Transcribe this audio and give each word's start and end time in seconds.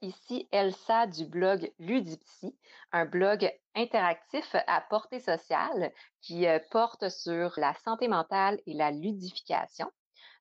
ici 0.00 0.48
Elsa 0.50 1.06
du 1.06 1.26
blog 1.26 1.70
Ludipsy, 1.78 2.56
un 2.92 3.04
blog 3.04 3.50
interactif 3.74 4.54
à 4.66 4.80
portée 4.80 5.20
sociale 5.20 5.92
qui 6.20 6.46
euh, 6.46 6.58
porte 6.70 7.08
sur 7.08 7.52
la 7.56 7.74
santé 7.84 8.08
mentale 8.08 8.60
et 8.66 8.74
la 8.74 8.90
ludification. 8.90 9.90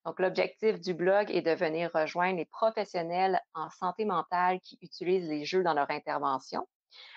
Donc, 0.05 0.19
l'objectif 0.19 0.79
du 0.79 0.93
blog 0.93 1.29
est 1.29 1.41
de 1.41 1.51
venir 1.51 1.91
rejoindre 1.93 2.37
les 2.37 2.45
professionnels 2.45 3.39
en 3.53 3.69
santé 3.69 4.05
mentale 4.05 4.59
qui 4.61 4.77
utilisent 4.81 5.29
les 5.29 5.45
jeux 5.45 5.63
dans 5.63 5.73
leur 5.73 5.91
intervention, 5.91 6.67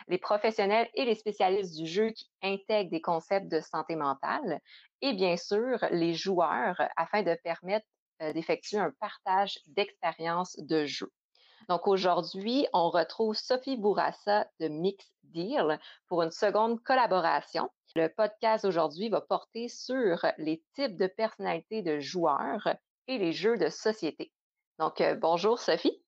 les 0.08 0.18
professionnels 0.18 0.88
et 0.94 1.04
les 1.04 1.14
spécialistes 1.14 1.76
du 1.76 1.86
jeu 1.86 2.10
qui 2.10 2.28
intègrent 2.42 2.90
des 2.90 3.00
concepts 3.00 3.48
de 3.48 3.60
santé 3.60 3.96
mentale, 3.96 4.60
et 5.00 5.14
bien 5.14 5.36
sûr 5.36 5.78
les 5.90 6.14
joueurs 6.14 6.76
afin 6.96 7.22
de 7.22 7.34
permettre 7.42 7.86
euh, 8.22 8.32
d'effectuer 8.32 8.78
un 8.78 8.92
partage 9.00 9.58
d'expériences 9.66 10.56
de 10.58 10.84
jeu. 10.84 11.10
Donc 11.68 11.86
aujourd'hui, 11.86 12.66
on 12.72 12.90
retrouve 12.90 13.34
Sophie 13.34 13.76
Bourassa 13.76 14.46
de 14.60 14.68
Mix 14.68 15.04
Deal 15.24 15.78
pour 16.08 16.22
une 16.22 16.30
seconde 16.30 16.82
collaboration. 16.82 17.70
Le 17.96 18.08
podcast 18.08 18.64
aujourd'hui 18.64 19.08
va 19.08 19.20
porter 19.20 19.68
sur 19.68 20.26
les 20.38 20.62
types 20.74 20.96
de 20.96 21.06
personnalités 21.06 21.82
de 21.82 22.00
joueurs 22.00 22.76
et 23.06 23.18
les 23.18 23.32
jeux 23.32 23.56
de 23.56 23.68
société. 23.68 24.32
Donc 24.78 25.00
euh, 25.00 25.14
bonjour 25.14 25.58
Sophie. 25.58 26.02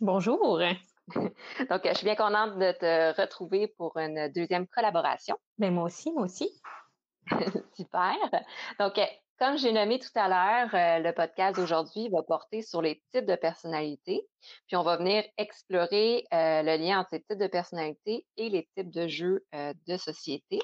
Bonjour. 0.00 0.60
Donc, 1.70 1.80
je 1.84 1.94
suis 1.94 2.04
bien 2.04 2.14
contente 2.14 2.58
de 2.58 2.72
te 2.72 3.20
retrouver 3.20 3.68
pour 3.68 3.96
une 3.96 4.28
deuxième 4.32 4.66
collaboration. 4.66 5.36
Mais 5.58 5.68
ben, 5.68 5.74
moi 5.74 5.84
aussi, 5.84 6.12
moi 6.12 6.24
aussi. 6.24 6.50
Super. 7.76 8.14
Donc, 8.78 8.98
comme 9.38 9.58
j'ai 9.58 9.72
nommé 9.72 9.98
tout 9.98 10.10
à 10.14 10.28
l'heure, 10.28 10.74
euh, 10.74 10.98
le 11.00 11.12
podcast 11.12 11.56
d'aujourd'hui 11.56 12.08
va 12.10 12.22
porter 12.22 12.62
sur 12.62 12.82
les 12.82 13.02
types 13.12 13.26
de 13.26 13.34
personnalités, 13.34 14.26
puis 14.66 14.76
on 14.76 14.82
va 14.82 14.96
venir 14.96 15.24
explorer 15.36 16.24
euh, 16.32 16.62
le 16.62 16.76
lien 16.76 17.00
entre 17.00 17.10
ces 17.10 17.22
types 17.22 17.38
de 17.38 17.46
personnalités 17.46 18.26
et 18.36 18.48
les 18.50 18.68
types 18.76 18.90
de 18.90 19.08
jeux 19.08 19.44
euh, 19.54 19.72
de 19.86 19.96
société. 19.96 20.60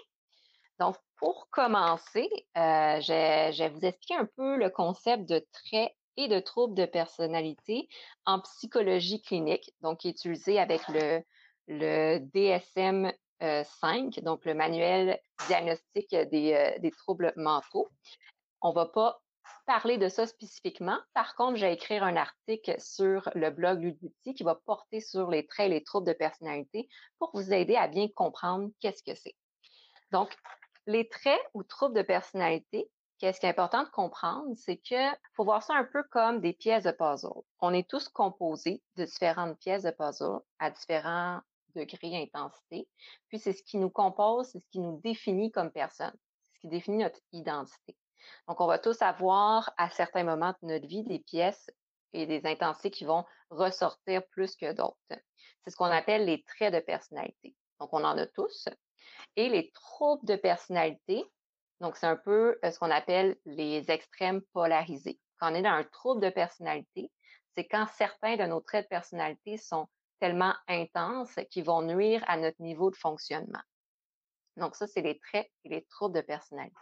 Donc, 0.79 0.97
pour 1.17 1.49
commencer, 1.51 2.29
je, 2.55 3.59
vais 3.59 3.69
vous 3.69 3.85
expliquer 3.85 4.15
un 4.15 4.29
peu 4.37 4.57
le 4.57 4.71
concept 4.71 5.29
de 5.29 5.45
traits 5.53 5.93
et 6.17 6.29
de 6.29 6.39
troubles 6.39 6.75
de 6.75 6.87
personnalité 6.87 7.89
en 8.27 8.39
psychologie 8.41 9.21
clinique, 9.23 9.73
donc 9.81 10.05
utilisé 10.05 10.61
avec 10.61 10.87
le, 10.87 11.21
le 11.67 12.19
DSM 12.21 13.13
5, 13.41 14.21
donc 14.21 14.45
le 14.45 14.55
manuel 14.55 15.19
diagnostique 15.49 16.15
des 16.15 16.93
troubles 16.97 17.33
mentaux. 17.35 17.89
On 18.61 18.73
va 18.73 18.87
pas 18.87 19.21
parler 19.67 19.99
de 19.99 20.09
ça 20.09 20.27
spécifiquement. 20.27 20.99
Par 21.15 21.35
contre, 21.35 21.57
j'ai 21.57 21.73
écrire 21.73 22.03
un 22.03 22.17
article 22.17 22.75
sur 22.81 23.29
le 23.35 23.51
blog 23.51 23.81
Luditi 23.81 24.35
qui 24.35 24.43
va 24.43 24.55
porter 24.55 25.01
sur 25.01 25.31
les 25.31 25.47
traits 25.47 25.67
et 25.67 25.75
les 25.75 25.85
troubles 25.85 26.07
de 26.07 26.13
personnalité 26.13 26.89
pour 27.19 27.31
vous 27.35 27.53
aider 27.53 27.77
à 27.77 27.89
bien 27.89 28.09
comprendre 28.09 28.71
qu'est-ce 28.81 29.03
que 29.03 29.15
c'est. 29.15 29.37
Donc, 30.11 30.35
les 30.87 31.09
traits 31.09 31.41
ou 31.55 31.63
troubles 31.63 31.95
de 31.95 32.03
personnalité, 32.03 32.91
qu'est-ce 33.19 33.41
qui 33.41 33.47
est 33.47 33.51
important 33.51 33.83
de 33.83 33.91
comprendre, 33.91 34.49
c'est 34.57 34.79
que 34.79 35.17
faut 35.35 35.45
voir 35.45 35.63
ça 35.63 35.75
un 35.75 35.85
peu 35.85 36.03
comme 36.05 36.41
des 36.41 36.55
pièces 36.55 36.85
de 36.85 36.91
puzzle. 36.91 37.43
On 37.61 37.75
est 37.75 37.89
tous 37.89 38.09
composés 38.09 38.83
de 38.97 39.05
différentes 39.05 39.59
pièces 39.59 39.83
de 39.83 39.91
puzzle 39.91 40.41
à 40.59 40.71
différents 40.71 41.41
degrés 41.75 42.11
d'intensité. 42.11 42.89
Puis 43.29 43.39
c'est 43.39 43.53
ce 43.53 43.63
qui 43.63 43.77
nous 43.77 43.91
compose, 43.91 44.49
c'est 44.49 44.61
ce 44.61 44.69
qui 44.71 44.81
nous 44.81 44.99
définit 45.03 45.51
comme 45.51 45.71
personne, 45.71 46.17
c'est 46.43 46.55
ce 46.55 46.61
qui 46.61 46.69
définit 46.69 47.05
notre 47.05 47.21
identité. 47.33 47.97
Donc, 48.47 48.61
on 48.61 48.67
va 48.67 48.79
tous 48.79 49.01
avoir 49.03 49.73
à 49.77 49.91
certains 49.91 50.25
moments 50.25 50.55
de 50.63 50.69
notre 50.69 50.87
vie 50.87 51.05
des 51.05 51.19
pièces 51.19 51.71
et 52.13 52.27
des 52.27 52.47
intensités 52.47 52.91
qui 52.91 53.05
vont 53.05 53.25
ressortir 53.51 54.27
plus 54.29 54.57
que 54.57 54.73
d'autres. 54.73 54.97
C'est 55.09 55.71
ce 55.71 55.77
qu'on 55.77 55.85
appelle 55.87 56.25
les 56.25 56.43
traits 56.43 56.75
de 56.75 56.81
personnalité. 56.81 57.55
Donc, 57.81 57.91
on 57.93 58.05
en 58.05 58.17
a 58.17 58.27
tous. 58.27 58.69
Et 59.37 59.49
les 59.49 59.71
troubles 59.73 60.25
de 60.27 60.37
personnalité, 60.37 61.25
donc 61.81 61.97
c'est 61.97 62.07
un 62.07 62.17
peu 62.17 62.59
euh, 62.65 62.71
ce 62.71 62.79
qu'on 62.79 62.91
appelle 62.91 63.37
les 63.45 63.91
extrêmes 63.91 64.43
polarisés. 64.53 65.19
Quand 65.39 65.53
on 65.53 65.55
est 65.55 65.63
dans 65.63 65.71
un 65.71 65.85
trouble 65.85 66.21
de 66.21 66.31
personnalité, 66.31 67.11
c'est 67.55 67.67
quand 67.67 67.87
certains 67.97 68.37
de 68.37 68.45
nos 68.45 68.61
traits 68.61 68.87
de 68.87 68.89
personnalité 68.89 69.57
sont 69.57 69.89
tellement 70.21 70.55
intenses 70.67 71.35
qu'ils 71.51 71.65
vont 71.65 71.83
nuire 71.83 72.25
à 72.27 72.37
notre 72.37 72.61
niveau 72.61 72.91
de 72.91 72.97
fonctionnement. 72.97 73.63
Donc 74.57 74.75
ça, 74.75 74.87
c'est 74.89 75.03
les 75.03 75.19
traits 75.19 75.49
et 75.65 75.69
les 75.69 75.85
troubles 75.85 76.17
de 76.17 76.21
personnalité. 76.21 76.77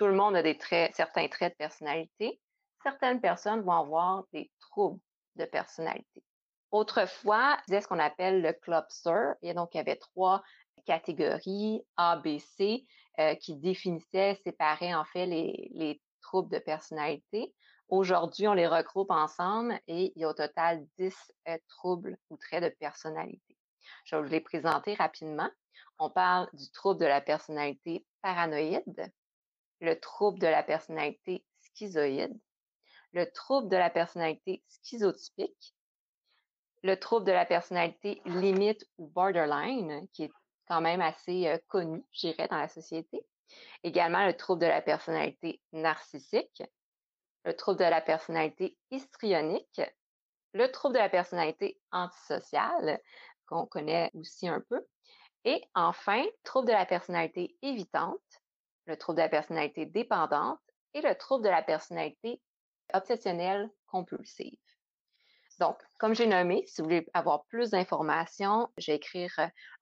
Tout 0.00 0.06
le 0.06 0.14
monde 0.14 0.34
a 0.34 0.42
des 0.42 0.56
traits, 0.56 0.94
certains 0.94 1.28
traits 1.28 1.52
de 1.52 1.56
personnalité. 1.58 2.40
Certaines 2.82 3.20
personnes 3.20 3.60
vont 3.60 3.72
avoir 3.72 4.24
des 4.32 4.50
troubles 4.58 4.98
de 5.36 5.44
personnalité. 5.44 6.24
Autrefois, 6.70 7.58
il 7.68 7.82
ce 7.82 7.86
qu'on 7.86 7.98
appelle 7.98 8.40
le 8.40 8.54
cluster. 8.54 9.32
Et 9.42 9.52
donc, 9.52 9.74
il 9.74 9.76
y 9.76 9.80
avait 9.80 9.96
trois 9.96 10.42
catégories 10.86 11.84
A, 11.98 12.16
B, 12.16 12.38
C 12.38 12.86
euh, 13.18 13.34
qui 13.34 13.56
définissaient, 13.56 14.40
séparaient 14.42 14.94
en 14.94 15.04
fait 15.04 15.26
les, 15.26 16.00
troubles 16.22 16.50
de 16.50 16.60
personnalité. 16.60 17.54
Aujourd'hui, 17.90 18.48
on 18.48 18.54
les 18.54 18.66
regroupe 18.66 19.10
ensemble 19.10 19.78
et 19.86 20.14
il 20.16 20.22
y 20.22 20.24
a 20.24 20.30
au 20.30 20.32
total 20.32 20.82
10 20.96 21.14
euh, 21.48 21.58
troubles 21.68 22.16
ou 22.30 22.38
traits 22.38 22.64
de 22.64 22.70
personnalité. 22.70 23.58
Je 24.06 24.16
vais 24.16 24.22
vous 24.22 24.28
les 24.28 24.40
présenter 24.40 24.94
rapidement. 24.94 25.50
On 25.98 26.08
parle 26.08 26.48
du 26.54 26.70
trouble 26.70 27.00
de 27.00 27.06
la 27.06 27.20
personnalité 27.20 28.06
paranoïde, 28.22 29.12
le 29.80 29.98
trouble 29.98 30.38
de 30.38 30.46
la 30.46 30.62
personnalité 30.62 31.44
schizoïde, 31.60 32.38
le 33.12 33.30
trouble 33.30 33.68
de 33.68 33.76
la 33.76 33.90
personnalité 33.90 34.62
schizotypique, 34.68 35.74
le 36.82 36.98
trouble 36.98 37.26
de 37.26 37.32
la 37.32 37.44
personnalité 37.44 38.22
limite 38.24 38.86
ou 38.98 39.08
borderline, 39.08 40.06
qui 40.12 40.24
est 40.24 40.32
quand 40.66 40.80
même 40.80 41.00
assez 41.00 41.48
euh, 41.48 41.58
connu, 41.68 42.04
je 42.12 42.28
dirais, 42.28 42.48
dans 42.48 42.58
la 42.58 42.68
société. 42.68 43.20
Également 43.82 44.24
le 44.24 44.36
trouble 44.36 44.62
de 44.62 44.66
la 44.66 44.80
personnalité 44.80 45.60
narcissique, 45.72 46.62
le 47.44 47.56
trouble 47.56 47.78
de 47.78 47.84
la 47.84 48.00
personnalité 48.00 48.76
histrionique, 48.90 49.80
le 50.52 50.70
trouble 50.70 50.94
de 50.94 51.00
la 51.00 51.08
personnalité 51.08 51.80
antisociale, 51.90 53.00
qu'on 53.46 53.66
connaît 53.66 54.10
aussi 54.14 54.48
un 54.48 54.60
peu. 54.60 54.86
Et 55.44 55.62
enfin, 55.74 56.24
trouble 56.44 56.68
de 56.68 56.72
la 56.72 56.86
personnalité 56.86 57.56
évitante, 57.62 58.20
le 58.90 58.96
trouble 58.96 59.18
de 59.18 59.22
la 59.22 59.28
personnalité 59.28 59.86
dépendante 59.86 60.58
et 60.94 61.00
le 61.00 61.14
trouble 61.14 61.44
de 61.44 61.48
la 61.48 61.62
personnalité 61.62 62.42
obsessionnelle 62.92 63.70
compulsive. 63.86 64.58
Donc, 65.60 65.76
comme 65.98 66.14
j'ai 66.14 66.26
nommé, 66.26 66.64
si 66.66 66.80
vous 66.80 66.86
voulez 66.86 67.06
avoir 67.14 67.44
plus 67.44 67.70
d'informations, 67.70 68.68
je 68.78 68.90
vais 68.90 68.96
écrire 68.96 69.32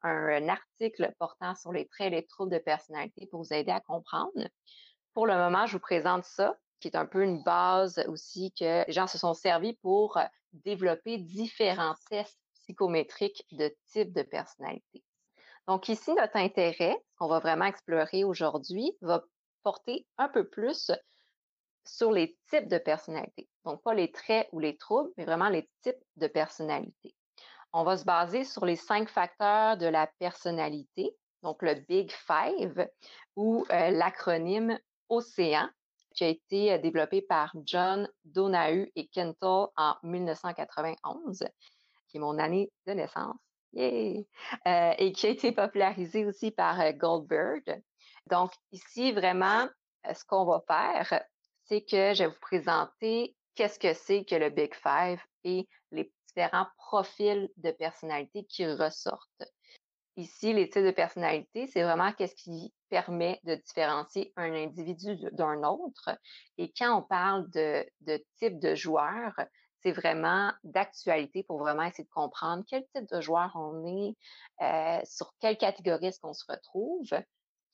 un, 0.02 0.48
article 0.48 1.14
portant 1.18 1.54
sur 1.54 1.72
les 1.72 1.86
traits 1.86 2.08
et 2.08 2.16
les 2.16 2.26
troubles 2.26 2.52
de 2.52 2.58
personnalité 2.58 3.26
pour 3.28 3.42
vous 3.42 3.54
aider 3.54 3.70
à 3.70 3.80
comprendre. 3.80 4.48
Pour 5.14 5.26
le 5.26 5.34
moment, 5.36 5.66
je 5.66 5.74
vous 5.74 5.80
présente 5.80 6.24
ça, 6.24 6.58
qui 6.80 6.88
est 6.88 6.96
un 6.96 7.06
peu 7.06 7.22
une 7.22 7.42
base 7.42 8.04
aussi 8.08 8.52
que 8.58 8.84
les 8.86 8.92
gens 8.92 9.06
se 9.06 9.18
sont 9.18 9.34
servis 9.34 9.74
pour 9.74 10.18
développer 10.52 11.16
différents 11.18 11.94
tests 12.10 12.38
psychométriques 12.54 13.46
de 13.52 13.74
type 13.86 14.12
de 14.12 14.22
personnalité. 14.22 15.02
Donc 15.68 15.90
ici, 15.90 16.14
notre 16.14 16.36
intérêt, 16.36 16.96
qu'on 17.18 17.28
va 17.28 17.40
vraiment 17.40 17.66
explorer 17.66 18.24
aujourd'hui, 18.24 18.96
va 19.02 19.22
porter 19.62 20.06
un 20.16 20.30
peu 20.30 20.48
plus 20.48 20.90
sur 21.84 22.10
les 22.10 22.38
types 22.48 22.68
de 22.68 22.78
personnalité. 22.78 23.50
Donc 23.66 23.82
pas 23.82 23.92
les 23.92 24.10
traits 24.10 24.48
ou 24.52 24.60
les 24.60 24.78
troubles, 24.78 25.10
mais 25.18 25.26
vraiment 25.26 25.50
les 25.50 25.68
types 25.82 26.02
de 26.16 26.26
personnalité. 26.26 27.14
On 27.74 27.84
va 27.84 27.98
se 27.98 28.04
baser 28.06 28.44
sur 28.44 28.64
les 28.64 28.76
cinq 28.76 29.10
facteurs 29.10 29.76
de 29.76 29.84
la 29.84 30.06
personnalité, 30.18 31.14
donc 31.42 31.60
le 31.60 31.74
Big 31.74 32.10
Five 32.12 32.88
ou 33.36 33.66
euh, 33.70 33.90
l'acronyme 33.90 34.78
OCEAN, 35.10 35.68
qui 36.14 36.24
a 36.24 36.28
été 36.28 36.72
euh, 36.72 36.78
développé 36.78 37.20
par 37.20 37.52
John 37.66 38.08
Donahue 38.24 38.90
et 38.96 39.06
Kentel 39.08 39.66
en 39.76 39.96
1991, 40.02 41.44
qui 42.08 42.16
est 42.16 42.20
mon 42.20 42.38
année 42.38 42.72
de 42.86 42.92
naissance. 42.94 43.36
Euh, 43.76 44.22
et 44.98 45.12
qui 45.12 45.26
a 45.26 45.30
été 45.30 45.52
popularisé 45.52 46.24
aussi 46.24 46.50
par 46.50 46.80
euh, 46.80 46.92
Goldberg. 46.92 47.82
Donc, 48.26 48.52
ici, 48.72 49.12
vraiment, 49.12 49.68
euh, 50.06 50.14
ce 50.14 50.24
qu'on 50.24 50.44
va 50.44 50.62
faire, 50.66 51.22
c'est 51.64 51.82
que 51.82 52.14
je 52.14 52.24
vais 52.24 52.30
vous 52.30 52.40
présenter 52.40 53.36
qu'est-ce 53.54 53.78
que 53.78 53.92
c'est 53.92 54.24
que 54.24 54.34
le 54.34 54.50
Big 54.50 54.74
Five 54.74 55.20
et 55.44 55.68
les 55.92 56.10
différents 56.26 56.66
profils 56.78 57.50
de 57.56 57.70
personnalité 57.70 58.44
qui 58.44 58.66
ressortent. 58.66 59.44
Ici, 60.16 60.52
les 60.52 60.68
types 60.68 60.84
de 60.84 60.90
personnalité, 60.90 61.68
c'est 61.68 61.82
vraiment 61.82 62.12
qu'est-ce 62.12 62.34
qui 62.34 62.72
permet 62.88 63.38
de 63.44 63.54
différencier 63.54 64.32
un 64.36 64.52
individu 64.52 65.16
d'un 65.32 65.62
autre. 65.62 66.10
Et 66.56 66.72
quand 66.76 66.98
on 66.98 67.02
parle 67.02 67.48
de, 67.50 67.86
de 68.00 68.24
type 68.38 68.58
de 68.58 68.74
joueur, 68.74 69.32
c'est 69.82 69.92
vraiment 69.92 70.52
d'actualité 70.64 71.42
pour 71.44 71.58
vraiment 71.58 71.84
essayer 71.84 72.04
de 72.04 72.10
comprendre 72.10 72.64
quel 72.68 72.84
type 72.94 73.08
de 73.12 73.20
joueur 73.20 73.52
on 73.54 73.86
est, 73.86 74.16
euh, 74.62 75.00
sur 75.04 75.32
quelle 75.40 75.56
catégorie 75.56 76.06
est-ce 76.06 76.20
qu'on 76.20 76.34
se 76.34 76.44
retrouve, 76.48 77.10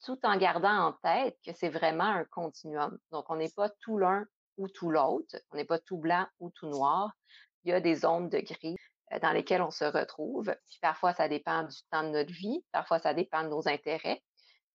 tout 0.03 0.19
en 0.23 0.37
gardant 0.37 0.87
en 0.87 0.93
tête 0.93 1.37
que 1.45 1.53
c'est 1.53 1.69
vraiment 1.69 2.03
un 2.03 2.25
continuum. 2.25 2.97
Donc, 3.11 3.25
on 3.29 3.35
n'est 3.37 3.51
pas 3.55 3.69
tout 3.81 3.97
l'un 3.97 4.25
ou 4.57 4.67
tout 4.67 4.89
l'autre, 4.89 5.35
on 5.51 5.57
n'est 5.57 5.65
pas 5.65 5.79
tout 5.79 5.97
blanc 5.97 6.25
ou 6.39 6.51
tout 6.51 6.67
noir. 6.67 7.11
Il 7.63 7.71
y 7.71 7.73
a 7.73 7.81
des 7.81 7.95
zones 7.95 8.29
de 8.29 8.39
gris. 8.39 8.75
euh, 9.13 9.19
dans 9.19 9.31
lesquels 9.31 9.61
on 9.61 9.71
se 9.71 9.85
retrouve. 9.85 10.55
Puis 10.69 10.79
parfois, 10.81 11.13
ça 11.13 11.27
dépend 11.27 11.63
du 11.63 11.77
temps 11.91 12.03
de 12.03 12.09
notre 12.09 12.31
vie, 12.31 12.63
parfois, 12.71 12.99
ça 12.99 13.13
dépend 13.13 13.43
de 13.43 13.49
nos 13.49 13.67
intérêts. 13.67 14.21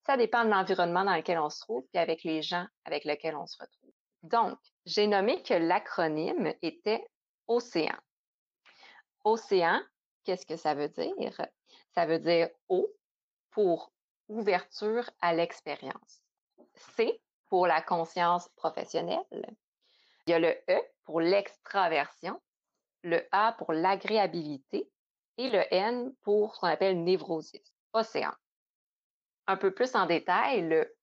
Ça 0.06 0.16
dépend 0.16 0.44
de 0.44 0.50
l'environnement 0.50 1.04
dans 1.04 1.16
lequel 1.16 1.38
on 1.38 1.50
se 1.50 1.60
trouve, 1.60 1.84
puis 1.92 2.00
avec 2.00 2.24
les 2.24 2.42
gens 2.42 2.66
avec 2.84 3.04
lesquels 3.04 3.36
on 3.36 3.46
se 3.46 3.56
retrouve. 3.60 3.92
Donc, 4.22 4.58
j'ai 4.86 5.06
nommé 5.06 5.42
que 5.42 5.54
l'acronyme 5.54 6.52
était 6.62 7.06
Océan. 7.50 7.98
Océan, 9.24 9.82
qu'est-ce 10.22 10.46
que 10.46 10.56
ça 10.56 10.74
veut 10.74 10.88
dire? 10.88 11.36
Ça 11.92 12.06
veut 12.06 12.20
dire 12.20 12.48
O 12.68 12.88
pour 13.50 13.92
ouverture 14.28 15.10
à 15.20 15.34
l'expérience. 15.34 16.22
C 16.76 17.20
pour 17.48 17.66
la 17.66 17.82
conscience 17.82 18.48
professionnelle. 18.50 19.56
Il 20.26 20.30
y 20.30 20.32
a 20.32 20.38
le 20.38 20.56
E 20.68 20.80
pour 21.02 21.20
l'extraversion, 21.20 22.40
le 23.02 23.26
A 23.32 23.52
pour 23.58 23.72
l'agréabilité 23.72 24.88
et 25.36 25.50
le 25.50 25.64
N 25.74 26.14
pour 26.22 26.54
ce 26.54 26.60
qu'on 26.60 26.68
appelle 26.68 27.02
névrosis, 27.02 27.74
océan. 27.92 28.32
Un 29.48 29.56
peu 29.56 29.74
plus 29.74 29.96
en 29.96 30.06
détail, 30.06 30.68
le 30.68 30.96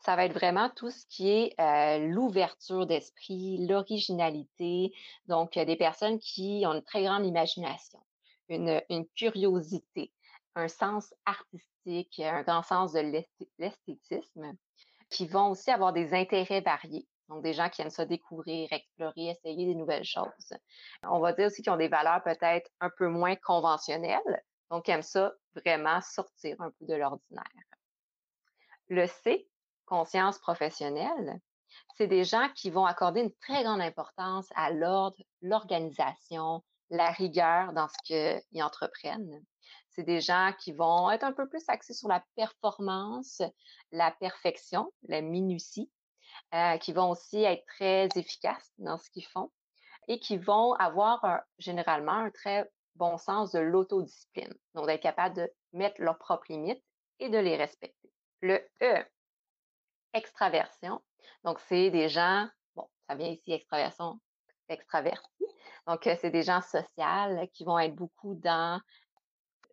Ça 0.00 0.16
va 0.16 0.24
être 0.24 0.32
vraiment 0.32 0.70
tout 0.70 0.90
ce 0.90 1.06
qui 1.06 1.28
est 1.28 1.60
euh, 1.60 2.06
l'ouverture 2.08 2.86
d'esprit, 2.86 3.66
l'originalité. 3.66 4.92
Donc, 5.26 5.58
des 5.58 5.76
personnes 5.76 6.18
qui 6.18 6.64
ont 6.66 6.74
une 6.74 6.82
très 6.82 7.04
grande 7.04 7.24
imagination, 7.26 8.00
une, 8.48 8.80
curiosité, 9.16 10.12
un 10.54 10.68
sens 10.68 11.14
artistique, 11.24 12.20
un 12.20 12.42
grand 12.42 12.62
sens 12.62 12.92
de 12.92 13.24
l'esthétisme, 13.58 14.56
qui 15.10 15.26
vont 15.26 15.50
aussi 15.50 15.70
avoir 15.70 15.92
des 15.92 16.14
intérêts 16.14 16.60
variés. 16.60 17.06
Donc, 17.28 17.42
des 17.42 17.52
gens 17.52 17.68
qui 17.68 17.82
aiment 17.82 17.90
ça 17.90 18.04
découvrir, 18.04 18.72
explorer, 18.72 19.30
essayer 19.30 19.66
des 19.66 19.74
nouvelles 19.74 20.04
choses. 20.04 20.52
On 21.02 21.18
va 21.18 21.32
dire 21.32 21.46
aussi 21.46 21.62
qu'ils 21.62 21.72
ont 21.72 21.76
des 21.76 21.88
valeurs 21.88 22.22
peut-être 22.22 22.70
un 22.80 22.90
peu 22.96 23.08
moins 23.08 23.34
conventionnelles, 23.34 24.44
donc 24.70 24.88
aiment 24.88 25.02
ça 25.02 25.32
vraiment 25.54 26.00
sortir 26.02 26.60
un 26.60 26.70
peu 26.70 26.86
de 26.86 26.94
l'ordinaire. 26.94 27.75
Le 28.88 29.06
C, 29.08 29.48
conscience 29.84 30.38
professionnelle, 30.38 31.40
c'est 31.96 32.06
des 32.06 32.22
gens 32.22 32.48
qui 32.54 32.70
vont 32.70 32.84
accorder 32.84 33.20
une 33.20 33.34
très 33.34 33.64
grande 33.64 33.80
importance 33.80 34.46
à 34.54 34.70
l'ordre, 34.70 35.16
l'organisation, 35.42 36.62
la 36.90 37.10
rigueur 37.10 37.72
dans 37.72 37.88
ce 37.88 37.96
qu'ils 38.04 38.62
entreprennent. 38.62 39.44
C'est 39.90 40.04
des 40.04 40.20
gens 40.20 40.52
qui 40.60 40.72
vont 40.72 41.10
être 41.10 41.24
un 41.24 41.32
peu 41.32 41.48
plus 41.48 41.64
axés 41.68 41.94
sur 41.94 42.08
la 42.08 42.22
performance, 42.36 43.42
la 43.90 44.12
perfection, 44.12 44.92
la 45.08 45.20
minutie, 45.20 45.90
euh, 46.54 46.78
qui 46.78 46.92
vont 46.92 47.10
aussi 47.10 47.42
être 47.42 47.64
très 47.66 48.08
efficaces 48.14 48.72
dans 48.78 48.98
ce 48.98 49.10
qu'ils 49.10 49.26
font 49.26 49.50
et 50.06 50.20
qui 50.20 50.36
vont 50.36 50.74
avoir 50.74 51.42
généralement 51.58 52.12
un 52.12 52.30
très 52.30 52.70
bon 52.94 53.18
sens 53.18 53.50
de 53.50 53.58
l'autodiscipline. 53.58 54.54
Donc, 54.74 54.86
d'être 54.86 55.02
capable 55.02 55.34
de 55.34 55.52
mettre 55.72 56.00
leurs 56.00 56.18
propres 56.18 56.46
limites 56.50 56.84
et 57.18 57.30
de 57.30 57.38
les 57.38 57.56
respecter. 57.56 58.05
Le 58.40 58.60
E, 58.82 59.04
extraversion. 60.12 61.00
Donc, 61.44 61.60
c'est 61.68 61.90
des 61.90 62.08
gens, 62.08 62.48
bon, 62.74 62.88
ça 63.08 63.14
vient 63.14 63.28
ici, 63.28 63.52
extraversion, 63.52 64.20
extravertis. 64.68 65.46
Donc, 65.86 66.06
euh, 66.06 66.16
c'est 66.20 66.30
des 66.30 66.42
gens 66.42 66.60
sociaux 66.60 67.46
qui 67.52 67.64
vont 67.64 67.78
être 67.78 67.94
beaucoup 67.94 68.34
dans 68.34 68.80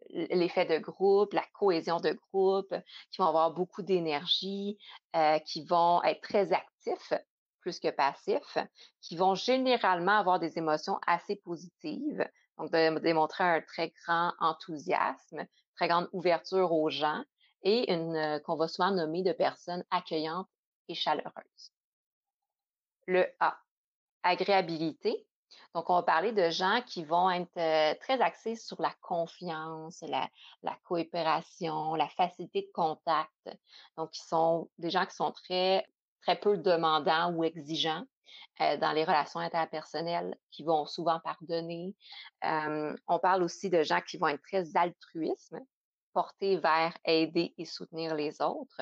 l'effet 0.10 0.66
de 0.66 0.78
groupe, 0.78 1.34
la 1.34 1.46
cohésion 1.54 2.00
de 2.00 2.12
groupe, 2.12 2.74
qui 3.12 3.18
vont 3.20 3.28
avoir 3.28 3.52
beaucoup 3.52 3.82
d'énergie, 3.82 4.78
euh, 5.16 5.40
qui 5.40 5.66
vont 5.66 6.04
être 6.04 6.22
très 6.22 6.54
actifs 6.54 7.14
plus 7.62 7.80
que 7.80 7.90
passifs, 7.90 8.58
qui 9.02 9.16
vont 9.16 9.36
généralement 9.36 10.20
avoir 10.20 10.40
des 10.40 10.58
émotions 10.58 11.00
assez 11.08 11.38
positives, 11.38 12.28
donc 12.58 12.72
démontrer 13.02 13.46
un 13.46 13.62
très 13.62 13.94
grand 14.06 14.34
enthousiasme, 14.40 15.48
très 15.76 15.88
grande 15.88 16.10
ouverture 16.12 16.74
aux 16.74 16.90
gens 16.90 17.24
et 17.64 17.92
une 17.92 18.16
euh, 18.16 18.40
qu'on 18.40 18.56
va 18.56 18.68
souvent 18.68 18.92
nommer 18.92 19.24
de 19.24 19.32
personnes 19.32 19.84
accueillantes 19.90 20.50
et 20.88 20.96
chaleureuses. 20.96 21.72
Le 23.08 23.26
A, 23.40 23.58
agréabilité. 24.22 25.26
Donc, 25.76 25.90
on 25.90 25.96
va 25.96 26.04
parler 26.04 26.32
de 26.32 26.50
gens 26.50 26.82
qui 26.86 27.04
vont 27.04 27.30
être 27.30 27.58
euh, 27.58 27.96
très 28.00 28.22
axés 28.22 28.56
sur 28.56 28.82
la 28.82 28.94
confiance, 29.02 30.02
la, 30.02 30.30
coopération, 30.84 31.96
la 31.96 32.10
facilité 32.10 32.62
de 32.62 32.72
contact. 32.74 33.50
Donc, 33.98 34.12
qui 34.12 34.22
sont 34.22 34.70
des 34.78 34.90
gens 34.90 35.06
qui 35.06 35.16
sont 35.16 35.32
très, 35.32 35.86
très 36.22 36.40
peu 36.40 36.58
demandants 36.58 37.34
ou 37.34 37.44
exigeants 37.44 38.04
euh, 38.62 38.78
dans 38.78 38.94
les 38.94 39.04
relations 39.04 39.40
interpersonnelles, 39.40 40.36
qui 40.50 40.64
vont 40.64 40.86
souvent 40.86 41.20
pardonner. 41.20 41.96
On 42.44 43.20
parle 43.22 43.44
aussi 43.44 43.70
de 43.70 43.84
gens 43.84 44.02
qui 44.02 44.18
vont 44.18 44.28
être 44.28 44.42
très 44.42 44.76
altruistes, 44.76 45.56
portés 46.14 46.58
vers 46.58 46.96
aider 47.06 47.54
et 47.58 47.66
soutenir 47.66 48.16
les 48.16 48.42
autres. 48.42 48.82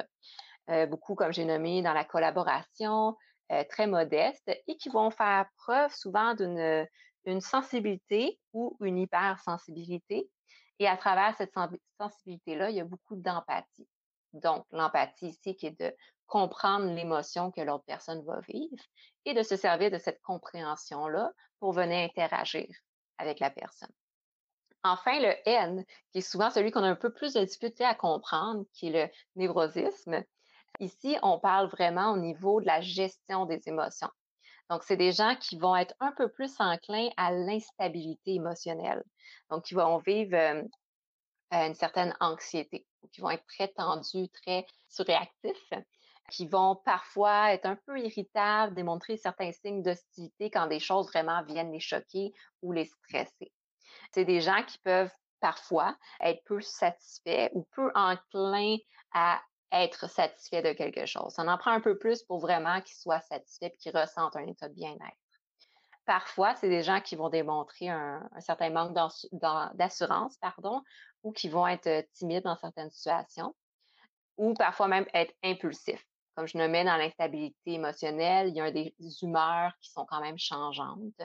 beaucoup, 0.88 1.16
comme 1.16 1.33
j'ai 1.33 1.45
nommé, 1.45 1.81
dans 1.81 1.94
la 1.94 2.06
collaboration, 2.06 3.16
euh, 3.51 3.63
très 3.69 3.88
modestes 3.88 4.50
et 4.68 4.78
qui 4.78 4.89
vont 4.89 5.12
faire 5.12 5.45
preuve 5.57 5.94
souvent 5.94 6.33
d'une 6.36 6.88
une 7.25 7.42
sensibilité 7.42 8.39
ou 8.54 8.78
une 8.81 8.98
hypersensibilité. 8.98 10.30
Et 10.80 10.88
à 10.88 10.98
travers 10.98 11.36
cette 11.38 11.54
sensibilité-là, 12.00 12.69
il 12.69 12.78
y 12.78 12.81
a 12.81 12.86
beaucoup 12.86 13.16
d'empathie. 13.16 13.88
Donc, 14.33 14.66
l'empathie 14.72 15.28
ici 15.28 15.56
qui 15.56 15.68
est 15.68 15.80
de 15.80 15.95
comprendre 16.25 16.92
l'émotion 16.94 17.51
que 17.51 17.62
l'autre 17.62 17.83
personne 17.86 18.24
va 18.25 18.39
vivre 18.48 18.83
et 19.25 19.33
de 19.33 19.44
se 19.44 19.56
servir 19.56 19.92
de 19.92 19.98
cette 19.98 20.22
compréhension-là 20.22 21.31
pour 21.60 21.74
venir 21.74 22.10
interagir 22.10 22.68
avec 23.18 23.39
la 23.39 23.51
personne. 23.51 23.94
Enfin, 24.83 25.19
le 25.19 25.33
N, 25.45 25.86
qui 26.12 26.19
est 26.19 26.22
souvent 26.22 26.50
celui 26.50 26.72
qu'on 26.72 26.83
a 26.83 26.89
un 26.89 26.95
peu 26.95 27.13
plus 27.13 27.33
de 27.33 27.42
difficulté 27.42 27.86
à 27.86 27.94
comprendre, 27.94 28.66
qui 28.74 28.88
est 28.88 29.06
le 29.06 29.12
névrosisme, 29.36 30.24
Ici, 30.80 31.18
on 31.22 31.39
parle 31.39 31.68
vraiment 31.68 32.12
au 32.12 32.18
niveau 32.18 32.62
de 32.62 32.66
la 32.66 32.81
gestion 32.81 33.45
des 33.45 33.62
émotions. 33.68 34.10
Donc, 34.69 34.83
c'est 34.83 34.98
des 34.98 35.12
gens 35.12 35.36
qui 35.36 35.57
vont 35.57 35.75
être 35.75 35.94
un 36.00 36.13
peu 36.13 36.30
plus 36.30 36.54
enclins 36.60 37.10
à 37.18 37.31
l'instabilité 37.31 38.36
émotionnelle. 38.36 39.04
Donc, 39.50 39.66
qui 39.66 39.74
vont 39.74 39.98
vivre 39.98 40.36
euh, 40.36 40.63
une 41.51 41.75
certaine 41.75 42.16
anxiété, 42.19 42.88
qui 43.12 43.22
vont 43.22 43.30
être 43.30 43.45
très 43.45 43.68
tendus, 43.68 44.30
très 44.30 44.66
surréactifs, 44.88 45.73
qui 46.31 46.47
vont 46.47 46.78
parfois 46.85 47.52
être 47.52 47.66
un 47.66 47.78
peu 47.85 48.00
irritables, 48.00 48.73
démontrer 48.73 49.18
certains 49.18 49.52
signes 49.52 49.83
d'hostilité 49.83 50.50
quand 50.50 50.68
des 50.68 50.80
choses 50.80 51.07
vraiment 51.07 51.44
viennent 51.44 51.73
les 51.73 51.81
choquer 51.81 52.33
ou 52.61 52.71
les 52.71 52.85
stresser. 52.85 53.52
C'est 54.13 54.25
des 54.25 54.41
gens 54.41 54.63
qui 54.63 54.77
peuvent 54.80 55.11
parfois 55.39 55.95
être 56.21 56.44
peu 56.45 56.61
satisfaits 56.61 57.49
ou 57.53 57.68
peu 57.75 57.91
enclins 57.95 58.77
à 59.13 59.41
être 59.71 60.09
satisfait 60.09 60.61
de 60.61 60.73
quelque 60.73 61.06
chose. 61.06 61.33
Ça 61.33 61.44
en 61.44 61.57
prend 61.57 61.71
un 61.71 61.81
peu 61.81 61.97
plus 61.97 62.23
pour 62.23 62.39
vraiment 62.39 62.81
qu'ils 62.81 62.97
soient 62.97 63.21
satisfaits 63.21 63.65
et 63.65 63.77
qu'ils 63.77 63.97
ressentent 63.97 64.35
un 64.35 64.45
état 64.45 64.69
de 64.69 64.73
bien-être. 64.73 65.18
Parfois, 66.06 66.56
c'est 66.56 66.69
des 66.69 66.83
gens 66.83 66.99
qui 66.99 67.15
vont 67.15 67.30
démontrer 67.30 67.89
un, 67.89 68.27
certain 68.39 68.69
manque 68.69 68.94
d'assurance, 69.75 70.37
pardon, 70.37 70.81
ou 71.23 71.31
qui 71.31 71.47
vont 71.47 71.68
être 71.68 71.87
euh, 71.87 72.01
timides 72.13 72.44
dans 72.44 72.57
certaines 72.57 72.89
situations, 72.89 73.56
ou 74.37 74.53
parfois 74.56 74.87
même 74.87 75.06
être 75.13 75.33
impulsifs. 75.44 76.06
Comme 76.35 76.47
je 76.47 76.57
le 76.57 76.68
mets 76.68 76.83
dans 76.83 76.97
l'instabilité 76.97 77.73
émotionnelle, 77.73 78.49
il 78.49 78.56
y 78.56 78.61
a 78.61 78.71
des 78.71 78.94
humeurs 79.21 79.73
qui 79.80 79.91
sont 79.91 80.06
quand 80.06 80.21
même 80.21 80.39
changeantes. 80.39 81.21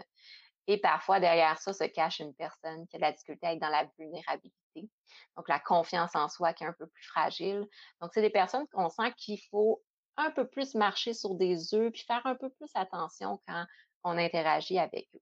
Et 0.67 0.79
parfois, 0.79 1.21
derrière 1.21 1.59
ça 1.59 1.73
se 1.73 1.85
cache 1.85 2.21
une 2.21 2.35
personne 2.35 2.87
qui 2.89 2.97
a 2.97 2.99
de 2.99 3.05
la 3.05 3.13
difficulté 3.13 3.47
à 3.47 3.53
être 3.53 3.61
dans 3.61 3.69
la 3.69 3.89
vulnérabilité. 3.99 4.91
Donc, 5.37 5.49
la 5.49 5.61
confiance 5.61 6.15
en 6.17 6.29
soi 6.29 6.53
qui 6.53 6.65
est 6.65 6.67
un 6.67 6.73
peu 6.73 6.87
plus 6.87 7.05
fragile. 7.05 7.67
Donc, 8.01 8.11
c'est 8.13 8.23
des 8.23 8.31
personnes 8.31 8.67
qu'on 8.69 8.89
sent 8.91 9.13
qu'il 9.17 9.41
faut 9.51 9.83
un 10.17 10.31
peu 10.31 10.47
plus 10.47 10.75
marcher 10.75 11.13
sur 11.15 11.35
des 11.35 11.75
œufs 11.75 11.93
puis 11.93 12.03
faire 12.03 12.25
un 12.25 12.35
peu 12.35 12.51
plus 12.51 12.71
attention 12.75 13.41
quand 13.47 13.65
on 14.03 14.19
interagit 14.19 14.79
avec 14.79 15.09
eux. 15.15 15.21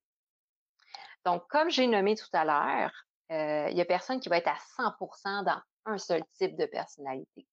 Donc, 1.24 1.46
comme 1.48 1.70
j'ai 1.70 1.86
nommé 1.86 2.16
tout 2.16 2.28
à 2.32 2.44
l'heure, 2.44 2.92
euh, 3.32 3.68
il 3.70 3.76
y 3.76 3.80
a 3.80 3.84
personne 3.84 4.20
qui 4.20 4.28
va 4.28 4.38
être 4.38 4.48
à 4.48 4.58
100% 4.78 5.44
dans 5.44 5.60
un 5.86 5.98
seul 5.98 6.22
type 6.34 6.56
de 6.56 6.66
personnalité. 6.66 7.46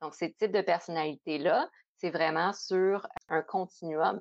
Donc, 0.00 0.14
ces 0.14 0.32
types 0.32 0.52
de 0.52 0.62
personnalités-là, 0.62 1.68
c'est 1.98 2.10
vraiment 2.10 2.52
sur 2.52 3.06
un 3.28 3.42
continuum 3.42 4.20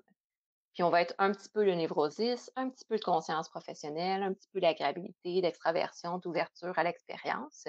puis 0.78 0.84
on 0.84 0.92
va 0.92 1.02
être 1.02 1.16
un 1.18 1.32
petit 1.32 1.50
peu 1.50 1.66
le 1.66 1.74
névrosis, 1.74 2.52
un 2.56 2.70
petit 2.70 2.86
peu 2.86 2.98
de 2.98 3.04
conscience 3.04 3.50
professionnelle, 3.50 4.22
un 4.22 4.32
petit 4.36 4.48
peu 4.54 4.60
d'agréabilité, 4.60 5.42
d'extraversion, 5.42 6.20
d'ouverture 6.20 6.78
à 6.78 6.84
l'expérience. 6.84 7.66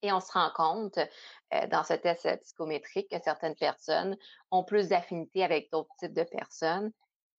Et 0.00 0.12
on 0.12 0.20
se 0.20 0.30
rend 0.30 0.52
compte 0.54 0.96
euh, 0.98 1.66
dans 1.66 1.82
ce 1.82 1.94
test 1.94 2.40
psychométrique 2.42 3.10
que 3.10 3.20
certaines 3.20 3.56
personnes 3.56 4.16
ont 4.52 4.62
plus 4.62 4.90
d'affinité 4.90 5.42
avec 5.42 5.72
d'autres 5.72 5.90
types 5.98 6.12
de 6.12 6.22
personnes. 6.22 6.92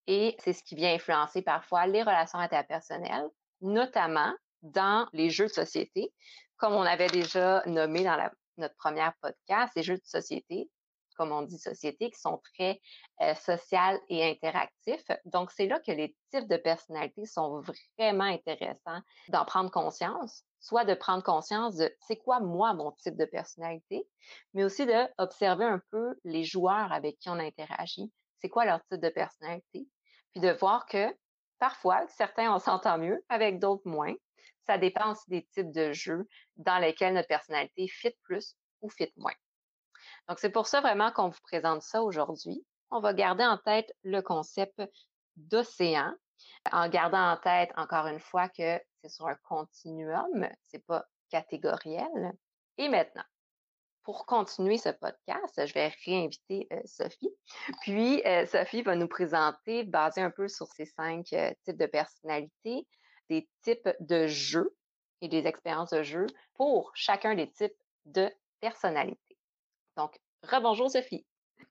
Et 0.08 0.36
c'est 0.40 0.52
ce 0.52 0.62
qui 0.62 0.76
vient 0.76 0.94
influencer 0.94 1.42
parfois 1.42 1.88
les 1.88 2.04
relations 2.04 2.40
interpersonnelles, 2.40 3.30
notamment 3.62 4.34
dans 4.62 5.08
les 5.14 5.30
jeux 5.30 5.48
de 5.48 5.54
société. 5.54 6.12
Comme 6.58 6.74
on 6.74 6.82
avait 6.82 7.08
déjà 7.08 7.64
nommé 7.66 8.04
dans 8.04 8.30
notre 8.58 8.76
première 8.76 9.14
podcast, 9.22 9.72
les 9.78 9.84
jeux 9.84 9.96
de 9.96 10.06
société, 10.06 10.70
comme 11.16 11.32
on 11.32 11.42
dit, 11.42 11.58
société, 11.58 12.12
qui 12.12 12.20
sont 12.20 12.42
très 12.54 12.82
sociales 13.36 14.00
et 14.10 14.30
interactifs. 14.30 15.06
Donc, 15.26 15.52
c'est 15.52 15.68
là 15.68 15.80
que 15.80 15.92
les 15.92 16.16
types 16.32 16.48
de 16.48 16.58
personnalités 16.58 17.26
sont 17.26 17.62
vraiment 17.98 18.26
intéressants 18.26 19.02
d'en 19.30 19.46
prendre 19.46 19.72
conscience, 19.72 20.44
soit 20.60 20.86
de 20.86 20.94
prendre 20.94 21.24
conscience 21.24 21.76
de 21.76 21.94
c'est 22.08 22.18
quoi 22.18 22.40
moi 22.40 22.74
mon 22.74 22.92
type 22.92 23.16
de 23.18 23.26
personnalité, 23.26 24.08
mais 24.54 24.64
aussi 24.64 24.86
d'observer 24.86 25.66
un 25.66 25.82
peu 25.92 26.16
les 26.24 26.44
joueurs 26.44 26.92
avec 26.92 27.20
qui 27.20 27.30
on 27.30 27.40
interagit, 27.40 28.12
c'est 28.38 28.50
quoi 28.50 28.66
leur 28.66 28.84
type 28.86 29.02
de 29.02 29.10
personnalité, 29.10 29.88
puis 30.32 30.42
de 30.42 30.52
voir 30.52 30.86
que 30.86 31.16
parfois, 31.60 32.06
certains 32.10 32.54
on 32.54 32.60
s'entend 32.60 32.98
mieux, 32.98 33.24
avec 33.30 33.60
d'autres 33.60 33.88
moins. 33.88 34.14
Ça 34.68 34.78
dépend 34.78 35.12
aussi 35.12 35.30
des 35.30 35.46
types 35.54 35.72
de 35.72 35.94
jeux 35.94 36.28
dans 36.58 36.80
lesquels 36.80 37.14
notre 37.14 37.28
personnalité 37.28 37.88
fit 37.88 38.16
plus 38.24 38.56
ou 38.82 38.90
fit 38.90 39.14
moins. 39.16 39.34
Donc, 40.28 40.40
c'est 40.40 40.50
pour 40.50 40.68
ça 40.68 40.82
vraiment 40.82 41.12
qu'on 41.12 41.30
vous 41.30 41.42
présente 41.44 41.82
ça 41.82 42.04
aujourd'hui. 42.04 42.66
On 42.92 43.00
va 43.00 43.14
garder 43.14 43.46
en 43.46 43.58
tête 43.58 43.92
le 44.04 44.22
concept 44.22 44.82
d'océan, 45.36 46.14
en 46.72 46.88
gardant 46.90 47.32
en 47.32 47.38
tête 47.38 47.72
encore 47.78 48.08
une 48.08 48.20
fois 48.20 48.50
que 48.50 48.80
c'est 49.02 49.10
sur 49.10 49.28
un 49.28 49.36
continuum, 49.36 50.48
c'est 50.64 50.86
pas 50.86 51.06
catégoriel. 51.30 52.34
Et 52.78 52.90
maintenant, 52.90 53.24
pour 54.04 54.26
continuer 54.26 54.78
ce 54.78 54.90
podcast, 54.90 55.66
je 55.66 55.74
vais 55.74 55.92
réinviter 56.06 56.68
euh, 56.72 56.80
Sophie. 56.86 57.34
Puis, 57.82 58.22
euh, 58.26 58.46
Sophie 58.46 58.84
va 58.84 58.96
nous 58.96 59.08
présenter, 59.08 59.84
basé 59.84 60.22
un 60.22 60.30
peu 60.30 60.48
sur 60.48 60.68
ces 60.68 60.86
cinq 60.86 61.34
euh, 61.34 61.52
types 61.64 61.78
de 61.78 61.88
personnalités, 61.88 62.88
des 63.30 63.50
types 63.64 63.90
de 64.00 64.28
jeux 64.28 64.76
et 65.22 65.28
des 65.28 65.48
expériences 65.48 65.90
de 65.90 66.04
jeu 66.04 66.28
pour 66.54 66.92
chacun 66.94 67.34
des 67.34 67.50
types 67.52 67.74
de 68.06 68.30
personnalités. 68.60 69.25
Donc, 69.98 70.20
rebonjour 70.44 70.90
Sophie. 70.90 71.26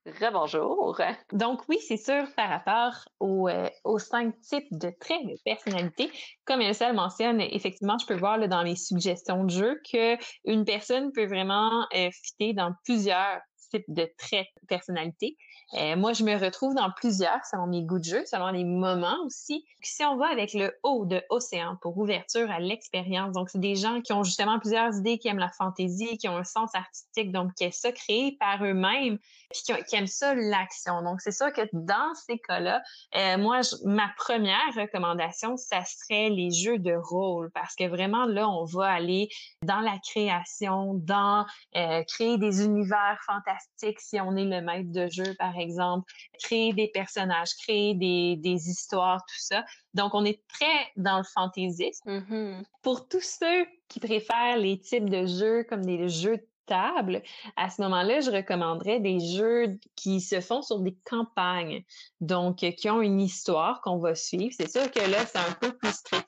Rebonjour. 0.07 1.01
Donc 1.33 1.63
oui, 1.69 1.79
c'est 1.81 1.97
sûr, 1.97 2.27
par 2.37 2.51
rapport 2.51 3.05
euh, 3.23 3.69
aux, 3.85 3.99
cinq 3.99 4.39
types 4.41 4.69
de 4.73 4.91
traits 5.01 5.25
de 5.25 5.37
personnalité, 5.45 6.11
comme 6.45 6.61
Elsa 6.61 6.89
le 6.89 6.95
mentionne, 6.95 7.41
effectivement, 7.41 7.97
je 7.99 8.07
peux 8.07 8.17
voir 8.17 8.47
dans 8.49 8.63
les 8.63 8.77
suggestions 8.77 9.45
de 9.45 9.51
jeu 9.51 9.81
qu'une 9.85 10.65
personne 10.65 11.11
peut 11.13 11.27
vraiment 11.27 11.87
euh, 11.95 12.11
fitter 12.13 12.53
dans 12.53 12.73
plusieurs 12.85 13.41
de 13.89 14.11
traits 14.19 14.47
de 14.63 14.67
personnalité. 14.67 15.37
Euh, 15.75 15.97
moi, 15.97 16.13
je 16.13 16.23
me 16.25 16.37
retrouve 16.37 16.75
dans 16.75 16.91
plusieurs 16.91 17.45
selon 17.51 17.67
mes 17.67 17.83
goûts 17.83 17.99
de 17.99 18.05
jeu, 18.05 18.23
selon 18.27 18.49
les 18.49 18.65
moments 18.65 19.17
aussi. 19.25 19.65
si 19.83 20.05
on 20.05 20.17
va 20.17 20.27
avec 20.27 20.55
le 20.55 20.73
haut 20.83 21.05
de 21.05 21.23
océan 21.31 21.77
pour 21.83 21.99
ouverture 21.99 22.51
à 22.51 22.61
l'expérience, 22.61 23.33
donc 23.33 23.51
c'est 23.51 23.61
des 23.61 23.75
gens 23.75 24.01
qui 24.01 24.13
ont 24.13 24.23
justement 24.23 24.59
plusieurs 24.59 24.97
idées, 24.97 25.19
qui 25.19 25.29
aiment 25.29 25.39
la 25.39 25.51
fantaisie, 25.51 26.17
qui 26.19 26.29
ont 26.29 26.37
un 26.37 26.45
sens 26.45 26.71
artistique, 26.75 27.33
donc 27.33 27.55
qui 27.55 27.65
aiment 27.65 27.73
ça 27.73 27.93
créé 27.93 28.37
par 28.39 28.65
eux-mêmes, 28.65 29.19
puis 29.51 29.75
qui, 29.87 29.97
aiment 29.97 30.07
ça 30.07 30.35
l'action. 30.35 31.03
Donc 31.03 31.21
c'est 31.21 31.33
sûr 31.33 31.53
que 31.53 31.63
dans 31.73 32.15
ces 32.27 32.39
cas-là, 32.39 32.83
euh, 33.17 33.39
moi, 33.39 33.61
ma 33.85 34.09
première 34.17 34.75
recommandation, 34.77 35.57
ça 35.57 35.85
serait 35.85 36.29
les 36.31 36.51
jeux 36.51 36.79
de 36.79 36.95
rôle, 36.95 37.51
parce 37.53 37.75
que 37.75 37.89
vraiment 37.89 38.27
là, 38.27 38.49
on 38.49 38.65
va 38.65 38.93
aller 38.93 39.29
dans 39.63 39.81
la 39.81 39.99
création, 39.99 40.95
dans 40.95 41.47
euh, 41.77 42.03
créer 42.05 42.39
des 42.39 42.65
univers 42.65 43.19
fantastiques 43.27 43.64
si 43.99 44.21
on 44.21 44.37
est 44.37 44.45
le 44.45 44.61
maître 44.61 44.93
de 44.93 45.09
jeu, 45.09 45.35
par 45.39 45.59
exemple 45.59 46.11
créer 46.43 46.73
des 46.73 46.89
personnages, 46.89 47.55
créer 47.63 47.95
des, 47.95 48.37
des 48.37 48.69
histoires, 48.69 49.21
tout 49.27 49.41
ça. 49.41 49.65
Donc, 49.95 50.15
on 50.15 50.25
est 50.25 50.41
très 50.49 50.93
dans 50.97 51.19
le 51.19 51.25
fantaisisme. 51.25 52.09
Mm-hmm. 52.09 52.65
Pour 52.83 53.09
tous 53.09 53.39
ceux 53.41 53.67
qui 53.89 54.01
préfèrent 54.01 54.59
les 54.59 54.81
types 54.81 55.09
de 55.09 55.27
jeux 55.27 55.65
comme 55.65 55.85
des 55.85 56.09
jeux 56.09 56.37
de 56.39 56.49
table, 56.67 57.23
à 57.57 57.69
ce 57.71 57.83
moment-là, 57.83 58.21
je 58.21 58.31
recommanderais 58.31 59.01
des 59.01 59.21
jeux 59.21 59.79
qui 59.97 60.21
se 60.21 60.41
font 60.41 60.63
sur 60.63 60.81
des 60.81 60.97
campagnes, 61.05 61.85
donc 62.21 62.57
qui 62.57 62.91
ont 62.91 63.03
une 63.03 63.21
histoire 63.21 63.81
qu'on 63.83 63.99
va 63.99 64.15
suivre. 64.15 64.55
C'est 64.57 64.71
sûr 64.71 64.91
que 64.91 65.01
là, 65.11 65.27
c'est 65.27 65.39
un 65.39 65.53
peu 65.61 65.77
plus 65.77 65.93
strict, 65.93 66.27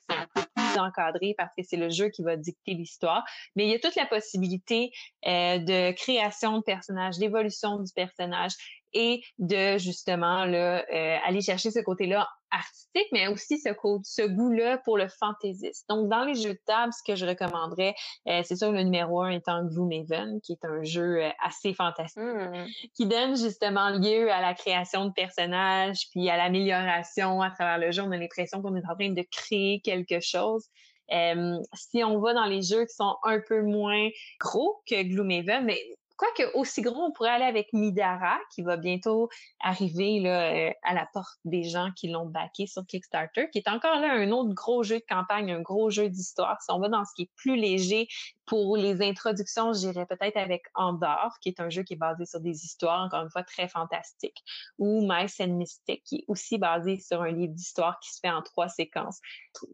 encadré 0.77 1.33
parce 1.37 1.51
que 1.55 1.63
c'est 1.63 1.77
le 1.77 1.89
jeu 1.89 2.09
qui 2.09 2.23
va 2.23 2.35
dicter 2.35 2.73
l'histoire, 2.73 3.23
mais 3.55 3.65
il 3.65 3.71
y 3.71 3.75
a 3.75 3.79
toute 3.79 3.95
la 3.95 4.05
possibilité 4.05 4.91
euh, 5.25 5.59
de 5.59 5.91
création 5.91 6.57
de 6.57 6.63
personnages, 6.63 7.17
d'évolution 7.17 7.79
du 7.79 7.91
personnage 7.93 8.53
et 8.93 9.21
de 9.39 9.77
justement 9.77 10.45
là, 10.45 10.85
euh, 10.93 11.17
aller 11.25 11.41
chercher 11.41 11.71
ce 11.71 11.79
côté-là 11.79 12.27
artistique, 12.51 13.07
mais 13.11 13.27
aussi 13.27 13.59
ce, 13.59 13.69
ce 14.03 14.21
goût-là 14.25 14.77
pour 14.85 14.97
le 14.97 15.07
fantaisiste. 15.09 15.85
Donc, 15.89 16.09
dans 16.09 16.23
les 16.23 16.35
jeux 16.35 16.53
de 16.53 16.61
table, 16.65 16.93
ce 16.93 17.03
que 17.05 17.17
je 17.17 17.25
recommanderais, 17.25 17.93
euh, 18.27 18.41
c'est 18.43 18.55
sûr 18.55 18.71
le 18.71 18.83
numéro 18.83 19.21
un 19.21 19.31
étant 19.31 19.63
Gloomhaven, 19.65 20.39
qui 20.41 20.53
est 20.53 20.65
un 20.65 20.81
jeu 20.83 21.23
euh, 21.23 21.29
assez 21.43 21.73
fantastique, 21.73 22.23
mmh. 22.23 22.65
qui 22.95 23.05
donne 23.05 23.35
justement 23.35 23.89
lieu 23.89 24.31
à 24.31 24.41
la 24.41 24.53
création 24.53 25.05
de 25.05 25.11
personnages, 25.11 26.07
puis 26.11 26.29
à 26.29 26.37
l'amélioration 26.37 27.41
à 27.41 27.51
travers 27.51 27.79
le 27.79 27.91
jeu. 27.91 28.01
On 28.03 28.11
a 28.11 28.17
l'impression 28.17 28.61
qu'on 28.61 28.75
est 28.75 28.85
en 28.89 28.95
train 28.95 29.11
de 29.11 29.25
créer 29.29 29.81
quelque 29.81 30.19
chose. 30.21 30.67
si 31.09 32.03
on 32.03 32.19
va 32.19 32.33
dans 32.33 32.45
les 32.45 32.61
jeux 32.61 32.85
qui 32.85 32.95
sont 32.95 33.15
un 33.23 33.39
peu 33.45 33.61
moins 33.61 34.07
gros 34.39 34.81
que 34.89 35.03
Gloomhaven, 35.03 35.65
mais 35.65 35.79
Quoique 36.17 36.51
aussi 36.55 36.81
gros, 36.81 37.03
on 37.03 37.11
pourrait 37.11 37.29
aller 37.29 37.45
avec 37.45 37.71
Midara, 37.73 38.39
qui 38.51 38.63
va 38.63 38.75
bientôt 38.75 39.29
arriver 39.59 40.19
là, 40.19 40.51
euh, 40.51 40.71
à 40.83 40.95
la 40.95 41.07
porte 41.13 41.37
des 41.45 41.63
gens 41.63 41.91
qui 41.95 42.09
l'ont 42.09 42.25
backé 42.25 42.65
sur 42.65 42.83
Kickstarter, 42.87 43.49
qui 43.51 43.59
est 43.59 43.69
encore 43.69 43.99
là 43.99 44.13
un 44.13 44.31
autre 44.31 44.53
gros 44.53 44.81
jeu 44.81 44.97
de 44.97 45.05
campagne, 45.07 45.51
un 45.51 45.61
gros 45.61 45.91
jeu 45.91 46.09
d'histoire. 46.09 46.59
Si 46.61 46.71
on 46.71 46.79
va 46.79 46.89
dans 46.89 47.05
ce 47.05 47.13
qui 47.15 47.23
est 47.23 47.31
plus 47.35 47.55
léger 47.55 48.07
pour 48.47 48.77
les 48.77 49.07
introductions, 49.07 49.73
je 49.73 49.91
dirais 49.91 50.07
peut-être 50.07 50.37
avec 50.37 50.63
Andor, 50.73 51.37
qui 51.39 51.49
est 51.49 51.59
un 51.59 51.69
jeu 51.69 51.83
qui 51.83 51.93
est 51.93 51.97
basé 51.97 52.25
sur 52.25 52.39
des 52.39 52.65
histoires, 52.65 53.05
encore 53.05 53.21
une 53.21 53.29
fois, 53.29 53.43
très 53.43 53.67
fantastiques, 53.67 54.43
ou 54.79 55.07
Mice 55.07 55.39
and 55.39 55.53
Mystic, 55.53 56.03
qui 56.03 56.15
est 56.17 56.25
aussi 56.27 56.57
basé 56.57 56.97
sur 56.97 57.21
un 57.21 57.31
livre 57.31 57.53
d'histoire 57.53 57.99
qui 57.99 58.11
se 58.11 58.19
fait 58.19 58.31
en 58.31 58.41
trois 58.41 58.69
séquences. 58.69 59.19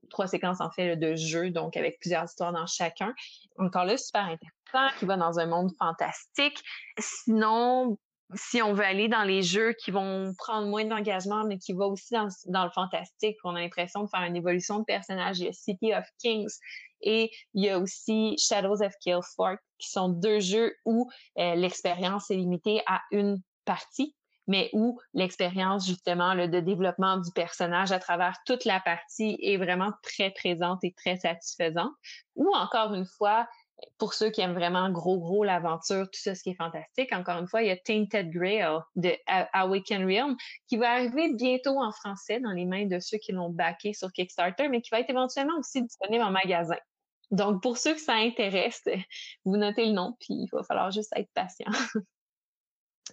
Trois 0.10 0.28
séquences, 0.28 0.60
en 0.60 0.72
fait, 0.72 0.98
de 0.98 1.16
jeu, 1.16 1.52
donc 1.52 1.78
avec 1.78 2.00
plusieurs 2.00 2.26
histoires 2.26 2.52
dans 2.52 2.68
chacun. 2.68 3.14
Encore 3.58 3.86
là, 3.86 3.96
super 3.96 4.24
intéressant 4.24 4.63
qui 5.00 5.06
va 5.06 5.18
dans 5.18 5.40
un 5.40 5.46
monde 5.46 5.72
fantastique. 5.78 6.64
Sinon, 7.00 7.98
si 8.36 8.62
on 8.62 8.74
veut 8.74 8.86
aller 8.86 9.08
dans 9.08 9.24
les 9.24 9.42
jeux 9.42 9.74
qui 9.74 9.92
vont 9.92 10.34
prendre 10.38 10.68
moins 10.68 10.86
d'engagement, 10.86 11.44
mais 11.46 11.58
qui 11.58 11.74
va 11.74 11.86
aussi 11.86 12.14
dans, 12.14 12.64
le 12.64 12.72
fantastique, 12.72 13.38
on 13.44 13.56
a 13.56 13.60
l'impression 13.60 14.04
de 14.04 14.10
faire 14.10 14.24
une 14.24 14.36
évolution 14.36 14.80
de 14.80 14.86
personnage. 14.86 15.40
Il 15.40 15.46
y 15.46 15.50
a 15.50 15.54
City 15.54 15.94
of 15.94 16.06
Kings 16.20 16.54
et 17.02 17.32
il 17.54 17.64
y 17.64 17.70
a 17.70 17.80
aussi 17.80 18.36
Shadows 18.38 18.82
of 18.82 18.94
Killfort, 19.02 19.58
qui 19.78 19.90
sont 19.90 20.10
deux 20.10 20.40
jeux 20.40 20.74
où 20.86 21.10
euh, 21.38 21.56
l'expérience 21.56 22.32
est 22.32 22.36
limitée 22.36 22.82
à 22.88 23.02
une 23.12 23.42
partie, 23.66 24.16
mais 24.48 24.70
où 24.74 25.00
l'expérience 25.14 25.86
justement 25.88 26.36
de 26.36 26.60
développement 26.60 27.18
du 27.18 27.32
personnage 27.32 27.92
à 27.92 28.00
travers 28.00 28.38
toute 28.46 28.66
la 28.66 28.80
partie 28.80 29.38
est 29.42 29.58
vraiment 29.58 29.92
très 30.02 30.32
présente 30.32 30.84
et 30.84 30.94
très 30.94 31.18
satisfaisante. 31.18 31.92
Ou 32.36 32.54
encore 32.54 32.94
une 32.94 33.06
fois, 33.06 33.48
pour 33.98 34.14
ceux 34.14 34.30
qui 34.30 34.42
aiment 34.42 34.54
vraiment 34.54 34.90
gros, 34.90 35.20
gros 35.20 35.44
l'aventure, 35.44 36.06
tout 36.06 36.20
ça, 36.20 36.36
ce 36.36 36.44
qui 36.44 36.52
est 36.52 36.56
fantastique, 36.56 37.14
encore 37.14 37.40
une 37.40 37.48
fois, 37.48 37.62
il 37.62 37.68
y 37.68 37.72
a 37.72 37.78
Tainted 37.78 38.30
Grail 38.30 38.80
de 38.96 39.12
Awaken 39.28 40.06
Realm 40.06 40.36
qui 40.68 40.78
va 40.78 40.92
arriver 40.92 41.34
bientôt 41.34 41.80
en 41.80 41.92
français 41.92 42.40
dans 42.40 42.52
les 42.52 42.66
mains 42.66 42.86
de 42.86 43.00
ceux 43.00 43.18
qui 43.18 43.32
l'ont 43.32 43.50
backé 43.50 43.94
sur 43.94 44.12
Kickstarter, 44.12 44.70
mais 44.70 44.82
qui 44.82 44.90
va 44.92 45.00
être 45.00 45.10
éventuellement 45.10 45.58
aussi 45.60 45.82
disponible 45.82 46.24
en 46.24 46.32
magasin. 46.32 46.78
Donc, 47.32 47.64
pour 47.64 47.78
ceux 47.78 47.94
que 47.94 48.02
ça 48.02 48.14
intéresse, 48.14 48.84
vous 49.46 49.58
notez 49.58 49.86
le 49.86 49.94
nom, 49.94 50.16
puis 50.20 50.34
il 50.34 50.50
va 50.52 50.64
falloir 50.64 50.92
juste 50.92 51.12
être 51.16 51.30
patient. 51.34 51.72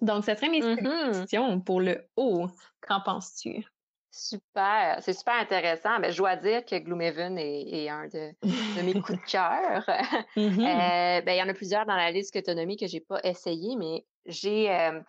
Donc, 0.02 0.24
ça 0.24 0.36
serait 0.36 0.48
mes 0.48 0.60
mm 0.60 1.64
pour 1.64 1.80
le 1.80 2.08
haut. 2.16 2.48
Qu'en 2.80 3.00
penses-tu? 3.00 3.64
Super, 4.12 4.98
c'est 5.02 5.12
super 5.12 5.34
intéressant. 5.34 6.00
Ben, 6.00 6.10
je 6.10 6.16
dois 6.16 6.34
dire 6.34 6.64
que 6.64 6.76
Gloomhaven 6.76 7.38
est, 7.38 7.88
un 7.88 8.08
de, 8.08 8.34
mes 8.82 9.00
coups 9.00 9.18
de 9.18 9.30
cœur. 9.30 9.84
Mm-hmm. 10.36 10.60
Euh, 10.60 11.20
ben, 11.22 11.32
il 11.32 11.38
y 11.38 11.42
en 11.42 11.48
a 11.48 11.54
plusieurs 11.54 11.86
dans 11.86 11.96
la 11.96 12.10
liste 12.10 12.34
Autonomie 12.36 12.76
que 12.76 12.86
j'ai 12.86 13.00
pas 13.00 13.20
essayé, 13.24 13.76
mais 13.76 14.04
j'ai, 14.26 14.70
euh, 14.70 15.00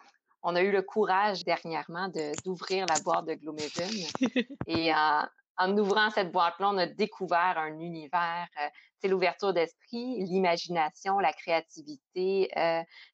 on 0.41 0.55
a 0.55 0.61
eu 0.61 0.71
le 0.71 0.81
courage 0.81 1.43
dernièrement 1.43 2.07
de, 2.09 2.31
d'ouvrir 2.43 2.85
la 2.87 2.99
boîte 3.01 3.25
de 3.25 3.33
Gloomhaven. 3.35 3.89
et 4.67 4.93
en, 4.93 5.25
en 5.57 5.77
ouvrant 5.77 6.09
cette 6.09 6.31
boîte-là, 6.31 6.69
on 6.69 6.77
a 6.77 6.85
découvert 6.85 7.57
un 7.57 7.79
univers. 7.79 8.47
Euh, 8.59 8.67
c'est 8.99 9.07
l'ouverture 9.07 9.53
d'esprit, 9.53 10.23
l'imagination, 10.23 11.19
la 11.19 11.33
créativité. 11.33 12.51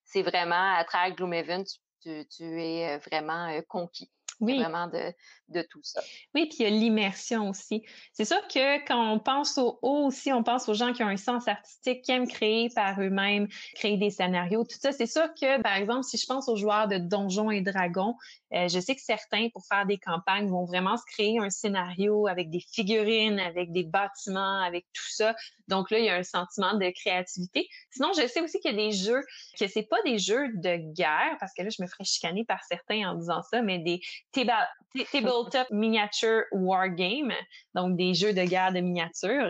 c'est 0.04 0.24
vraiment, 0.24 0.76
à 0.76 0.84
travers 0.84 1.16
Gloomhaven, 1.16 1.64
tu, 1.64 1.78
tu, 2.02 2.28
tu 2.28 2.62
es 2.62 2.98
vraiment 2.98 3.50
conquis. 3.68 4.12
Oui. 4.40 4.60
vraiment 4.60 4.88
de, 4.88 5.14
de 5.50 5.62
tout 5.64 5.80
ça. 5.84 6.02
Oui, 6.36 6.48
puis 6.48 6.58
il 6.60 6.64
y 6.64 6.66
a 6.66 6.70
l'immersion 6.70 7.50
aussi. 7.50 7.84
C'est 8.14 8.26
sûr 8.26 8.42
que 8.48 8.86
quand 8.86 9.14
on 9.14 9.20
pense 9.20 9.58
au 9.58 9.80
haut 9.82 10.06
aussi, 10.06 10.32
on 10.32 10.44
pense 10.44 10.68
aux 10.70 10.74
gens 10.74 10.94
qui 10.94 11.04
ont 11.04 11.08
un 11.08 11.18
sens 11.18 11.48
artistique, 11.48 12.04
qui 12.04 12.12
aiment 12.12 12.28
créer 12.28 12.70
par 12.76 13.00
eux-mêmes, 13.00 13.48
créer 13.76 13.98
des 13.98 14.10
scénarios, 14.10 14.64
tout 14.64 14.78
ça. 14.80 14.92
C'est 14.92 15.08
sûr 15.08 15.28
que, 15.40 15.62
par 15.62 15.76
exemple, 15.76 16.04
si 16.04 16.18
je 16.18 16.26
pense 16.26 16.48
aux 16.50 16.56
joueurs 16.56 16.88
de 16.88 16.98
Donjons 16.98 17.52
et 17.52 17.62
Dragons, 17.62 18.16
euh, 18.54 18.68
je 18.68 18.80
sais 18.80 18.96
que 18.96 19.02
certains, 19.02 19.50
pour 19.50 19.66
faire 19.66 19.86
des 19.86 19.98
campagnes, 19.98 20.48
vont 20.48 20.66
vraiment 20.66 20.98
se 20.98 21.04
créer 21.06 21.40
un 21.40 21.50
scénario 21.50 22.28
avec 22.28 22.50
des 22.50 22.62
figurines, 22.72 23.40
avec 23.40 23.72
des 23.72 23.84
bâtiments, 23.84 24.62
avec 24.62 24.86
tout 24.94 25.10
ça. 25.10 25.36
Donc 25.68 25.92
là, 25.92 26.00
il 26.00 26.06
y 26.06 26.10
a 26.10 26.16
un 26.16 26.24
sentiment 26.24 26.76
de 26.76 26.90
créativité. 26.92 27.68
Sinon, 27.92 28.12
je 28.16 28.28
sais 28.28 28.42
aussi 28.42 28.60
qu'il 28.60 28.72
y 28.72 28.74
a 28.74 28.78
des 28.78 28.92
jeux 28.92 29.24
que 29.60 29.68
c'est 29.68 29.84
pas 29.84 30.02
des 30.06 30.18
jeux 30.18 30.48
de 30.56 30.94
guerre, 30.94 31.36
parce 31.40 31.54
que 31.54 31.62
là, 31.64 31.70
je 31.70 31.82
me 31.82 31.88
ferais 31.88 32.06
chicaner 32.06 32.46
par 32.46 32.64
certains 32.64 33.10
en 33.10 33.16
disant 33.16 33.42
ça, 33.44 33.62
mais 33.62 33.80
des 33.80 34.00
tabletop 34.32 35.70
miniature 35.72 36.44
wargame, 36.52 37.34
donc 37.74 37.96
des 37.98 38.14
jeux 38.14 38.34
de 38.34 38.44
guerre 38.44 38.74
de 38.74 38.80
miniature 38.80 39.50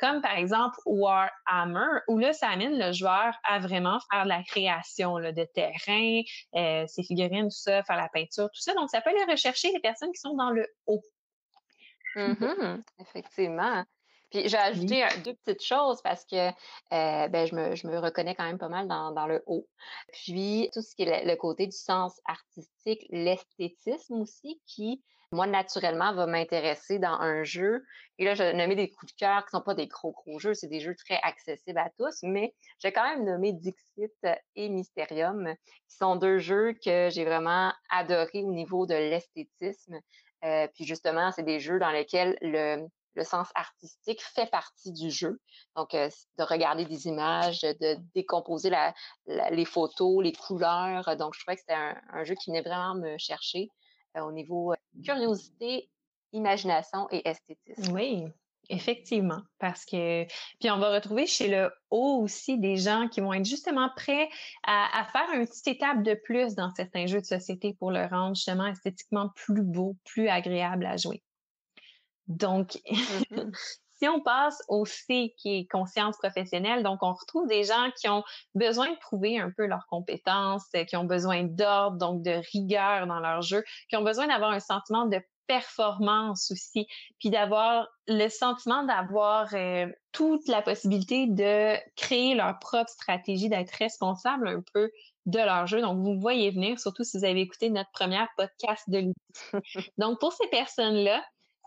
comme 0.00 0.22
par 0.22 0.36
exemple 0.36 0.76
Warhammer, 0.86 2.00
où 2.08 2.18
là, 2.18 2.32
ça 2.32 2.48
amène 2.48 2.78
le 2.78 2.92
joueur 2.92 3.34
à 3.44 3.58
vraiment 3.58 3.98
faire 4.10 4.24
la 4.24 4.42
création 4.42 5.16
de 5.18 5.46
terrain, 5.54 6.22
euh, 6.56 6.86
ses 6.86 7.02
figurines, 7.02 7.48
tout 7.48 7.50
ça, 7.50 7.82
faire 7.82 7.96
la 7.96 8.08
peinture, 8.08 8.46
tout 8.46 8.62
ça. 8.62 8.72
Donc, 8.74 8.88
ça 8.90 9.00
peut 9.02 9.10
aller 9.10 9.30
rechercher 9.30 9.70
les 9.72 9.80
personnes 9.80 10.10
qui 10.12 10.20
sont 10.20 10.34
dans 10.34 10.50
le 10.50 10.66
haut. 10.86 11.02
Mm-hmm. 12.16 12.82
effectivement. 12.98 13.84
Puis 14.30 14.48
j'ai 14.48 14.56
ajouté 14.56 15.04
deux 15.24 15.34
petites 15.34 15.64
choses 15.64 16.00
parce 16.02 16.24
que 16.24 16.48
euh, 16.48 17.28
ben, 17.28 17.46
je, 17.46 17.54
me, 17.54 17.74
je 17.74 17.86
me 17.86 17.98
reconnais 17.98 18.34
quand 18.34 18.44
même 18.44 18.58
pas 18.58 18.68
mal 18.68 18.86
dans, 18.86 19.12
dans 19.12 19.26
le 19.26 19.42
haut. 19.46 19.66
Puis 20.12 20.70
tout 20.72 20.82
ce 20.82 20.94
qui 20.94 21.02
est 21.02 21.24
le, 21.24 21.36
côté 21.36 21.66
du 21.66 21.76
sens 21.76 22.20
artistique, 22.26 23.06
l'esthétisme 23.10 24.20
aussi, 24.20 24.60
qui, 24.66 25.02
moi, 25.32 25.46
naturellement, 25.46 26.12
va 26.12 26.26
m'intéresser 26.26 26.98
dans 26.98 27.20
un 27.20 27.44
jeu. 27.44 27.84
Et 28.18 28.24
là, 28.24 28.34
je 28.34 28.52
nommé 28.54 28.74
des 28.74 28.90
coups 28.90 29.12
de 29.12 29.16
cœur 29.18 29.44
qui 29.44 29.50
sont 29.50 29.62
pas 29.62 29.74
des 29.74 29.86
gros, 29.86 30.12
gros 30.12 30.38
jeux, 30.38 30.54
c'est 30.54 30.68
des 30.68 30.80
jeux 30.80 30.94
très 30.94 31.18
accessibles 31.22 31.78
à 31.78 31.90
tous, 31.98 32.18
mais 32.22 32.54
j'ai 32.78 32.92
quand 32.92 33.04
même 33.04 33.24
nommé 33.24 33.52
Dixit 33.52 34.12
et 34.56 34.68
Mysterium, 34.68 35.54
qui 35.88 35.96
sont 35.96 36.16
deux 36.16 36.38
jeux 36.38 36.74
que 36.84 37.08
j'ai 37.10 37.24
vraiment 37.24 37.72
adorés 37.90 38.42
au 38.44 38.52
niveau 38.52 38.86
de 38.86 38.94
l'esthétisme. 38.94 40.00
Euh, 40.44 40.66
puis 40.74 40.84
justement, 40.84 41.32
c'est 41.32 41.42
des 41.42 41.60
jeux 41.60 41.78
dans 41.78 41.90
lesquels 41.90 42.36
le, 42.40 42.86
le 43.14 43.24
sens 43.24 43.48
artistique 43.54 44.22
fait 44.22 44.50
partie 44.50 44.92
du 44.92 45.10
jeu. 45.10 45.40
Donc, 45.76 45.94
euh, 45.94 46.08
de 46.38 46.44
regarder 46.44 46.84
des 46.84 47.06
images, 47.06 47.60
de 47.60 47.96
décomposer 48.14 48.70
la, 48.70 48.94
les 49.50 49.64
photos, 49.64 50.22
les 50.22 50.32
couleurs. 50.32 51.16
Donc, 51.16 51.34
je 51.34 51.40
trouvais 51.40 51.56
que 51.56 51.60
c'était 51.60 51.74
un, 51.74 52.24
jeu 52.24 52.34
qui 52.34 52.50
venait 52.50 52.62
vraiment 52.62 52.94
me 52.94 53.18
chercher 53.18 53.68
euh, 54.16 54.22
au 54.22 54.32
niveau 54.32 54.72
euh, 54.72 54.76
curiosité, 55.04 55.90
imagination 56.32 57.08
et 57.10 57.28
esthétisme. 57.28 57.92
Oui, 57.92 58.24
effectivement. 58.68 59.40
Parce 59.58 59.84
que, 59.84 60.24
puis 60.60 60.70
on 60.70 60.78
va 60.78 60.94
retrouver 60.94 61.26
chez 61.26 61.48
le 61.48 61.70
haut 61.90 62.20
aussi 62.22 62.58
des 62.58 62.76
gens 62.76 63.08
qui 63.08 63.20
vont 63.20 63.32
être 63.32 63.44
justement 63.44 63.90
prêts 63.96 64.28
à, 64.62 65.00
à 65.00 65.04
faire 65.06 65.28
une 65.34 65.46
petite 65.46 65.66
étape 65.66 66.02
de 66.02 66.14
plus 66.14 66.54
dans 66.54 66.70
certains 66.70 67.06
jeux 67.06 67.20
de 67.20 67.26
société 67.26 67.74
pour 67.74 67.90
le 67.90 68.06
rendre 68.06 68.36
justement 68.36 68.66
esthétiquement 68.66 69.30
plus 69.34 69.62
beau, 69.62 69.96
plus 70.04 70.28
agréable 70.28 70.86
à 70.86 70.96
jouer. 70.96 71.22
Donc, 72.30 72.78
mmh 72.90 72.96
si 74.00 74.08
on 74.08 74.20
passe 74.20 74.62
au 74.68 74.86
C 74.86 75.34
qui 75.36 75.58
est 75.58 75.66
conscience 75.70 76.16
professionnelle, 76.16 76.82
donc 76.82 77.02
on 77.02 77.12
retrouve 77.12 77.46
des 77.46 77.64
gens 77.64 77.90
qui 78.00 78.08
ont 78.08 78.24
besoin 78.54 78.90
de 78.90 78.96
prouver 78.96 79.38
un 79.38 79.50
peu 79.54 79.66
leurs 79.66 79.86
compétences, 79.88 80.64
qui 80.88 80.96
ont 80.96 81.04
besoin 81.04 81.42
d'ordre, 81.42 81.98
donc 81.98 82.22
de 82.22 82.40
rigueur 82.50 83.06
dans 83.06 83.20
leur 83.20 83.42
jeu, 83.42 83.62
qui 83.90 83.96
ont 83.96 84.02
besoin 84.02 84.26
d'avoir 84.26 84.52
un 84.52 84.60
sentiment 84.60 85.04
de 85.04 85.20
performance 85.46 86.50
aussi, 86.50 86.86
puis 87.18 87.28
d'avoir 87.28 87.88
le 88.06 88.28
sentiment 88.28 88.84
d'avoir 88.84 89.52
euh, 89.52 89.86
toute 90.12 90.46
la 90.48 90.62
possibilité 90.62 91.26
de 91.26 91.76
créer 91.96 92.34
leur 92.34 92.58
propre 92.58 92.88
stratégie, 92.88 93.48
d'être 93.48 93.72
responsable 93.72 94.48
un 94.48 94.62
peu 94.72 94.90
de 95.26 95.38
leur 95.38 95.66
jeu. 95.66 95.82
Donc, 95.82 95.98
vous 95.98 96.18
voyez 96.18 96.50
venir, 96.52 96.78
surtout 96.78 97.04
si 97.04 97.18
vous 97.18 97.24
avez 97.24 97.40
écouté 97.40 97.68
notre 97.68 97.90
première 97.90 98.28
podcast 98.36 98.84
de 98.88 98.98
l'outil. 98.98 99.90
Donc, 99.98 100.20
pour 100.20 100.32
ces 100.32 100.46
personnes-là, 100.48 101.22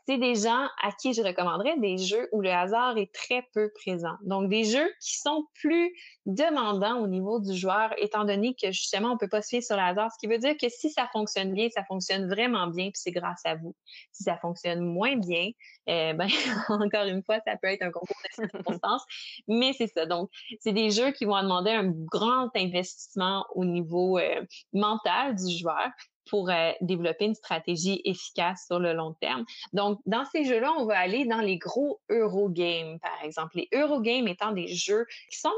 c'est 0.07 0.17
des 0.17 0.35
gens 0.35 0.67
à 0.81 0.91
qui 0.91 1.13
je 1.13 1.21
recommanderais 1.21 1.77
des 1.79 1.97
jeux 1.97 2.27
où 2.31 2.41
le 2.41 2.51
hasard 2.51 2.97
est 2.97 3.13
très 3.13 3.47
peu 3.53 3.71
présent. 3.73 4.15
Donc, 4.23 4.49
des 4.49 4.63
jeux 4.63 4.89
qui 5.01 5.17
sont 5.17 5.45
plus 5.53 5.93
demandants 6.25 6.99
au 6.99 7.07
niveau 7.07 7.39
du 7.39 7.55
joueur, 7.55 7.93
étant 7.97 8.25
donné 8.25 8.55
que 8.61 8.71
justement, 8.71 9.11
on 9.11 9.17
peut 9.17 9.29
pas 9.29 9.41
se 9.41 9.49
fier 9.49 9.61
sur 9.61 9.75
le 9.75 9.81
hasard, 9.81 10.11
ce 10.11 10.17
qui 10.19 10.27
veut 10.27 10.39
dire 10.39 10.55
que 10.57 10.67
si 10.69 10.89
ça 10.89 11.07
fonctionne 11.13 11.53
bien, 11.53 11.69
ça 11.69 11.83
fonctionne 11.85 12.27
vraiment 12.27 12.67
bien, 12.67 12.85
puis 12.85 12.99
c'est 13.01 13.11
grâce 13.11 13.41
à 13.45 13.55
vous. 13.55 13.75
Si 14.11 14.23
ça 14.23 14.37
fonctionne 14.37 14.81
moins 14.81 15.15
bien, 15.15 15.49
eh 15.87 16.13
ben, 16.13 16.27
encore 16.69 17.05
une 17.05 17.23
fois, 17.23 17.39
ça 17.45 17.55
peut 17.57 17.67
être 17.67 17.83
un 17.83 17.91
concours 17.91 18.17
de 18.37 18.47
circonstances, 18.47 19.03
mais 19.47 19.73
c'est 19.73 19.87
ça. 19.87 20.05
Donc, 20.05 20.29
c'est 20.59 20.73
des 20.73 20.91
jeux 20.91 21.11
qui 21.11 21.25
vont 21.25 21.41
demander 21.41 21.71
un 21.71 21.89
grand 21.89 22.49
investissement 22.55 23.45
au 23.55 23.65
niveau 23.65 24.17
euh, 24.17 24.45
mental 24.73 25.35
du 25.35 25.57
joueur, 25.57 25.89
pour 26.29 26.49
développer 26.81 27.25
une 27.25 27.35
stratégie 27.35 28.01
efficace 28.05 28.65
sur 28.67 28.79
le 28.79 28.93
long 28.93 29.13
terme. 29.19 29.45
Donc, 29.73 29.99
dans 30.05 30.25
ces 30.25 30.45
jeux-là, 30.45 30.73
on 30.77 30.85
va 30.85 30.97
aller 30.97 31.25
dans 31.25 31.41
les 31.41 31.57
gros 31.57 31.99
Eurogames, 32.09 32.99
par 32.99 33.23
exemple. 33.23 33.57
Les 33.57 33.69
Eurogames 33.73 34.27
étant 34.27 34.51
des 34.51 34.67
jeux 34.67 35.05
qui 35.29 35.39
sont 35.39 35.49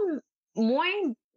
moins 0.55 0.85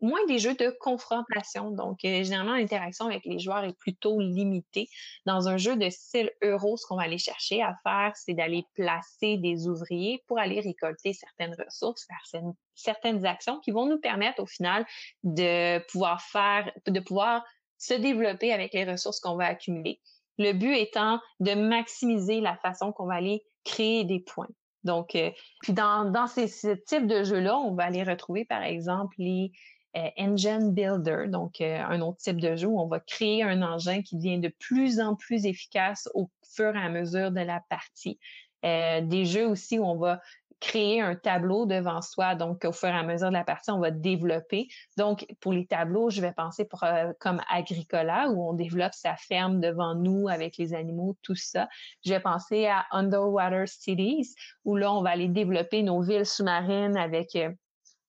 moins 0.01 0.25
des 0.27 0.39
jeux 0.39 0.55
de 0.55 0.71
confrontation. 0.81 1.71
Donc, 1.71 2.05
euh, 2.05 2.23
généralement, 2.23 2.55
l'interaction 2.55 3.07
avec 3.07 3.25
les 3.25 3.39
joueurs 3.39 3.65
est 3.65 3.77
plutôt 3.77 4.21
limitée. 4.21 4.89
Dans 5.27 5.49
un 5.49 5.57
jeu 5.57 5.77
de 5.77 5.89
style 5.91 6.31
euro, 6.43 6.77
ce 6.77 6.87
qu'on 6.87 6.97
va 6.97 7.03
aller 7.03 7.19
chercher 7.19 7.63
à 7.63 7.75
faire, 7.83 8.13
c'est 8.15 8.35
d'aller 8.35 8.65
placer 8.75 9.39
des 9.39 9.67
ouvriers 9.67 10.23
pour 10.27 10.39
aller 10.39 10.61
récolter 10.61 11.13
certaines 11.13 11.57
ressources, 11.59 12.07
faire 12.07 12.43
certaines 12.75 13.27
actions 13.27 13.59
qui 13.61 13.71
vont 13.71 13.87
nous 13.87 13.99
permettre 13.99 14.43
au 14.43 14.47
final 14.47 14.87
de 15.25 15.79
pouvoir 15.91 16.23
faire, 16.23 16.71
de 16.87 17.01
pouvoir 17.01 17.43
se 17.79 17.95
développer 17.95 18.53
avec 18.53 18.75
les 18.75 18.85
ressources 18.85 19.21
qu'on 19.21 19.37
va 19.37 19.47
accumuler. 19.47 20.01
Le 20.39 20.53
but 20.53 20.77
étant 20.77 21.21
de 21.41 21.55
maximiser 21.55 22.41
la 22.41 22.57
façon 22.57 22.93
qu'on 22.93 23.07
va 23.07 23.15
aller 23.15 23.43
créer 23.65 24.05
des 24.05 24.21
points. 24.21 24.49
Donc, 24.85 25.15
euh, 25.15 25.31
puis 25.63 25.73
dans, 25.73 26.11
dans 26.11 26.27
ces, 26.27 26.49
ce 26.49 26.69
type 26.69 27.07
de 27.07 27.25
jeux-là, 27.25 27.59
on 27.59 27.75
va 27.75 27.85
aller 27.85 28.03
retrouver, 28.03 28.45
par 28.45 28.63
exemple, 28.63 29.15
les 29.19 29.53
euh, 29.97 30.09
Engine 30.17 30.73
Builder, 30.73 31.25
donc 31.29 31.61
euh, 31.61 31.83
un 31.83 32.01
autre 32.01 32.19
type 32.19 32.41
de 32.41 32.57
jeu 32.57 32.69
où 32.69 32.81
on 32.81 32.87
va 32.87 33.01
créer 33.01 33.43
un 33.43 33.63
engin 33.63 34.03
qui 34.03 34.17
devient 34.17 34.39
de 34.39 34.53
plus 34.59 35.01
en 35.01 35.17
plus 35.17 35.47
efficace 35.47 36.09
au 36.15 36.31
fur 36.55 36.75
et 36.75 36.81
à 36.81 36.89
mesure 36.89 37.31
de 37.31 37.41
la 37.41 37.61
partie. 37.69 38.19
des 38.63 39.25
jeux 39.25 39.47
aussi 39.47 39.79
où 39.79 39.85
on 39.85 39.97
va 39.97 40.21
créer 40.61 41.01
un 41.01 41.15
tableau 41.15 41.67
devant 41.67 42.01
soi. 42.03 42.35
Donc, 42.35 42.65
au 42.65 42.73
fur 42.73 42.89
et 42.89 42.93
à 42.93 43.03
mesure 43.03 43.29
de 43.29 43.35
la 43.35 43.45
partie, 43.45 43.71
on 43.71 43.81
va 43.81 43.91
développer. 43.91 44.69
Donc, 44.97 45.27
pour 45.41 45.53
les 45.53 45.67
tableaux, 45.67 46.11
je 46.11 46.21
vais 46.21 46.33
penser 46.33 46.65
pour, 46.65 46.85
euh, 46.85 47.13
comme 47.21 47.41
Agricola, 47.49 48.29
où 48.31 48.49
on 48.49 48.53
développe 48.53 48.95
sa 48.95 49.17
ferme 49.17 49.61
devant 49.61 49.95
nous 49.95 50.29
avec 50.29 50.57
les 50.57 50.75
animaux, 50.75 51.17
tout 51.23 51.37
ça. 51.37 51.69
Je 52.05 52.11
vais 52.11 52.21
penser 52.21 52.67
à 52.67 52.87
Underwater 52.91 53.69
Cities, 53.69 54.35
où 54.65 54.77
là, 54.77 54.93
on 54.93 55.03
va 55.03 55.11
aller 55.11 55.29
développer 55.29 55.83
nos 55.83 56.01
villes 56.01 56.27
sous-marines 56.27 56.97
avec 56.97 57.37
euh, 57.37 57.51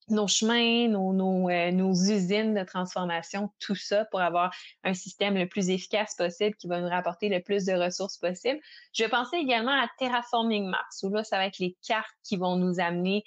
nos 0.10 0.28
chemins, 0.28 0.88
nos, 0.88 1.14
nos, 1.14 1.50
euh, 1.50 1.72
nos, 1.72 1.94
usines 1.94 2.54
de 2.54 2.64
transformation, 2.64 3.52
tout 3.60 3.76
ça 3.76 4.06
pour 4.06 4.22
avoir 4.22 4.54
un 4.84 4.94
système 4.94 5.36
le 5.36 5.48
plus 5.48 5.70
efficace 5.70 6.16
possible 6.16 6.56
qui 6.56 6.68
va 6.68 6.82
nous 6.82 6.90
rapporter 6.90 7.30
le 7.30 7.42
plus 7.42 7.66
de 7.66 7.74
ressources 7.74 8.18
possible. 8.18 8.60
Je 8.94 9.06
penser 9.06 9.38
également 9.38 9.72
à 9.72 9.88
Terraforming 9.98 10.68
Mars, 10.68 11.04
où 11.04 11.10
là, 11.10 11.24
ça 11.24 11.38
va 11.38 11.46
être 11.46 11.60
les 11.60 11.76
cartes 11.86 12.16
qui 12.24 12.38
vont 12.38 12.56
nous 12.56 12.80
amener 12.80 13.24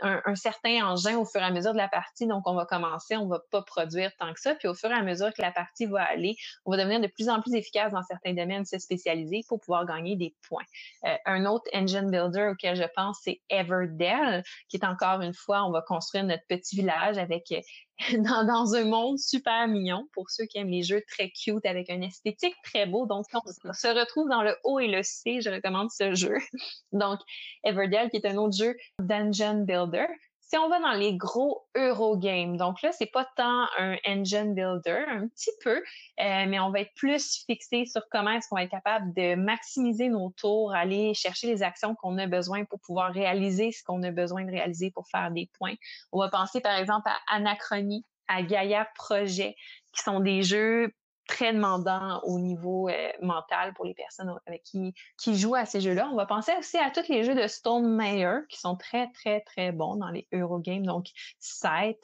un, 0.00 0.34
certain 0.34 0.86
engin 0.86 1.16
au 1.16 1.24
fur 1.24 1.40
et 1.40 1.44
à 1.44 1.50
mesure 1.50 1.72
de 1.72 1.78
la 1.78 1.88
partie. 1.88 2.26
Donc, 2.26 2.42
on 2.46 2.54
va 2.54 2.66
commencer, 2.66 3.16
on 3.16 3.26
va 3.26 3.40
pas 3.50 3.62
produire 3.62 4.10
tant 4.18 4.32
que 4.32 4.40
ça. 4.40 4.54
Puis 4.54 4.68
au 4.68 4.74
fur 4.74 4.90
et 4.90 4.94
à 4.94 5.02
mesure 5.02 5.32
que 5.32 5.42
la 5.42 5.52
partie 5.52 5.86
va 5.86 6.02
aller, 6.02 6.36
on 6.64 6.70
va 6.70 6.76
devenir 6.76 7.00
de 7.00 7.06
plus 7.06 7.28
en 7.28 7.40
plus 7.40 7.54
efficace 7.54 7.92
dans 7.92 8.02
certains 8.02 8.34
domaines, 8.34 8.64
se 8.64 8.78
spécialiser 8.78 9.42
pour 9.48 9.60
pouvoir 9.60 9.86
gagner 9.86 10.16
des 10.16 10.34
points. 10.48 10.64
Euh, 11.04 11.16
un 11.26 11.46
autre 11.46 11.64
engine 11.74 12.10
builder 12.10 12.48
auquel 12.52 12.76
je 12.76 12.84
pense, 12.96 13.18
c'est 13.22 13.40
Everdell, 13.48 14.42
qui 14.68 14.76
est 14.76 14.84
encore 14.84 15.20
une 15.20 15.34
fois, 15.34 15.64
on 15.64 15.70
va 15.70 15.82
construire 15.84 16.24
notre 16.24 16.44
petit 16.48 16.76
village 16.76 17.18
avec 17.18 17.52
euh, 17.52 17.60
dans, 18.18 18.44
dans, 18.44 18.74
un 18.74 18.84
monde 18.84 19.18
super 19.18 19.68
mignon 19.68 20.08
pour 20.12 20.30
ceux 20.30 20.46
qui 20.46 20.58
aiment 20.58 20.70
les 20.70 20.82
jeux 20.82 21.02
très 21.08 21.30
cute 21.30 21.64
avec 21.64 21.88
une 21.88 22.02
esthétique 22.02 22.54
très 22.64 22.86
beau. 22.86 23.06
Donc, 23.06 23.26
on 23.32 23.72
se 23.72 23.88
retrouve 23.88 24.28
dans 24.28 24.42
le 24.42 24.56
haut 24.64 24.80
et 24.80 24.88
le 24.88 25.02
C, 25.02 25.40
je 25.40 25.50
recommande 25.50 25.90
ce 25.90 26.14
jeu. 26.14 26.36
Donc, 26.92 27.20
Everdell, 27.64 28.10
qui 28.10 28.16
est 28.16 28.26
un 28.26 28.36
autre 28.36 28.56
jeu 28.56 28.76
Dungeon 28.98 29.64
Builder. 29.64 30.06
Si 30.46 30.58
on 30.58 30.68
va 30.68 30.78
dans 30.78 30.92
les 30.92 31.16
gros 31.16 31.66
Eurogames, 31.74 32.56
donc 32.56 32.82
là, 32.82 32.92
c'est 32.92 33.10
pas 33.10 33.26
tant 33.36 33.66
un 33.78 33.96
engine 34.06 34.54
builder, 34.54 35.04
un 35.08 35.26
petit 35.28 35.50
peu, 35.62 35.76
euh, 35.76 35.82
mais 36.18 36.60
on 36.60 36.70
va 36.70 36.80
être 36.80 36.94
plus 36.94 37.44
fixé 37.46 37.86
sur 37.86 38.02
comment 38.10 38.30
est-ce 38.30 38.48
qu'on 38.48 38.56
va 38.56 38.64
être 38.64 38.70
capable 38.70 39.12
de 39.14 39.34
maximiser 39.36 40.08
nos 40.08 40.30
tours, 40.30 40.74
aller 40.74 41.14
chercher 41.14 41.46
les 41.46 41.62
actions 41.62 41.94
qu'on 41.94 42.18
a 42.18 42.26
besoin 42.26 42.64
pour 42.64 42.78
pouvoir 42.80 43.12
réaliser 43.12 43.72
ce 43.72 43.82
qu'on 43.82 44.02
a 44.02 44.10
besoin 44.10 44.44
de 44.44 44.50
réaliser 44.50 44.90
pour 44.90 45.08
faire 45.08 45.30
des 45.30 45.48
points. 45.58 45.74
On 46.12 46.20
va 46.20 46.28
penser 46.28 46.60
par 46.60 46.76
exemple 46.78 47.08
à 47.08 47.34
Anachronie, 47.34 48.04
à 48.28 48.42
Gaia 48.42 48.86
Projet, 48.96 49.56
qui 49.92 50.02
sont 50.02 50.20
des 50.20 50.42
jeux 50.42 50.92
très 51.26 51.52
demandant 51.52 52.20
au 52.24 52.38
niveau 52.38 52.88
euh, 52.88 53.10
mental 53.22 53.72
pour 53.74 53.84
les 53.84 53.94
personnes 53.94 54.34
avec 54.46 54.62
qui, 54.62 54.94
qui 55.18 55.36
jouent 55.36 55.54
à 55.54 55.64
ces 55.64 55.80
jeux-là. 55.80 56.08
On 56.12 56.16
va 56.16 56.26
penser 56.26 56.52
aussi 56.58 56.76
à 56.76 56.90
tous 56.90 57.08
les 57.08 57.24
jeux 57.24 57.34
de 57.34 57.46
Stone 57.46 57.96
Meyer 57.96 58.40
qui 58.48 58.58
sont 58.58 58.76
très, 58.76 59.10
très, 59.12 59.40
très 59.40 59.72
bons 59.72 59.96
dans 59.96 60.10
les 60.10 60.28
Eurogames. 60.32 60.84
Donc, 60.84 61.06
Sight, 61.38 61.98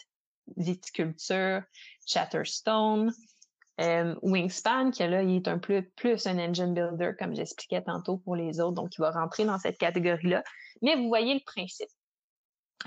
Viticulture, 0.57 1.63
Chatterstone, 2.07 3.13
euh, 3.81 4.15
Wingspan, 4.23 4.91
qui 4.91 5.07
là, 5.07 5.23
il 5.23 5.37
est 5.37 5.49
un 5.49 5.59
peu 5.59 5.83
plus 5.97 6.27
un 6.27 6.39
engine 6.39 6.75
builder, 6.75 7.13
comme 7.19 7.35
j'expliquais 7.35 7.83
tantôt 7.83 8.19
pour 8.19 8.37
les 8.37 8.61
autres, 8.61 8.75
donc 8.75 8.95
il 8.97 9.01
va 9.01 9.11
rentrer 9.11 9.45
dans 9.45 9.59
cette 9.59 9.79
catégorie-là. 9.79 10.43
Mais 10.83 10.97
vous 10.97 11.09
voyez 11.09 11.35
le 11.35 11.41
principe. 11.45 11.89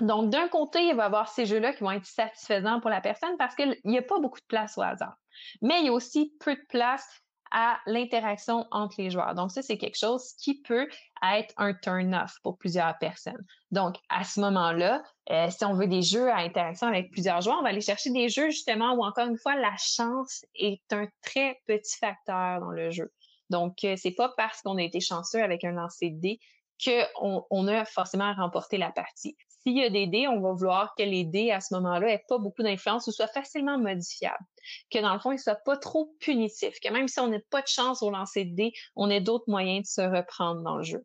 Donc, 0.00 0.30
d'un 0.30 0.48
côté, 0.48 0.88
il 0.88 0.96
va 0.96 1.04
y 1.04 1.06
avoir 1.06 1.28
ces 1.28 1.46
jeux-là 1.46 1.72
qui 1.72 1.84
vont 1.84 1.92
être 1.92 2.06
satisfaisants 2.06 2.80
pour 2.80 2.90
la 2.90 3.00
personne 3.00 3.36
parce 3.38 3.54
qu'il 3.54 3.78
n'y 3.84 3.98
a 3.98 4.02
pas 4.02 4.18
beaucoup 4.18 4.40
de 4.40 4.46
place 4.46 4.76
au 4.76 4.82
hasard. 4.82 5.14
Mais 5.62 5.80
il 5.80 5.86
y 5.86 5.88
a 5.88 5.92
aussi 5.92 6.34
peu 6.40 6.56
de 6.56 6.64
place 6.68 7.06
à 7.52 7.78
l'interaction 7.86 8.66
entre 8.72 8.96
les 8.98 9.10
joueurs. 9.10 9.36
Donc, 9.36 9.52
ça, 9.52 9.62
c'est 9.62 9.78
quelque 9.78 9.98
chose 9.98 10.32
qui 10.40 10.60
peut 10.62 10.88
être 11.22 11.54
un 11.56 11.72
turn-off 11.72 12.38
pour 12.42 12.58
plusieurs 12.58 12.98
personnes. 12.98 13.44
Donc, 13.70 13.94
à 14.08 14.24
ce 14.24 14.40
moment-là, 14.40 15.04
euh, 15.30 15.48
si 15.50 15.64
on 15.64 15.74
veut 15.74 15.86
des 15.86 16.02
jeux 16.02 16.28
à 16.30 16.38
interaction 16.38 16.88
avec 16.88 17.12
plusieurs 17.12 17.40
joueurs, 17.42 17.58
on 17.60 17.62
va 17.62 17.68
aller 17.68 17.80
chercher 17.80 18.10
des 18.10 18.28
jeux 18.28 18.50
justement 18.50 18.94
où, 18.94 19.04
encore 19.04 19.28
une 19.28 19.38
fois, 19.38 19.54
la 19.54 19.76
chance 19.78 20.44
est 20.56 20.82
un 20.92 21.06
très 21.22 21.60
petit 21.68 21.96
facteur 21.96 22.58
dans 22.60 22.70
le 22.70 22.90
jeu. 22.90 23.12
Donc, 23.50 23.84
euh, 23.84 23.94
c'est 23.96 24.14
pas 24.16 24.32
parce 24.36 24.60
qu'on 24.62 24.76
a 24.76 24.82
été 24.82 24.98
chanceux 24.98 25.42
avec 25.42 25.62
un 25.62 25.72
lancer 25.72 26.10
de 26.10 26.20
dés 26.20 26.40
qu'on 26.84 27.46
on 27.50 27.68
a 27.68 27.84
forcément 27.84 28.34
remporté 28.34 28.78
la 28.78 28.90
partie. 28.90 29.36
S'il 29.66 29.78
y 29.78 29.82
a 29.82 29.90
des 29.90 30.06
dés, 30.06 30.28
on 30.28 30.40
va 30.40 30.52
vouloir 30.52 30.94
que 30.96 31.02
les 31.02 31.24
dés, 31.24 31.50
à 31.50 31.60
ce 31.60 31.74
moment-là, 31.74 32.08
aient 32.08 32.24
pas 32.28 32.38
beaucoup 32.38 32.62
d'influence 32.62 33.06
ou 33.06 33.12
soient 33.12 33.28
facilement 33.28 33.78
modifiables. 33.78 34.44
Que 34.90 35.00
dans 35.00 35.14
le 35.14 35.18
fond, 35.18 35.32
ils 35.32 35.38
soient 35.38 35.54
pas 35.64 35.78
trop 35.78 36.14
punitifs. 36.20 36.78
Que 36.82 36.92
même 36.92 37.08
si 37.08 37.18
on 37.20 37.28
n'a 37.28 37.38
pas 37.50 37.62
de 37.62 37.68
chance 37.68 38.02
au 38.02 38.10
lancer 38.10 38.44
de 38.44 38.54
dés, 38.54 38.72
on 38.94 39.08
ait 39.08 39.22
d'autres 39.22 39.48
moyens 39.48 39.88
de 39.88 40.02
se 40.02 40.02
reprendre 40.02 40.62
dans 40.62 40.76
le 40.76 40.82
jeu. 40.82 41.04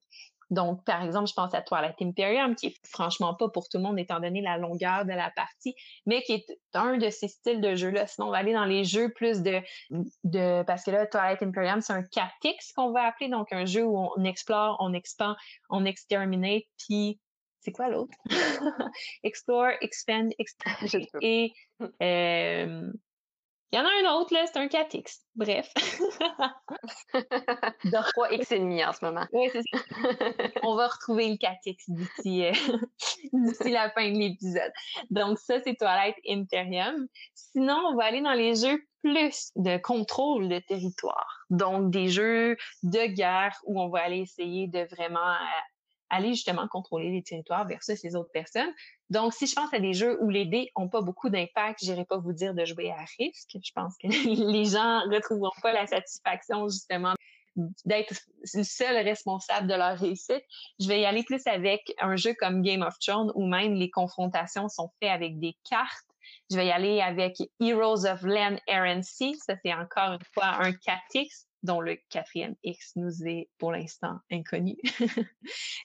Donc, 0.50 0.84
par 0.84 1.04
exemple, 1.04 1.28
je 1.28 1.34
pense 1.34 1.54
à 1.54 1.62
Twilight 1.62 2.02
Imperium, 2.02 2.56
qui 2.56 2.68
est 2.68 2.76
franchement 2.84 3.36
pas 3.36 3.50
pour 3.50 3.70
tout 3.70 3.78
le 3.78 3.84
monde 3.84 4.00
étant 4.00 4.20
donné 4.20 4.42
la 4.42 4.58
longueur 4.58 5.06
de 5.06 5.12
la 5.12 5.30
partie, 5.30 5.76
mais 6.06 6.24
qui 6.24 6.34
est 6.34 6.46
un 6.74 6.98
de 6.98 7.10
ces 7.10 7.28
styles 7.28 7.62
de 7.62 7.76
jeu-là. 7.76 8.08
Sinon, 8.08 8.28
on 8.28 8.32
va 8.32 8.38
aller 8.38 8.54
dans 8.54 8.66
les 8.66 8.84
jeux 8.84 9.14
plus 9.14 9.42
de, 9.42 9.62
de 10.24 10.64
parce 10.64 10.84
que 10.84 10.92
là, 10.92 11.06
Twilight 11.06 11.44
Imperium, 11.44 11.82
c'est 11.82 11.94
un 11.94 12.02
4X 12.02 12.74
qu'on 12.76 12.92
va 12.92 13.04
appeler, 13.04 13.30
donc 13.30 13.54
un 13.54 13.66
jeu 13.66 13.86
où 13.86 13.98
on 13.98 14.24
explore, 14.24 14.78
on 14.80 14.94
expand, 14.94 15.36
on 15.70 15.86
exterminate, 15.86 16.64
puis 16.80 17.20
c'est 17.62 17.72
quoi 17.72 17.90
l'autre? 17.90 18.18
Explore, 19.24 19.72
expand, 19.82 20.34
expand. 20.38 20.76
Et 21.22 21.54
euh, 22.02 22.92
il 23.72 23.78
y 23.78 23.80
en 23.80 23.86
a 23.86 23.90
un 24.04 24.16
autre, 24.16 24.34
là, 24.34 24.46
c'est 24.48 24.58
un 24.58 24.66
4X. 24.66 25.20
Bref. 25.36 25.72
De 27.14 27.98
3X 27.98 28.54
et 28.56 28.60
demi 28.60 28.84
en 28.84 28.94
ce 28.94 29.06
moment. 29.06 29.28
Oui, 29.32 29.48
c'est 29.52 29.62
ça. 29.72 29.78
On 30.64 30.76
va 30.76 30.88
retrouver 30.88 31.28
le 31.30 31.36
4X 31.36 31.84
d'ici, 31.88 32.46
euh, 32.46 32.52
d'ici 33.32 33.70
la 33.70 33.92
fin 33.92 34.10
de 34.12 34.18
l'épisode. 34.18 34.72
Donc, 35.12 35.38
ça, 35.38 35.62
c'est 35.64 35.76
Toilette 35.76 36.16
Imperium. 36.28 37.08
Sinon, 37.36 37.80
on 37.92 37.96
va 37.96 38.06
aller 38.06 38.22
dans 38.22 38.34
les 38.34 38.56
jeux 38.56 38.84
plus 39.04 39.52
de 39.56 39.78
contrôle 39.78 40.50
de 40.50 40.58
territoire. 40.60 41.46
Donc, 41.52 41.92
des 41.92 42.08
jeux 42.10 42.58
de 42.82 43.06
guerre 43.06 43.56
où 43.66 43.80
on 43.80 43.90
va 43.90 44.00
aller 44.00 44.22
essayer 44.22 44.68
de 44.68 44.88
vraiment 44.96 45.20
euh, 45.20 45.62
aller 46.10 46.30
justement 46.30 46.68
contrôler 46.68 47.12
les 47.12 47.24
territoires 47.24 47.68
versus 47.68 48.02
les 48.04 48.16
autres 48.16 48.32
personnes. 48.32 48.72
Donc, 49.10 49.34
si 49.34 49.48
je 49.48 49.56
pense 49.56 49.74
à 49.74 49.80
des 49.80 49.94
jeux 49.94 50.22
où 50.22 50.30
les 50.30 50.46
dés 50.46 50.72
ont 50.76 50.90
pas 50.90 51.02
beaucoup 51.02 51.30
d'impact, 51.30 51.80
j'irai 51.82 52.06
pas 52.06 52.18
vous 52.18 52.34
dire 52.34 52.54
de 52.54 52.66
jouer 52.66 52.92
à 52.92 53.06
risque. 53.18 53.58
Je 53.64 53.72
pense 53.74 53.96
que 53.98 54.08
les 54.52 54.66
gens 54.66 55.02
retrouveront 55.10 55.52
pas 55.62 55.74
la 55.74 55.88
satisfaction 55.88 56.68
justement 56.70 57.14
d'être 57.86 58.14
le 58.54 58.64
seul 58.64 59.04
responsable 59.04 59.68
de 59.68 59.74
leur 59.74 59.98
réussite. 59.98 60.44
Je 60.80 60.88
vais 60.88 61.02
y 61.02 61.06
aller 61.06 61.24
plus 61.24 61.46
avec 61.46 61.94
un 62.00 62.16
jeu 62.16 62.34
comme 62.34 62.62
Game 62.62 62.82
of 62.82 62.98
Thrones 63.00 63.32
où 63.36 63.46
même 63.46 63.74
les 63.74 63.90
confrontations 63.90 64.70
sont 64.70 64.92
faites 65.02 65.12
avec 65.12 65.40
des 65.40 65.56
cartes. 65.70 66.06
Je 66.52 66.56
vais 66.56 66.68
y 66.68 66.72
aller 66.72 67.02
avec 67.02 67.38
Heroes 67.60 68.06
of 68.06 68.22
Land 68.24 68.58
Errancy. 68.68 69.36
Ça, 69.46 69.56
c'est 69.64 69.74
encore 69.74 70.14
une 70.14 70.26
fois 70.34 70.46
un 70.46 70.72
4X 70.72 71.46
dont 71.64 71.82
le 71.82 71.98
quatrième 72.10 72.56
X 72.64 72.94
nous 72.96 73.26
est 73.26 73.50
pour 73.58 73.72
l'instant 73.72 74.20
inconnu. 74.32 74.78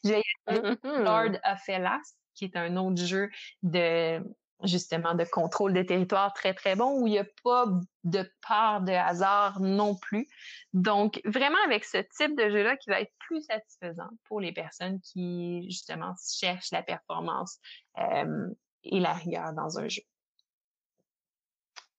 J'ai 0.05 0.23
mm-hmm. 0.49 1.03
Lord 1.03 1.39
of 1.45 1.69
Hellas, 1.69 2.15
qui 2.35 2.45
est 2.45 2.57
un 2.57 2.77
autre 2.77 3.03
jeu 3.03 3.31
de 3.63 4.23
justement 4.63 5.15
de 5.15 5.25
contrôle 5.25 5.73
de 5.73 5.83
territoire 5.83 6.33
très 6.33 6.55
très 6.55 6.77
bon 6.77 7.01
où 7.01 7.07
il 7.07 7.11
n'y 7.11 7.19
a 7.19 7.27
pas 7.43 7.67
de 8.05 8.31
part 8.47 8.83
de 8.83 8.93
hasard 8.93 9.61
non 9.61 9.97
plus. 9.97 10.29
Donc 10.73 11.21
vraiment 11.25 11.59
avec 11.67 11.85
ce 11.85 11.99
type 11.99 12.37
de 12.37 12.51
jeu-là 12.51 12.77
qui 12.77 12.91
va 12.91 13.01
être 13.01 13.13
plus 13.19 13.43
satisfaisant 13.43 14.11
pour 14.25 14.41
les 14.41 14.53
personnes 14.53 15.01
qui 15.01 15.65
justement 15.69 16.15
cherchent 16.39 16.73
la 16.73 16.83
performance 16.83 17.59
euh, 17.99 18.49
et 18.85 19.01
la 19.01 19.13
rigueur 19.13 19.53
dans 19.53 19.79
un 19.79 19.89
jeu. 19.89 20.03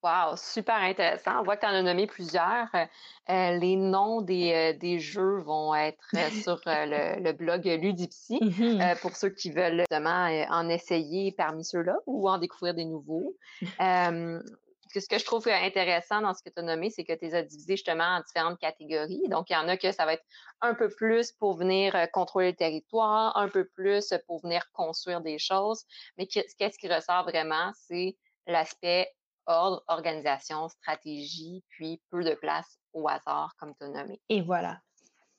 Wow, 0.06 0.36
super 0.36 0.76
intéressant. 0.76 1.40
On 1.40 1.44
voit 1.44 1.56
que 1.58 1.62
tu 1.62 1.68
en 1.68 1.74
as 1.74 1.82
nommé 1.82 2.06
plusieurs. 2.06 2.68
Euh, 2.76 3.58
les 3.58 3.76
noms 3.76 4.22
des, 4.22 4.54
euh, 4.54 4.78
des, 4.78 5.00
jeux 5.00 5.40
vont 5.40 5.74
être 5.74 6.06
euh, 6.14 6.30
sur 6.44 6.62
le, 6.68 7.32
blog 7.32 7.66
Ludipsy 7.66 8.38
mm-hmm. 8.40 9.00
pour 9.02 9.16
ceux 9.16 9.30
qui 9.30 9.50
veulent 9.50 9.80
justement 9.80 10.28
en 10.52 10.70
essayer 10.70 11.32
parmi 11.32 11.66
ceux-là 11.66 11.98
ou 12.06 12.30
en 12.30 12.38
découvrir 12.38 12.76
des 12.76 12.86
nouveaux. 12.86 13.36
ce 13.80 15.10
que 15.10 15.18
je 15.18 15.26
trouve 15.26 15.48
intéressant 15.48 16.22
dans 16.22 16.36
ce 16.36 16.44
que 16.44 16.52
tu 16.52 16.60
as 16.60 16.64
nommé, 16.64 16.92
c'est 16.92 17.04
que 17.04 17.14
tu 17.14 17.26
les 17.26 17.34
as 17.34 17.42
divisés 17.42 17.76
justement 17.76 18.18
en 18.18 18.22
différentes 18.22 18.60
catégories. 18.60 19.28
Donc, 19.30 19.50
il 19.50 19.54
y 19.54 19.58
en 19.58 19.68
a 19.68 19.76
que 19.76 19.92
ça 19.92 20.06
va 20.06 20.14
être 20.14 20.26
un 20.62 20.76
peu 20.76 20.90
plus 20.90 21.32
pour 21.32 21.58
venir 21.58 21.96
contrôler 22.14 22.52
le 22.52 22.56
territoire, 22.56 23.36
un 23.36 23.50
peu 23.50 23.66
plus 23.66 24.14
pour 24.28 24.40
venir 24.44 24.72
construire 24.72 25.22
des 25.22 25.40
choses. 25.40 25.84
Mais 26.20 26.28
qu'est-ce 26.28 26.78
qui 26.78 26.88
ressort 26.88 27.24
vraiment, 27.24 27.72
c'est 27.88 28.16
l'aspect 28.48 29.10
ordre, 29.48 29.84
organisation, 29.88 30.68
stratégie, 30.70 31.64
puis 31.70 32.02
peu 32.10 32.24
de 32.24 32.34
place 32.36 32.80
au 32.94 33.08
hasard, 33.08 33.54
comme 33.60 33.74
tu 33.80 33.86
as 33.86 33.90
nommé. 33.90 34.20
Et 34.30 34.42
voilà. 34.42 34.80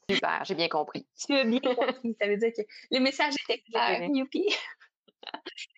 Super, 0.08 0.44
j'ai 0.44 0.54
bien 0.54 0.68
compris. 0.68 1.06
Tu 1.26 1.34
as 1.34 1.44
bien 1.44 1.60
compris. 1.60 2.16
Ça 2.20 2.28
veut 2.28 2.36
dire 2.36 2.52
que 2.56 2.62
le 2.90 3.00
message 3.00 3.34
était 3.48 3.60
clair. 3.62 4.08
Youpi! 4.12 4.46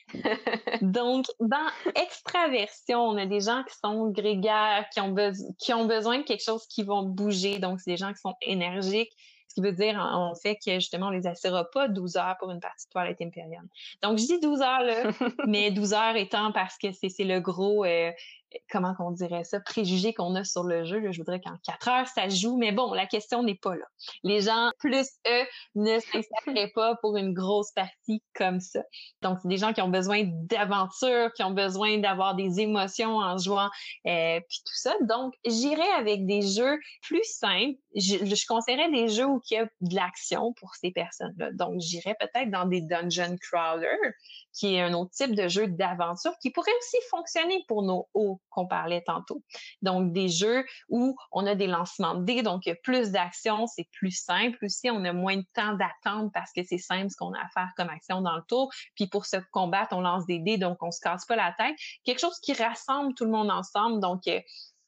Donc, 0.83 1.27
dans 1.41 1.71
extraversion, 1.95 3.01
on 3.01 3.17
a 3.17 3.27
des 3.27 3.41
gens 3.41 3.63
qui 3.65 3.75
sont 3.83 4.11
grégaires, 4.11 4.87
qui 4.93 5.01
ont, 5.01 5.15
qui 5.59 5.73
ont 5.73 5.87
besoin 5.87 6.19
de 6.19 6.23
quelque 6.25 6.45
chose 6.45 6.67
qui 6.67 6.83
vont 6.83 7.03
bouger. 7.03 7.59
Donc, 7.59 7.81
c'est 7.81 7.93
des 7.93 7.97
gens 7.97 8.13
qui 8.13 8.21
sont 8.21 8.35
énergiques, 8.43 9.13
ce 9.49 9.55
qui 9.55 9.61
veut 9.63 9.73
dire 9.73 9.97
en, 9.99 10.35
fait 10.35 10.57
que 10.65 10.75
justement, 10.75 11.07
on 11.07 11.11
les 11.11 11.27
assurera 11.27 11.65
pas 11.71 11.89
12 11.89 12.17
heures 12.17 12.37
pour 12.39 12.51
une 12.51 12.61
partie 12.61 12.87
de 12.87 12.93
toilette 12.93 13.21
impériale. 13.21 13.67
Donc, 14.03 14.19
je 14.19 14.27
dis 14.27 14.41
12 14.41 14.61
heures 14.61 14.83
là, 14.83 15.11
mais 15.47 15.71
12 15.71 15.95
heures 15.95 16.17
étant 16.17 16.53
parce 16.53 16.77
que 16.79 16.89
c'est 16.93 17.25
le 17.25 17.41
gros 17.41 17.85
euh, 17.85 18.13
comment 18.71 18.95
qu'on 18.95 19.11
dirait 19.11 19.45
ça, 19.45 19.61
préjugé 19.61 20.15
qu'on 20.15 20.35
a 20.35 20.45
sur 20.45 20.65
le 20.65 20.85
jeu. 20.85 21.01
je 21.11 21.19
voudrais 21.19 21.41
qu'en 21.41 21.57
quatre 21.65 21.89
heures, 21.89 22.07
ça 22.09 22.29
joue, 22.29 22.57
mais 22.57 22.73
bon, 22.73 22.93
la 22.93 23.07
question 23.07 23.43
n'est 23.43 23.55
pas 23.55 23.77
là. 23.77 23.85
Les 24.23 24.43
gens, 24.43 24.71
plus 24.79 25.07
eux, 25.27 25.47
ne 25.75 25.99
s'inscriraient 25.99 26.73
pas 26.75 26.97
pour 26.97 27.17
une 27.17 27.33
grosse 27.33 27.73
partie 27.73 28.23
comme 28.35 28.61
ça. 28.61 28.81
Donc, 29.23 29.39
c'est 29.43 29.49
des 29.49 29.57
gens 29.57 29.73
qui 29.73 29.83
ont 29.83 29.89
besoin 29.89 30.23
d'aventure, 30.25 31.33
qui 31.35 31.43
ont 31.43 31.53
besoin 31.53 31.99
d'avoir 31.99 32.35
des 32.35 32.61
émotions 32.61 33.17
en 33.17 33.39
jouant, 33.39 33.69
euh, 34.07 34.41
puis 34.49 34.59
tout 34.65 34.77
ça. 34.77 34.95
Donc, 35.03 35.35
j'irais 35.45 35.91
avec 35.99 36.27
des 36.27 36.43
jeux 36.43 36.79
plus 37.03 37.25
simples. 37.25 37.79
Je, 37.95 38.25
je 38.25 38.47
conseillerais 38.47 38.91
des 38.91 39.09
jeux 39.09 39.27
où 39.27 39.41
il 39.51 39.55
y 39.55 39.57
a 39.59 39.65
de 39.65 39.95
l'action 39.95 40.53
pour 40.55 40.75
ces 40.75 40.91
personnes-là. 40.91 41.53
Donc, 41.53 41.81
j'irais 41.81 42.17
peut-être 42.19 42.51
dans 42.51 42.67
des 42.67 42.81
dungeon 42.81 43.37
crawlers, 43.41 44.15
qui 44.59 44.75
est 44.75 44.83
un 44.83 44.93
autre 44.93 45.13
type 45.13 45.35
de 45.37 45.47
jeu 45.47 45.69
d'aventure 45.69 46.33
qui 46.43 46.51
pourrait 46.51 46.73
aussi 46.81 46.97
fonctionner 47.11 47.65
pour 47.69 47.83
nos 47.83 48.09
hauts 48.13 48.41
qu'on 48.51 48.67
parlait 48.67 49.03
tantôt. 49.03 49.43
Donc, 49.83 50.13
des 50.13 50.29
jeux 50.29 50.65
où 50.89 51.17
on 51.31 51.47
a 51.47 51.55
des 51.55 51.69
lancements 51.69 52.17
de 52.17 52.25
dés, 52.25 52.43
donc 52.43 52.67
il 52.67 52.71
y 52.71 52.73
a 52.73 52.77
plus 52.83 53.13
d'action, 53.13 53.69
c'est 53.69 53.89
plus 53.93 54.11
simple 54.11 54.59
aussi, 54.65 54.91
on 54.91 55.05
a 55.05 55.13
moins 55.13 55.37
de 55.37 55.47
temps 55.55 55.75
d'attente 55.75 56.33
parce 56.35 56.53
que 56.53 56.63
c'est 56.65 56.79
simple 56.79 57.09
ce 57.11 57.17
qu'on 57.17 57.33
a 57.35 57.39
à 57.39 57.49
faire 57.55 57.71
comme 57.77 57.89
action 57.89 58.21
dans 58.21 58.35
le 58.35 58.43
tour. 58.49 58.71
Puis 58.97 59.07
pour 59.07 59.27
se 59.27 59.37
combattre, 59.53 59.95
on 59.95 60.01
lance 60.01 60.27
des 60.27 60.41
dés, 60.41 60.59
donc 60.59 60.83
on 60.83 60.91
se 60.91 61.01
casse 61.01 61.25
pas 61.25 61.37
la 61.37 61.55
tête. 61.57 61.77
Quelque 62.05 62.21
chose 62.21 62.39
qui 62.41 62.53
rassemble 62.53 63.15
tout 63.15 63.25
le 63.25 63.31
monde 63.31 63.51
ensemble, 63.51 64.01
donc 64.01 64.27
euh, 64.27 64.41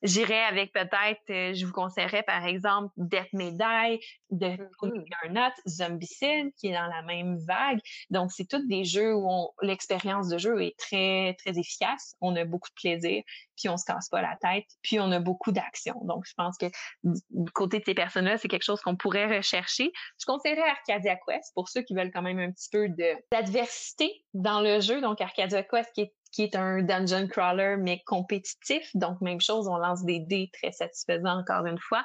J'irais 0.03 0.45
avec 0.45 0.73
peut-être, 0.73 1.21
euh, 1.31 1.55
je 1.55 1.67
vous 1.67 1.73
conseillerais 1.73 2.23
par 2.23 2.45
exemple 2.47 2.93
Death 2.97 3.29
Die 3.33 4.01
de 4.31 4.47
mm 4.47 4.69
-hmm. 4.83 5.53
Zombicide 5.69 6.53
qui 6.57 6.69
est 6.69 6.73
dans 6.73 6.87
la 6.87 7.03
même 7.03 7.39
vague. 7.47 7.81
Donc 8.11 8.33
c'est 8.33 8.47
tous 8.49 8.67
des 8.67 8.85
jeux 8.85 9.15
où 9.15 9.51
l'expérience 9.63 10.29
de 10.29 10.39
jeu 10.39 10.63
est 10.63 10.77
très 10.79 11.35
très 11.35 11.59
efficace. 11.59 12.15
On 12.21 12.35
a 12.37 12.45
beaucoup 12.45 12.71
de 12.71 12.75
plaisir, 12.75 13.23
puis 13.57 13.69
on 13.69 13.77
se 13.77 13.85
casse 13.85 14.09
pas 14.09 14.23
la 14.23 14.37
tête, 14.41 14.67
puis 14.83 14.99
on 15.01 15.11
a 15.13 15.21
beaucoup 15.21 15.53
d'action. 15.53 15.95
Donc 16.05 16.25
je 16.27 16.35
pense 16.35 16.57
que 16.57 16.67
du 17.03 17.51
côté 17.53 17.79
de 17.81 17.85
ces 17.85 17.95
personnes-là, 17.95 18.39
c'est 18.39 18.49
quelque 18.49 18.65
chose 18.65 18.81
qu'on 18.81 18.97
pourrait 18.97 19.37
rechercher. 19.37 19.93
Je 20.19 20.27
conseillerais 20.27 20.69
Arcadia 20.69 21.17
Quest 21.27 21.53
pour 21.55 21.69
ceux 21.69 21.83
qui 21.83 21.95
veulent 21.95 22.13
quand 22.13 22.23
même 22.23 22.39
un 22.39 22.53
petit 22.53 22.71
peu 22.73 22.89
de 22.89 23.11
d'adversité 23.33 24.25
dans 24.33 24.61
le 24.61 24.81
jeu. 24.81 25.01
Donc 25.01 25.21
Arcadia 25.21 25.63
Quest 25.63 25.93
qui 25.95 26.03
est 26.03 26.13
qui 26.33 26.43
est 26.43 26.57
un 26.57 26.83
dungeon 26.83 27.27
crawler, 27.29 27.77
mais 27.79 28.03
compétitif. 28.07 28.91
Donc, 28.95 29.21
même 29.21 29.41
chose, 29.41 29.69
on 29.69 29.77
lance 29.77 30.05
des 30.05 30.21
dés 30.21 30.51
très 30.53 30.73
satisfaisants 30.73 31.41
encore 31.41 31.67
une 31.67 31.79
fois. 31.79 32.05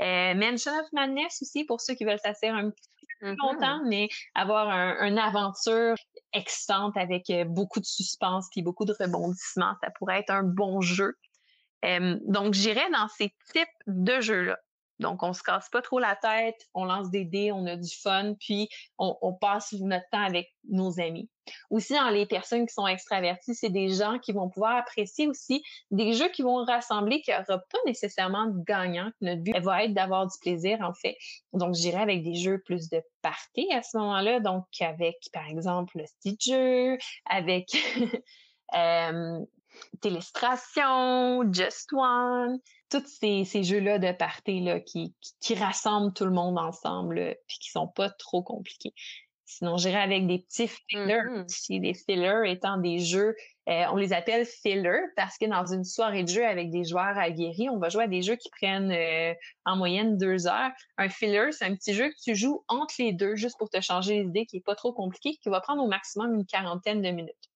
Euh, 0.00 0.34
Mansion 0.34 0.72
of 0.80 0.86
Madness 0.92 1.40
aussi, 1.42 1.64
pour 1.64 1.80
ceux 1.80 1.94
qui 1.94 2.04
veulent 2.04 2.18
s'asseoir 2.18 2.54
un 2.54 2.70
petit 2.70 2.88
peu 3.00 3.06
plus 3.20 3.32
mm-hmm. 3.32 3.36
longtemps, 3.38 3.80
mais 3.86 4.08
avoir 4.34 4.68
un, 4.68 5.06
une 5.06 5.18
aventure 5.18 5.94
excitante 6.32 6.96
avec 6.96 7.30
euh, 7.30 7.44
beaucoup 7.44 7.80
de 7.80 7.84
suspense 7.84 8.48
puis 8.50 8.62
beaucoup 8.62 8.84
de 8.84 8.94
rebondissements, 8.98 9.74
ça 9.80 9.90
pourrait 9.96 10.20
être 10.20 10.30
un 10.30 10.42
bon 10.42 10.80
jeu. 10.80 11.14
Euh, 11.84 12.18
donc, 12.26 12.54
j'irais 12.54 12.90
dans 12.90 13.08
ces 13.08 13.32
types 13.52 13.68
de 13.86 14.20
jeux-là. 14.20 14.58
Donc, 15.00 15.22
on 15.22 15.32
se 15.32 15.42
casse 15.42 15.68
pas 15.70 15.82
trop 15.82 15.98
la 15.98 16.16
tête, 16.16 16.68
on 16.72 16.84
lance 16.84 17.10
des 17.10 17.24
dés, 17.24 17.50
on 17.52 17.66
a 17.66 17.76
du 17.76 17.94
fun, 17.96 18.34
puis 18.38 18.68
on, 18.98 19.32
passe 19.34 19.72
notre 19.72 20.08
temps 20.10 20.24
avec 20.24 20.54
nos 20.68 21.00
amis. 21.00 21.28
Aussi, 21.68 21.94
dans 21.94 22.10
les 22.10 22.26
personnes 22.26 22.66
qui 22.66 22.72
sont 22.72 22.86
extraverties, 22.86 23.54
c'est 23.54 23.70
des 23.70 23.88
gens 23.90 24.18
qui 24.18 24.32
vont 24.32 24.48
pouvoir 24.48 24.76
apprécier 24.76 25.26
aussi 25.26 25.62
des 25.90 26.12
jeux 26.12 26.28
qui 26.28 26.42
vont 26.42 26.64
rassembler, 26.64 27.20
qui 27.22 27.32
n'aura 27.32 27.44
pas 27.58 27.78
nécessairement 27.86 28.46
de 28.46 28.62
gagnant. 28.64 29.10
Notre 29.20 29.42
but 29.42 29.58
va 29.60 29.84
être 29.84 29.94
d'avoir 29.94 30.26
du 30.26 30.38
plaisir, 30.40 30.78
en 30.80 30.94
fait. 30.94 31.16
Donc, 31.52 31.74
j'irai 31.74 32.00
avec 32.00 32.22
des 32.22 32.34
jeux 32.34 32.62
plus 32.64 32.88
de 32.88 33.02
party 33.20 33.68
à 33.72 33.82
ce 33.82 33.98
moment-là. 33.98 34.40
Donc, 34.40 34.64
avec, 34.80 35.16
par 35.32 35.46
exemple, 35.48 35.98
le 35.98 36.06
Stitcher, 36.06 36.98
avec 37.26 37.66
euh, 38.76 39.44
Télestration, 40.00 41.52
Just 41.52 41.92
One, 41.92 42.58
tous 42.90 43.06
ces, 43.06 43.44
ces 43.44 43.62
jeux-là 43.62 43.98
de 43.98 44.12
party 44.12 44.60
là, 44.60 44.80
qui, 44.80 45.14
qui, 45.40 45.54
rassemblent 45.54 46.12
tout 46.12 46.24
le 46.24 46.30
monde 46.30 46.58
ensemble 46.58 47.36
puis 47.46 47.58
qui 47.58 47.70
sont 47.70 47.88
pas 47.88 48.10
trop 48.10 48.42
compliqués. 48.42 48.94
Sinon, 49.46 49.76
j'irai 49.76 50.00
avec 50.00 50.26
des 50.26 50.38
petits 50.38 50.68
fillers 50.68 51.22
mm 51.22 51.80
Des 51.80 51.94
fillers 51.94 52.50
étant 52.50 52.78
des 52.78 52.98
jeux, 52.98 53.36
euh, 53.68 53.84
on 53.92 53.96
les 53.96 54.12
appelle 54.12 54.46
fillers 54.46 55.02
parce 55.16 55.38
que 55.38 55.46
dans 55.46 55.66
une 55.66 55.84
soirée 55.84 56.24
de 56.24 56.28
jeu 56.28 56.44
avec 56.44 56.70
des 56.70 56.84
joueurs 56.84 57.16
aguerris, 57.16 57.68
on 57.70 57.78
va 57.78 57.88
jouer 57.88 58.04
à 58.04 58.08
des 58.08 58.22
jeux 58.22 58.36
qui 58.36 58.48
prennent 58.50 58.90
euh, 58.90 59.34
en 59.64 59.76
moyenne 59.76 60.16
deux 60.16 60.46
heures. 60.46 60.72
Un 60.96 61.08
filler, 61.08 61.52
c'est 61.52 61.66
un 61.66 61.74
petit 61.74 61.94
jeu 61.94 62.08
que 62.08 62.20
tu 62.22 62.34
joues 62.34 62.64
entre 62.68 62.94
les 62.98 63.12
deux 63.12 63.36
juste 63.36 63.56
pour 63.58 63.70
te 63.70 63.80
changer 63.80 64.22
les 64.22 64.28
idées, 64.28 64.46
qui 64.46 64.56
est 64.56 64.64
pas 64.64 64.74
trop 64.74 64.92
compliqué, 64.92 65.36
qui 65.42 65.48
va 65.50 65.60
prendre 65.60 65.82
au 65.82 65.88
maximum 65.88 66.34
une 66.34 66.46
quarantaine 66.46 67.02
de 67.02 67.10
minutes. 67.10 67.50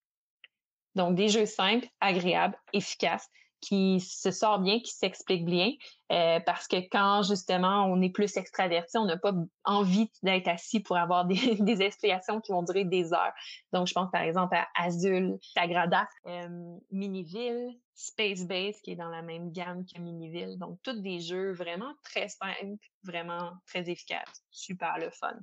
Donc, 0.94 1.14
des 1.14 1.28
jeux 1.28 1.46
simples, 1.46 1.86
agréables, 2.00 2.56
efficaces, 2.72 3.28
qui 3.60 4.00
se 4.00 4.30
sort 4.30 4.60
bien, 4.60 4.80
qui 4.80 4.92
s'explique 4.92 5.44
bien, 5.44 5.72
euh, 6.12 6.40
parce 6.40 6.68
que 6.68 6.76
quand 6.90 7.22
justement 7.22 7.86
on 7.86 8.00
est 8.02 8.10
plus 8.10 8.36
extraverti, 8.36 8.98
on 8.98 9.04
n'a 9.04 9.16
pas 9.16 9.32
envie 9.64 10.10
d'être 10.22 10.48
assis 10.48 10.80
pour 10.80 10.96
avoir 10.96 11.24
des, 11.24 11.34
des, 11.60 11.82
explications 11.82 12.40
qui 12.40 12.52
vont 12.52 12.62
durer 12.62 12.84
des 12.84 13.12
heures. 13.12 13.32
Donc 13.72 13.86
je 13.86 13.94
pense 13.94 14.10
par 14.10 14.22
exemple 14.22 14.56
à 14.56 14.68
Azul, 14.76 15.38
Sagrada, 15.54 16.08
euh, 16.26 16.76
Miniville, 16.90 17.76
Space 17.94 18.44
Base 18.44 18.80
qui 18.82 18.92
est 18.92 18.96
dans 18.96 19.08
la 19.08 19.22
même 19.22 19.50
gamme 19.50 19.84
que 19.84 20.00
Miniville. 20.00 20.58
Donc 20.58 20.78
tous 20.82 21.00
des 21.00 21.20
jeux 21.20 21.52
vraiment 21.52 21.92
très 22.04 22.28
simples, 22.28 22.76
vraiment 23.02 23.52
très 23.66 23.90
efficaces, 23.90 24.44
super 24.50 24.98
le 24.98 25.10
fun. 25.10 25.36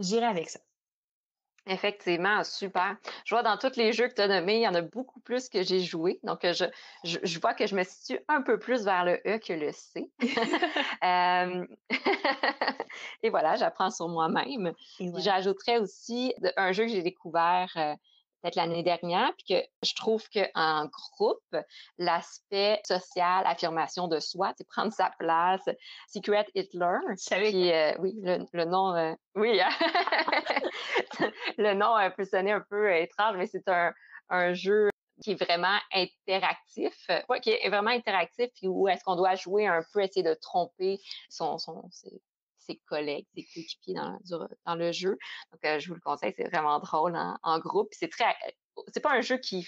J'irai 0.00 0.26
avec 0.26 0.50
ça. 0.50 0.60
Effectivement, 1.68 2.44
super. 2.44 2.96
Je 3.24 3.34
vois 3.34 3.42
dans 3.42 3.56
tous 3.56 3.76
les 3.76 3.92
jeux 3.92 4.06
que 4.06 4.14
tu 4.14 4.22
as 4.22 4.28
nommés, 4.28 4.58
il 4.58 4.62
y 4.62 4.68
en 4.68 4.74
a 4.74 4.82
beaucoup 4.82 5.18
plus 5.18 5.48
que 5.48 5.62
j'ai 5.62 5.80
joué. 5.80 6.20
Donc, 6.22 6.44
euh, 6.44 6.52
je, 6.52 7.18
je, 7.22 7.40
vois 7.40 7.54
que 7.54 7.66
je 7.66 7.74
me 7.74 7.82
situe 7.82 8.20
un 8.28 8.42
peu 8.42 8.56
plus 8.58 8.84
vers 8.84 9.04
le 9.04 9.20
E 9.26 9.38
que 9.38 9.52
le 9.52 9.72
C. 9.72 10.08
et 13.22 13.30
voilà, 13.30 13.56
j'apprends 13.56 13.90
sur 13.90 14.08
moi-même. 14.08 14.72
J'ajouterais 15.16 15.78
aussi 15.78 16.34
un 16.56 16.70
jeu 16.70 16.84
que 16.84 16.90
j'ai 16.90 17.02
découvert 17.02 17.96
euh, 18.46 18.50
l'année 18.54 18.82
dernière, 18.82 19.30
puis 19.36 19.56
que 19.56 19.66
je 19.82 19.94
trouve 19.94 20.22
qu'en 20.30 20.86
groupe, 20.86 21.56
l'aspect 21.98 22.80
social, 22.86 23.44
affirmation 23.46 24.08
de 24.08 24.20
soi, 24.20 24.52
c'est 24.56 24.66
prendre 24.66 24.92
sa 24.92 25.10
place, 25.18 25.68
Secret 26.08 26.46
Hitler. 26.54 26.98
Puis, 27.30 27.72
euh, 27.72 27.92
oui, 27.98 28.14
le, 28.22 28.64
nom, 28.64 28.94
euh, 28.94 29.12
oui, 29.34 29.60
le 31.58 31.74
nom 31.74 31.96
peut 32.16 32.24
sonner 32.24 32.52
un 32.52 32.64
peu 32.68 32.94
étrange, 32.94 33.36
mais 33.36 33.46
c'est 33.46 33.68
un, 33.68 33.92
un 34.30 34.52
jeu 34.54 34.88
qui 35.22 35.32
est 35.32 35.42
vraiment 35.42 35.78
interactif, 35.92 36.94
ouais, 37.28 37.40
qui 37.40 37.50
est 37.50 37.68
vraiment 37.68 37.90
interactif, 37.90 38.50
puis 38.54 38.68
où 38.68 38.86
est-ce 38.88 39.02
qu'on 39.02 39.16
doit 39.16 39.34
jouer 39.34 39.66
un 39.66 39.82
peu, 39.92 40.02
essayer 40.02 40.22
de 40.22 40.34
tromper 40.34 41.00
son, 41.30 41.58
son, 41.58 41.88
ses 41.90 42.20
collègues, 42.88 43.26
ses 43.34 43.44
coéquipiers 43.44 43.94
dans, 43.94 44.18
dans 44.66 44.74
le 44.74 44.92
jeu. 44.92 45.16
Donc, 45.52 45.64
euh, 45.64 45.78
je 45.78 45.88
vous 45.88 45.94
le 45.94 46.00
conseille, 46.00 46.34
c'est 46.36 46.48
vraiment 46.48 46.78
drôle 46.80 47.16
en, 47.42 47.58
groupe. 47.58 47.88
C'est 47.92 48.10
très, 48.10 48.34
c'est 48.92 49.00
pas 49.00 49.12
un 49.12 49.20
jeu 49.20 49.38
qui 49.38 49.66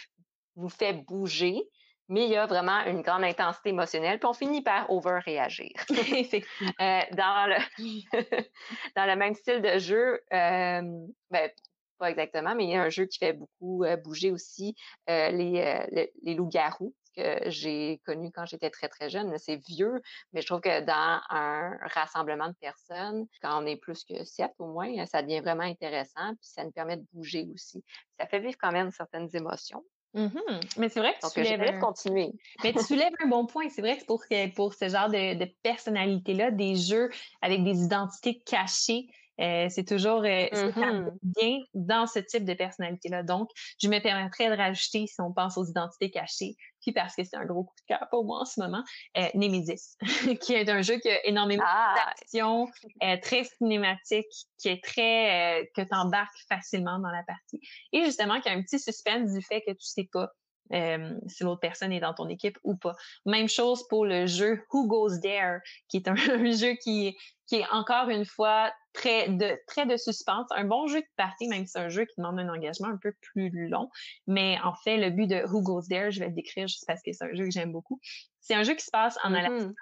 vous 0.57 0.69
fait 0.69 0.93
bouger, 0.93 1.63
mais 2.09 2.25
il 2.25 2.31
y 2.31 2.37
a 2.37 2.47
vraiment 2.47 2.85
une 2.85 3.03
grande 3.03 3.25
intensité 3.25 3.71
émotionnelle, 3.71 4.19
puis 4.19 4.29
on 4.29 4.33
finit 4.35 4.63
par 4.63 4.91
over-réagir. 4.91 5.73
euh, 5.91 7.01
dans, 7.13 7.49
le 7.49 8.13
dans 8.97 9.07
le 9.07 9.17
même 9.17 9.35
style 9.35 9.63
de 9.63 9.79
jeu, 9.79 10.21
euh, 10.33 10.83
ben, 11.31 11.51
pas 11.99 12.11
exactement, 12.11 12.55
mais 12.55 12.65
il 12.65 12.71
y 12.71 12.77
a 12.77 12.83
un 12.83 12.89
jeu 12.89 13.07
qui 13.07 13.19
fait 13.19 13.33
beaucoup 13.33 13.85
euh, 13.85 13.97
bouger 13.97 14.31
aussi 14.31 14.75
euh, 15.11 15.31
les, 15.31 16.11
les 16.23 16.35
loups-garous 16.35 16.95
que 17.19 17.51
j'ai 17.51 18.01
connu 18.07 18.31
quand 18.31 18.47
j'étais 18.47 18.71
très, 18.71 18.89
très 18.89 19.11
jeune. 19.11 19.37
C'est 19.39 19.57
vieux, 19.57 20.01
mais 20.33 20.41
je 20.41 20.47
trouve 20.47 20.61
que 20.61 20.81
dans 20.81 21.21
un 21.31 21.77
rassemblement 21.95 22.49
de 22.49 22.57
personnes, 22.61 23.27
quand 23.43 23.63
on 23.63 23.67
est 23.67 23.77
plus 23.77 24.05
que 24.05 24.25
sept 24.25 24.53
au 24.59 24.67
moins, 24.67 25.07
ça 25.07 25.23
devient 25.23 25.41
vraiment 25.41 25.65
intéressant, 25.65 26.35
puis 26.41 26.49
ça 26.49 26.65
nous 26.65 26.73
permet 26.73 26.97
de 26.97 27.05
bouger 27.13 27.47
aussi. 27.53 27.85
Ça 28.19 28.27
fait 28.27 28.41
vivre 28.41 28.57
quand 28.61 28.73
même 28.73 28.91
certaines 28.91 29.29
émotions. 29.35 29.85
Mm-hmm. 30.15 30.79
Mais 30.79 30.89
c'est 30.89 31.01
vrai 31.01 31.15
que 31.15 31.27
tu 31.27 31.45
soulèves... 31.45 31.79
continuer. 31.81 32.33
Mais 32.65 32.73
tu 32.73 32.83
soulèves 32.83 33.13
un 33.23 33.29
bon 33.29 33.47
point. 33.47 33.69
C'est 33.69 33.83
vrai 33.83 33.99
que 33.99 34.05
pour, 34.07 34.25
pour 34.55 34.75
ce 34.75 34.89
genre 34.89 35.09
de, 35.09 35.35
de 35.35 35.45
personnalité-là, 35.63 36.51
des 36.51 36.77
jeux 36.77 37.11
avec 37.43 37.63
des 37.63 37.83
identités 37.83 38.41
cachées, 38.41 39.09
euh, 39.09 39.18
c'est 39.39 39.87
toujours 39.87 40.25
euh, 40.25 40.47
mm-hmm. 40.47 41.11
bien 41.23 41.59
dans 41.75 42.07
ce 42.07 42.19
type 42.19 42.45
de 42.45 42.55
personnalité-là. 42.55 43.23
Donc, 43.23 43.51
je 43.81 43.89
me 43.89 44.01
permettrais 44.01 44.51
de 44.51 44.57
rajouter, 44.57 45.07
si 45.07 45.21
on 45.21 45.33
pense 45.33 45.57
aux 45.57 45.65
identités 45.65 46.11
cachées, 46.11 46.57
puis 46.81 46.93
parce 46.93 47.15
que 47.15 47.25
c'est 47.25 47.37
un 47.37 47.45
gros 47.45 47.65
coup 47.65 47.75
de 47.77 47.95
cœur 47.95 48.07
pour 48.11 48.25
moi 48.25 48.41
en 48.41 48.45
ce 48.45 48.61
moment, 48.61 48.83
euh, 49.17 49.29
Nemesis, 49.35 49.97
qui 50.43 50.55
est 50.55 50.69
un 50.69 50.83
jeu 50.83 50.99
qui 50.99 51.09
a 51.09 51.27
énormément 51.27 51.65
ah! 51.67 51.95
d'action, 51.97 52.67
euh, 53.03 53.17
très 53.23 53.45
cinématique, 53.45 54.27
qui 54.59 54.69
est 54.69 54.83
très 54.83 55.71
que 55.77 55.83
t'embarques 55.83 56.39
facilement 56.49 56.99
dans 56.99 57.11
la 57.11 57.23
partie, 57.23 57.61
et 57.93 58.05
justement 58.05 58.41
qui 58.41 58.49
a 58.49 58.53
un 58.53 58.63
petit 58.63 58.79
suspense 58.79 59.33
du 59.33 59.43
fait 59.43 59.63
que 59.63 59.73
tu 59.73 59.87
sais 59.87 60.09
pas 60.13 60.31
si 60.71 61.45
l'autre 61.45 61.61
personne 61.61 61.93
est 61.93 62.01
dans 62.01 62.15
ton 62.15 62.29
équipe 62.29 62.59
ou 62.65 62.77
pas. 62.77 62.95
Même 63.27 63.49
chose 63.49 63.87
pour 63.89 64.05
le 64.05 64.27
jeu 64.27 64.63
Who 64.73 64.87
Goes 64.87 65.21
There, 65.21 65.61
qui 65.89 65.99
est 65.99 66.09
un, 66.09 66.17
jeu 66.17 66.75
qui, 66.83 67.17
qui 67.47 67.57
est 67.57 67.67
encore 67.71 68.09
une 68.09 68.25
fois 68.25 68.73
très 68.93 69.29
de, 69.29 69.59
très 69.67 69.87
de 69.87 69.97
suspense. 69.97 70.47
Un 70.51 70.65
bon 70.65 70.87
jeu 70.87 71.01
de 71.01 71.07
partie, 71.17 71.49
même 71.49 71.65
si 71.65 71.73
c'est 71.73 71.79
un 71.79 71.89
jeu 71.89 72.05
qui 72.05 72.15
demande 72.19 72.39
un 72.39 72.49
engagement 72.49 72.89
un 72.89 72.99
peu 73.01 73.13
plus 73.33 73.69
long. 73.69 73.89
Mais 74.27 74.59
en 74.63 74.75
fait, 74.85 74.97
le 74.97 75.11
but 75.11 75.27
de 75.27 75.45
Who 75.47 75.63
Goes 75.63 75.89
There, 75.89 76.11
je 76.11 76.21
vais 76.21 76.29
le 76.29 76.35
décrire 76.35 76.67
juste 76.69 76.85
parce 76.87 77.01
que 77.03 77.13
c'est 77.13 77.25
un 77.25 77.35
jeu 77.35 77.45
que 77.45 77.51
j'aime 77.51 77.73
beaucoup. 77.73 78.01
C'est 78.41 78.55
un 78.55 78.63
jeu 78.63 78.75
qui 78.75 78.85
se 78.85 78.91
passe 78.91 79.19
en 79.25 79.35
Alaska. 79.35 79.67
Mm-hmm. 79.67 79.75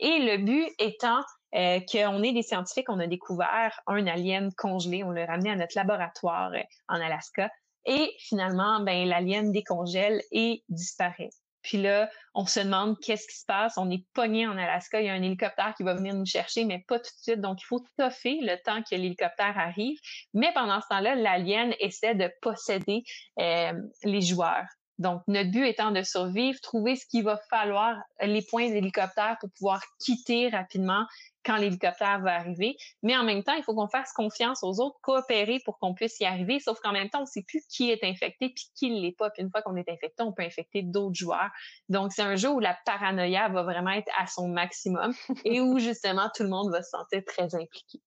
Et 0.00 0.18
le 0.20 0.44
but 0.44 0.68
étant 0.78 1.20
euh, 1.54 1.80
qu'on 1.80 2.22
est 2.22 2.32
des 2.32 2.42
scientifiques, 2.42 2.88
on 2.88 2.98
a 2.98 3.06
découvert 3.06 3.78
un 3.86 4.06
alien 4.06 4.52
congelé, 4.54 5.04
on 5.04 5.10
l'a 5.10 5.26
ramené 5.26 5.50
à 5.50 5.56
notre 5.56 5.76
laboratoire 5.76 6.52
euh, 6.52 6.62
en 6.88 7.00
Alaska. 7.00 7.50
Et 7.86 8.14
finalement, 8.18 8.80
ben, 8.80 9.08
l'alien 9.08 9.50
décongèle 9.52 10.22
et 10.30 10.62
disparaît. 10.68 11.30
Puis 11.62 11.80
là, 11.80 12.10
on 12.34 12.44
se 12.44 12.60
demande 12.60 12.98
qu'est-ce 13.00 13.26
qui 13.26 13.38
se 13.38 13.46
passe. 13.46 13.78
On 13.78 13.90
est 13.90 14.04
pogné 14.14 14.46
en 14.46 14.58
Alaska. 14.58 15.00
Il 15.00 15.06
y 15.06 15.10
a 15.10 15.14
un 15.14 15.22
hélicoptère 15.22 15.74
qui 15.76 15.84
va 15.84 15.94
venir 15.94 16.14
nous 16.14 16.26
chercher, 16.26 16.64
mais 16.64 16.84
pas 16.88 16.98
tout 16.98 17.04
de 17.04 17.22
suite. 17.22 17.40
Donc, 17.40 17.62
il 17.62 17.66
faut 17.66 17.84
toffer 17.96 18.38
le 18.42 18.56
temps 18.64 18.82
que 18.82 18.94
l'hélicoptère 18.96 19.56
arrive. 19.56 19.98
Mais 20.34 20.50
pendant 20.54 20.80
ce 20.80 20.88
temps-là, 20.88 21.14
l'alien 21.14 21.72
essaie 21.78 22.14
de 22.14 22.30
posséder 22.40 23.04
euh, 23.38 23.72
les 24.02 24.20
joueurs. 24.20 24.66
Donc, 24.98 25.22
notre 25.26 25.50
but 25.50 25.66
étant 25.66 25.90
de 25.90 26.02
survivre, 26.02 26.58
trouver 26.60 26.96
ce 26.96 27.06
qu'il 27.06 27.24
va 27.24 27.38
falloir, 27.50 27.96
les 28.20 28.42
points 28.42 28.68
d'hélicoptère 28.68 29.36
pour 29.40 29.50
pouvoir 29.50 29.82
quitter 29.98 30.48
rapidement 30.48 31.06
quand 31.44 31.56
l'hélicoptère 31.56 32.20
va 32.20 32.34
arriver. 32.34 32.76
Mais 33.02 33.16
en 33.16 33.24
même 33.24 33.42
temps, 33.42 33.54
il 33.54 33.62
faut 33.62 33.74
qu'on 33.74 33.88
fasse 33.88 34.12
confiance 34.12 34.62
aux 34.62 34.80
autres, 34.80 34.96
coopérer 35.02 35.60
pour 35.64 35.78
qu'on 35.78 35.94
puisse 35.94 36.20
y 36.20 36.24
arriver. 36.24 36.60
Sauf 36.60 36.78
qu'en 36.80 36.92
même 36.92 37.08
temps, 37.10 37.18
on 37.18 37.22
ne 37.22 37.26
sait 37.26 37.42
plus 37.42 37.66
qui 37.66 37.90
est 37.90 38.04
infecté 38.04 38.50
puis 38.50 38.66
qui 38.76 38.90
ne 38.90 39.00
l'est 39.00 39.16
pas. 39.16 39.30
Puis 39.30 39.42
une 39.42 39.50
fois 39.50 39.62
qu'on 39.62 39.76
est 39.76 39.88
infecté, 39.88 40.22
on 40.22 40.32
peut 40.32 40.42
infecter 40.42 40.82
d'autres 40.82 41.16
joueurs. 41.16 41.50
Donc, 41.88 42.12
c'est 42.12 42.22
un 42.22 42.36
jeu 42.36 42.50
où 42.50 42.60
la 42.60 42.76
paranoïa 42.84 43.48
va 43.48 43.62
vraiment 43.62 43.90
être 43.90 44.12
à 44.18 44.26
son 44.26 44.48
maximum 44.48 45.12
et 45.44 45.60
où 45.60 45.78
justement 45.78 46.30
tout 46.34 46.44
le 46.44 46.48
monde 46.48 46.70
va 46.70 46.82
se 46.82 46.90
sentir 46.90 47.22
très 47.26 47.54
impliqué. 47.54 48.00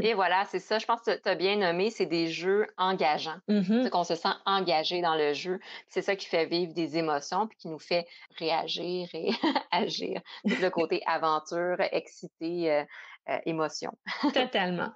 Et 0.00 0.14
voilà, 0.14 0.44
c'est 0.46 0.58
ça. 0.58 0.78
Je 0.78 0.86
pense 0.86 1.00
que 1.02 1.16
tu 1.16 1.28
as 1.28 1.34
bien 1.34 1.56
nommé, 1.56 1.90
c'est 1.90 2.06
des 2.06 2.28
jeux 2.28 2.66
engageants. 2.76 3.38
Mm-hmm. 3.48 3.84
C'est 3.84 3.90
qu'on 3.90 4.04
se 4.04 4.14
sent 4.14 4.34
engagé 4.44 5.00
dans 5.00 5.14
le 5.14 5.32
jeu. 5.32 5.60
C'est 5.88 6.02
ça 6.02 6.16
qui 6.16 6.26
fait 6.26 6.46
vivre 6.46 6.72
des 6.74 6.96
émotions 6.98 7.46
puis 7.46 7.56
qui 7.58 7.68
nous 7.68 7.78
fait 7.78 8.06
réagir 8.38 9.08
et 9.14 9.30
agir. 9.70 10.20
le 10.44 10.68
côté 10.68 11.02
aventure, 11.06 11.76
excité, 11.92 12.72
euh, 12.72 12.84
euh, 13.28 13.38
émotion. 13.46 13.92
Totalement. 14.34 14.92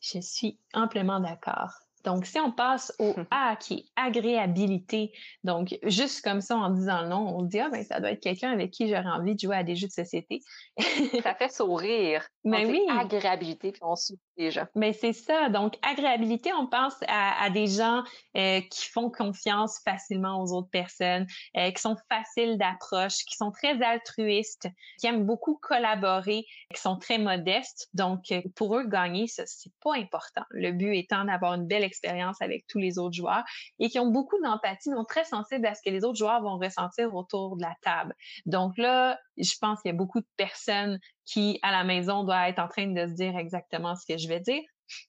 Je 0.00 0.20
suis 0.20 0.58
amplement 0.72 1.20
d'accord. 1.20 1.70
Donc, 2.04 2.26
si 2.26 2.38
on 2.38 2.50
passe 2.50 2.92
au 2.98 3.14
A 3.30 3.56
qui 3.56 3.74
est 3.74 3.84
agréabilité, 3.96 5.12
donc 5.44 5.78
juste 5.84 6.22
comme 6.22 6.40
ça 6.40 6.56
en 6.56 6.70
disant 6.70 7.02
le 7.02 7.08
nom, 7.08 7.36
on 7.36 7.42
dit 7.42 7.60
ah 7.60 7.68
ben 7.70 7.82
ça 7.84 8.00
doit 8.00 8.12
être 8.12 8.22
quelqu'un 8.22 8.50
avec 8.50 8.70
qui 8.70 8.88
j'aurais 8.88 9.04
envie 9.06 9.34
de 9.34 9.40
jouer 9.40 9.56
à 9.56 9.64
des 9.64 9.76
jeux 9.76 9.88
de 9.88 9.92
société. 9.92 10.40
ça 11.22 11.34
fait 11.34 11.52
sourire. 11.52 12.26
Mais 12.44 12.64
oui. 12.64 12.80
Agréabilité 12.88 13.72
puis 13.72 13.80
on 13.84 13.96
sourit 13.96 14.18
déjà. 14.36 14.68
Mais 14.74 14.92
c'est 14.92 15.12
ça. 15.12 15.48
Donc 15.50 15.74
agréabilité, 15.82 16.52
on 16.52 16.66
pense 16.66 16.94
à, 17.08 17.50
des 17.50 17.66
gens 17.66 18.02
euh, 18.36 18.60
qui 18.60 18.86
font 18.86 19.10
confiance 19.10 19.80
facilement 19.84 20.42
aux 20.42 20.52
autres 20.52 20.70
personnes, 20.70 21.26
euh, 21.56 21.70
qui 21.70 21.80
sont 21.80 21.96
faciles 22.08 22.56
d'approche, 22.56 23.24
qui 23.26 23.36
sont 23.36 23.50
très 23.50 23.80
altruistes, 23.82 24.68
qui 24.98 25.06
aiment 25.06 25.26
beaucoup 25.26 25.58
collaborer, 25.60 26.46
qui 26.74 26.80
sont 26.80 26.96
très 26.96 27.18
modestes. 27.18 27.88
Donc 27.94 28.32
euh, 28.32 28.40
pour 28.56 28.76
eux 28.76 28.84
gagner, 28.84 29.26
ça 29.26 29.44
c'est 29.46 29.72
pas 29.82 29.94
important. 29.96 30.42
Le 30.50 30.72
but 30.72 30.96
étant 30.96 31.24
d'avoir 31.24 31.54
une 31.54 31.66
belle 31.66 31.84
expérience 31.90 32.40
avec 32.40 32.66
tous 32.68 32.78
les 32.78 32.98
autres 32.98 33.14
joueurs 33.14 33.44
et 33.78 33.88
qui 33.88 33.98
ont 33.98 34.10
beaucoup 34.10 34.40
d'empathie, 34.42 34.90
sont 34.90 35.04
très 35.04 35.24
sensibles 35.24 35.66
à 35.66 35.74
ce 35.74 35.80
que 35.84 35.90
les 35.90 36.04
autres 36.04 36.18
joueurs 36.18 36.40
vont 36.42 36.58
ressentir 36.58 37.14
autour 37.14 37.56
de 37.56 37.62
la 37.62 37.74
table. 37.82 38.14
Donc 38.46 38.78
là, 38.78 39.18
je 39.36 39.52
pense 39.60 39.82
qu'il 39.82 39.90
y 39.90 39.94
a 39.94 39.96
beaucoup 39.96 40.20
de 40.20 40.28
personnes 40.36 40.98
qui, 41.24 41.58
à 41.62 41.72
la 41.72 41.84
maison, 41.84 42.24
doivent 42.24 42.48
être 42.48 42.58
en 42.58 42.68
train 42.68 42.86
de 42.86 43.06
se 43.06 43.14
dire 43.14 43.36
exactement 43.36 43.96
ce 43.96 44.06
que 44.06 44.18
je 44.18 44.28
vais 44.28 44.40
dire. 44.40 44.62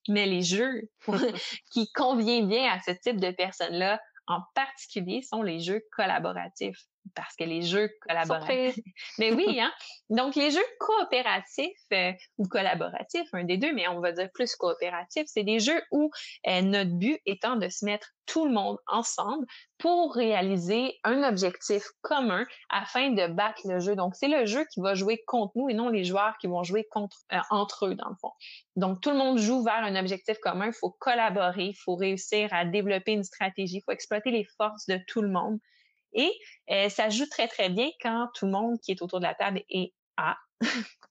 Mais 0.08 0.26
les 0.26 0.41
jeux 0.41 0.89
qui 1.74 1.91
conviennent 1.94 2.48
bien 2.48 2.72
à 2.72 2.80
ce 2.80 2.91
type 2.91 3.20
de 3.20 3.32
personnes-là, 3.32 4.00
en 4.28 4.39
particulier, 4.56 5.22
sont 5.22 5.41
les 5.41 5.60
jeux 5.60 5.82
collaboratifs 5.96 6.86
parce 7.15 7.35
que 7.35 7.43
les 7.43 7.61
jeux 7.61 7.89
collaboratifs. 8.01 8.75
mais 9.19 9.33
oui, 9.33 9.59
hein. 9.59 9.71
Donc 10.09 10.35
les 10.35 10.51
jeux 10.51 10.59
coopératifs 10.79 11.77
euh, 11.93 12.11
ou 12.37 12.47
collaboratifs, 12.47 13.27
un 13.33 13.43
des 13.43 13.57
deux, 13.57 13.73
mais 13.73 13.87
on 13.87 13.99
va 13.99 14.11
dire 14.11 14.29
plus 14.33 14.55
coopératifs, 14.55 15.25
c'est 15.27 15.43
des 15.43 15.59
jeux 15.59 15.81
où 15.91 16.11
euh, 16.47 16.61
notre 16.61 16.91
but 16.91 17.19
étant 17.25 17.55
de 17.55 17.69
se 17.69 17.85
mettre 17.85 18.09
tout 18.25 18.45
le 18.45 18.51
monde 18.51 18.77
ensemble 18.87 19.45
pour 19.77 20.13
réaliser 20.13 20.99
un 21.03 21.23
objectif 21.23 21.83
commun 22.01 22.45
afin 22.69 23.09
de 23.09 23.27
battre 23.27 23.61
le 23.65 23.79
jeu. 23.79 23.95
Donc 23.95 24.15
c'est 24.15 24.27
le 24.27 24.45
jeu 24.45 24.65
qui 24.71 24.79
va 24.79 24.93
jouer 24.93 25.21
contre 25.25 25.53
nous 25.55 25.69
et 25.69 25.73
non 25.73 25.89
les 25.89 26.03
joueurs 26.03 26.37
qui 26.39 26.47
vont 26.47 26.63
jouer 26.63 26.85
contre 26.89 27.17
euh, 27.33 27.39
entre 27.49 27.87
eux 27.87 27.95
dans 27.95 28.09
le 28.09 28.15
fond. 28.21 28.31
Donc 28.75 29.01
tout 29.01 29.09
le 29.09 29.17
monde 29.17 29.37
joue 29.37 29.63
vers 29.63 29.83
un 29.83 29.95
objectif 29.95 30.37
commun, 30.39 30.67
il 30.67 30.73
faut 30.73 30.91
collaborer, 30.91 31.65
il 31.65 31.75
faut 31.75 31.95
réussir 31.95 32.49
à 32.51 32.65
développer 32.65 33.13
une 33.13 33.23
stratégie, 33.23 33.77
il 33.77 33.81
faut 33.81 33.91
exploiter 33.91 34.31
les 34.31 34.45
forces 34.57 34.85
de 34.87 34.99
tout 35.07 35.21
le 35.21 35.29
monde. 35.29 35.59
Et 36.13 36.32
euh, 36.69 36.89
ça 36.89 37.10
joue 37.10 37.26
très, 37.28 37.47
très 37.47 37.69
bien 37.69 37.89
quand 38.02 38.28
tout 38.36 38.45
le 38.45 38.52
monde 38.52 38.80
qui 38.80 38.91
est 38.91 39.02
autour 39.02 39.19
de 39.19 39.26
la 39.26 39.36
table 39.36 39.62
est 39.69 39.93
A. 40.17 40.38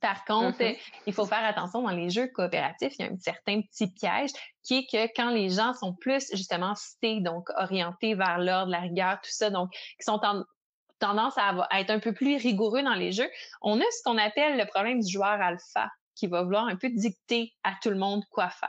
Par 0.00 0.24
contre, 0.24 0.60
mm-hmm. 0.60 0.78
il 1.06 1.12
faut 1.12 1.26
faire 1.26 1.44
attention 1.44 1.82
dans 1.82 1.90
les 1.90 2.08
jeux 2.08 2.28
coopératifs, 2.28 2.94
il 2.98 3.04
y 3.04 3.08
a 3.08 3.10
un 3.10 3.18
certain 3.18 3.62
petit 3.62 3.88
piège 3.88 4.30
qui 4.62 4.78
est 4.78 4.86
que 4.86 5.12
quand 5.16 5.30
les 5.30 5.50
gens 5.50 5.74
sont 5.74 5.92
plus 5.92 6.28
justement 6.32 6.74
C, 6.76 7.20
donc 7.20 7.48
orientés 7.56 8.14
vers 8.14 8.38
l'ordre, 8.38 8.70
la 8.70 8.80
rigueur, 8.80 9.20
tout 9.20 9.30
ça, 9.32 9.50
donc 9.50 9.70
qui 9.72 10.04
sont 10.04 10.20
en 10.24 10.44
tendance 11.00 11.34
à, 11.36 11.66
être 11.80 11.90
un 11.90 11.98
peu 11.98 12.12
plus 12.12 12.36
rigoureux 12.36 12.82
dans 12.82 12.94
les 12.94 13.12
jeux, 13.12 13.28
on 13.62 13.80
a 13.80 13.84
ce 13.90 14.02
qu'on 14.04 14.18
appelle 14.18 14.56
le 14.56 14.66
problème 14.66 15.00
du 15.00 15.10
joueur 15.10 15.40
alpha 15.40 15.88
qui 16.14 16.26
va 16.26 16.42
vouloir 16.42 16.66
un 16.66 16.76
peu 16.76 16.90
dicter 16.90 17.52
à 17.62 17.74
tout 17.82 17.90
le 17.90 17.96
monde 17.96 18.22
quoi 18.30 18.50
faire. 18.50 18.68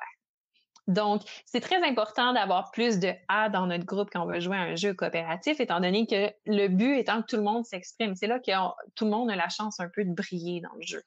Donc, 0.90 1.22
c'est 1.46 1.62
très 1.62 1.88
important 1.88 2.34
d'avoir 2.34 2.72
plus 2.72 2.98
de 2.98 3.14
A 3.28 3.50
dans 3.50 3.68
notre 3.68 3.86
groupe 3.86 4.10
quand 4.12 4.24
on 4.24 4.26
veut 4.26 4.40
jouer 4.40 4.58
à 4.58 4.62
un 4.62 4.76
jeu 4.76 4.96
coopératif, 4.96 5.60
étant 5.60 5.80
donné 5.80 6.08
que 6.08 6.34
le 6.48 6.68
but 6.68 6.98
étant 6.98 7.22
que 7.22 7.28
tout 7.28 7.36
le 7.36 7.44
monde 7.44 7.64
s'exprime. 7.64 8.16
C'est 8.16 8.26
là 8.26 8.40
que 8.40 8.52
tout 8.96 9.06
le 9.06 9.12
monde 9.12 9.30
a 9.30 9.36
la 9.36 9.50
chance 9.50 9.80
un 9.80 9.88
peu 9.88 10.04
de 10.04 10.12
briller 10.12 10.62
dans 10.62 10.74
le 10.74 10.82
jeu. 10.82 11.04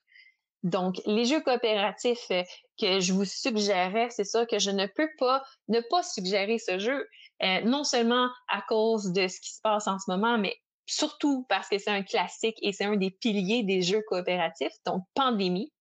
Donc, 0.62 1.00
les 1.04 1.24
jeux 1.24 1.40
coopératifs 1.40 2.30
euh, 2.30 2.44
que 2.80 3.00
je 3.00 3.12
vous 3.12 3.24
suggérais, 3.24 4.06
c'est 4.10 4.22
ça 4.22 4.46
que 4.46 4.60
je 4.60 4.70
ne 4.70 4.86
peux 4.86 5.08
pas 5.18 5.42
ne 5.66 5.80
pas 5.80 6.04
suggérer 6.04 6.58
ce 6.58 6.78
jeu, 6.78 7.04
euh, 7.42 7.60
non 7.62 7.82
seulement 7.82 8.28
à 8.48 8.62
cause 8.68 9.12
de 9.12 9.26
ce 9.26 9.40
qui 9.40 9.52
se 9.52 9.60
passe 9.60 9.88
en 9.88 9.98
ce 9.98 10.08
moment, 10.08 10.38
mais 10.38 10.56
surtout 10.86 11.44
parce 11.48 11.68
que 11.68 11.78
c'est 11.78 11.90
un 11.90 12.04
classique 12.04 12.56
et 12.62 12.72
c'est 12.72 12.84
un 12.84 12.94
des 12.94 13.10
piliers 13.10 13.64
des 13.64 13.82
jeux 13.82 14.02
coopératifs, 14.06 14.74
donc 14.86 15.02
Pandémie. 15.14 15.72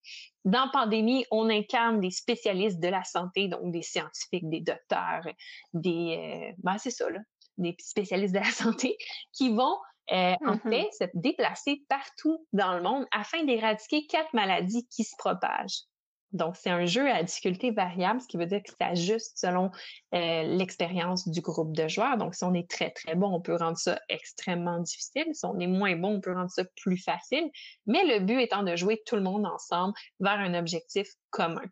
Dans 0.44 0.68
Pandémie, 0.70 1.24
on 1.30 1.48
incarne 1.48 2.00
des 2.00 2.10
spécialistes 2.10 2.80
de 2.80 2.88
la 2.88 3.04
santé, 3.04 3.48
donc 3.48 3.70
des 3.72 3.82
scientifiques, 3.82 4.48
des 4.48 4.60
docteurs, 4.60 5.22
des... 5.72 6.50
Euh, 6.50 6.54
ben 6.58 6.78
c'est 6.78 6.90
ça, 6.90 7.08
là, 7.08 7.20
des 7.58 7.76
spécialistes 7.78 8.34
de 8.34 8.40
la 8.40 8.44
santé 8.50 8.96
qui 9.32 9.50
vont 9.50 9.76
euh, 10.10 10.34
en 10.44 10.56
mm-hmm. 10.56 10.68
fait 10.68 10.90
se 10.92 11.04
déplacer 11.14 11.84
partout 11.88 12.44
dans 12.52 12.74
le 12.74 12.82
monde 12.82 13.06
afin 13.12 13.44
d'éradiquer 13.44 14.06
quatre 14.06 14.32
maladies 14.34 14.86
qui 14.88 15.04
se 15.04 15.14
propagent. 15.16 15.82
Donc, 16.32 16.56
c'est 16.56 16.70
un 16.70 16.86
jeu 16.86 17.10
à 17.10 17.22
difficulté 17.22 17.70
variable, 17.70 18.20
ce 18.20 18.26
qui 18.26 18.36
veut 18.36 18.46
dire 18.46 18.62
que 18.62 18.70
ça 18.70 18.86
ajuste 18.88 19.36
selon 19.36 19.70
euh, 20.14 20.42
l'expérience 20.44 21.28
du 21.28 21.40
groupe 21.40 21.76
de 21.76 21.88
joueurs. 21.88 22.16
Donc, 22.16 22.34
si 22.34 22.44
on 22.44 22.54
est 22.54 22.68
très, 22.68 22.90
très 22.90 23.14
bon, 23.14 23.28
on 23.32 23.40
peut 23.40 23.56
rendre 23.56 23.78
ça 23.78 24.00
extrêmement 24.08 24.78
difficile. 24.80 25.26
Si 25.32 25.44
on 25.44 25.58
est 25.58 25.66
moins 25.66 25.96
bon, 25.96 26.16
on 26.16 26.20
peut 26.20 26.32
rendre 26.32 26.50
ça 26.50 26.64
plus 26.82 26.96
facile. 26.96 27.50
Mais 27.86 28.04
le 28.04 28.24
but 28.24 28.40
étant 28.40 28.62
de 28.62 28.76
jouer 28.76 29.02
tout 29.06 29.16
le 29.16 29.22
monde 29.22 29.46
ensemble 29.46 29.94
vers 30.20 30.38
un 30.38 30.54
objectif 30.54 31.08
commun. 31.30 31.62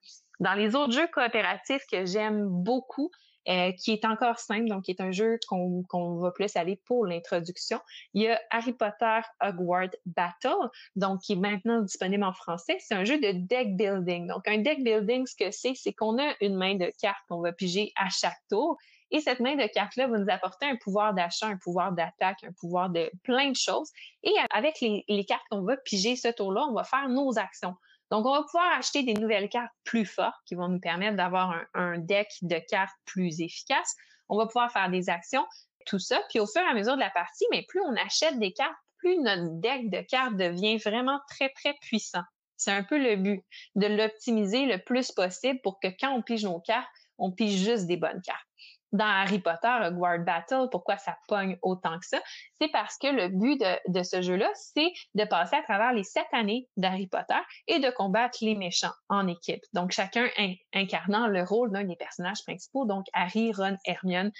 Dans 0.41 0.55
les 0.55 0.75
autres 0.75 0.93
jeux 0.93 1.09
coopératifs 1.09 1.85
que 1.91 2.07
j'aime 2.07 2.47
beaucoup, 2.47 3.11
euh, 3.49 3.73
qui 3.73 3.93
est 3.93 4.05
encore 4.05 4.39
simple, 4.39 4.69
donc 4.69 4.85
qui 4.85 4.91
est 4.91 5.01
un 5.01 5.13
jeu 5.13 5.39
qu'on 5.49 6.17
va 6.17 6.31
plus 6.31 6.55
aller 6.57 6.77
pour 6.85 7.07
l'introduction. 7.07 7.81
Il 8.13 8.23
y 8.23 8.29
a 8.29 8.41
Harry 8.51 8.75
Potter 8.75 9.21
Hogwarts 9.41 9.97
Battle, 10.05 10.69
donc 10.97 11.21
qui 11.23 11.33
est 11.33 11.37
maintenant 11.37 11.81
disponible 11.81 12.25
en 12.25 12.35
français. 12.35 12.77
C'est 12.81 12.95
un 12.95 13.05
jeu 13.05 13.19
de 13.19 13.33
deck 13.33 13.77
building. 13.77 14.27
Donc 14.27 14.47
un 14.47 14.59
deck 14.59 14.85
building, 14.85 15.27
ce 15.27 15.37
que 15.37 15.51
c'est, 15.51 15.75
c'est 15.75 15.93
qu'on 15.93 16.19
a 16.19 16.35
une 16.41 16.55
main 16.55 16.75
de 16.75 16.93
cartes 17.01 17.25
qu'on 17.29 17.41
va 17.41 17.53
piger 17.53 17.93
à 17.97 18.11
chaque 18.11 18.39
tour. 18.51 18.77
Et 19.11 19.21
cette 19.21 19.41
main 19.41 19.57
de 19.57 19.67
cartes-là 19.67 20.07
va 20.07 20.19
nous 20.19 20.31
apporter 20.31 20.67
un 20.67 20.77
pouvoir 20.77 21.15
d'achat, 21.15 21.47
un 21.47 21.57
pouvoir 21.57 21.93
d'attaque, 21.93 22.45
un 22.45 22.53
pouvoir 22.53 22.91
de 22.91 23.11
plein 23.25 23.51
de 23.51 23.57
choses. 23.57 23.91
Et 24.23 24.35
avec 24.51 24.81
les, 24.81 25.05
les 25.09 25.25
cartes 25.25 25.43
qu'on 25.51 25.63
va 25.63 25.77
piger 25.79 26.15
ce 26.15 26.29
tour-là, 26.29 26.67
on 26.69 26.75
va 26.75 26.85
faire 26.85 27.09
nos 27.09 27.39
actions. 27.39 27.75
Donc, 28.11 28.27
on 28.27 28.33
va 28.33 28.43
pouvoir 28.43 28.73
acheter 28.77 29.03
des 29.03 29.15
nouvelles 29.15 29.49
cartes 29.49 29.73
plus 29.85 30.05
fortes 30.05 30.41
qui 30.47 30.55
vont 30.55 30.69
nous 30.69 30.81
permettre 30.81 31.17
d'avoir 31.17 31.65
un, 31.75 31.99
deck 31.99 32.29
de 32.43 32.59
cartes 32.69 32.95
plus 33.05 33.41
efficace. 33.41 33.95
On 34.29 34.37
va 34.37 34.47
pouvoir 34.47 34.73
faire 34.73 34.91
des 34.91 35.09
actions, 35.09 35.47
tout 35.87 35.99
ça. 35.99 36.21
Puis 36.29 36.41
au 36.41 36.47
fur 36.47 36.63
et 36.63 36.71
à 36.71 36.75
mesure 36.75 36.95
de 36.95 37.01
la 37.01 37.11
partie, 37.11 37.45
mais 37.51 37.65
plus 37.69 37.81
on 37.81 37.95
achète 37.97 38.39
des 38.39 38.53
cartes, 38.53 38.75
plus 38.99 39.17
notre 39.19 39.61
deck 39.61 39.91
de 39.91 40.01
cartes 40.03 40.37
devient 40.37 40.79
vraiment 40.79 41.21
très, 41.29 41.51
très 41.51 41.75
puissant. 41.81 42.23
C'est 42.57 42.73
un 42.73 42.83
peu 42.83 42.99
le 42.99 43.17
but, 43.17 43.43
de 43.77 43.87
l'optimiser 43.87 44.67
le 44.67 44.79
plus 44.79 45.13
possible 45.13 45.61
pour 45.63 45.81
que 45.81 45.89
quand 45.99 46.13
on 46.13 46.21
pige 46.21 46.45
nos 46.45 46.61
cartes, 46.61 46.91
on 47.17 47.33
pige 47.33 47.59
juste 47.59 47.87
des 47.87 47.97
bonnes 47.97 48.21
cartes 48.23 48.50
dans 48.93 49.07
Harry 49.07 49.39
Potter, 49.39 49.73
Hogwarts 49.83 50.25
Battle, 50.25 50.69
pourquoi 50.71 50.97
ça 50.97 51.17
pogne 51.29 51.57
autant 51.63 51.99
que 51.99 52.07
ça? 52.07 52.21
C'est 52.61 52.71
parce 52.71 52.97
que 52.99 53.09
le 53.09 53.29
but 53.29 53.61
de, 53.61 53.93
de 53.93 54.03
ce 54.03 54.23
jeu-là, 54.23 54.49
c'est 54.55 54.93
de 55.15 55.25
passer 55.25 55.57
à 55.57 55.63
travers 55.63 55.93
les 55.93 56.05
sept 56.05 56.27
années 56.33 56.69
d'Harry 56.77 57.07
Potter 57.07 57.39
et 57.67 57.79
de 57.79 57.91
combattre 57.91 58.39
les 58.43 58.55
méchants 58.55 58.93
en 59.09 59.27
équipe. 59.27 59.63
Donc, 59.73 59.93
chacun 59.93 60.29
incarnant 60.73 61.27
le 61.27 61.43
rôle 61.43 61.71
d'un 61.71 61.85
des 61.85 61.97
personnages 61.97 62.43
principaux, 62.45 62.85
donc 62.85 63.07
Harry, 63.13 63.53
Ron, 63.53 63.77
Hermione 63.85 64.33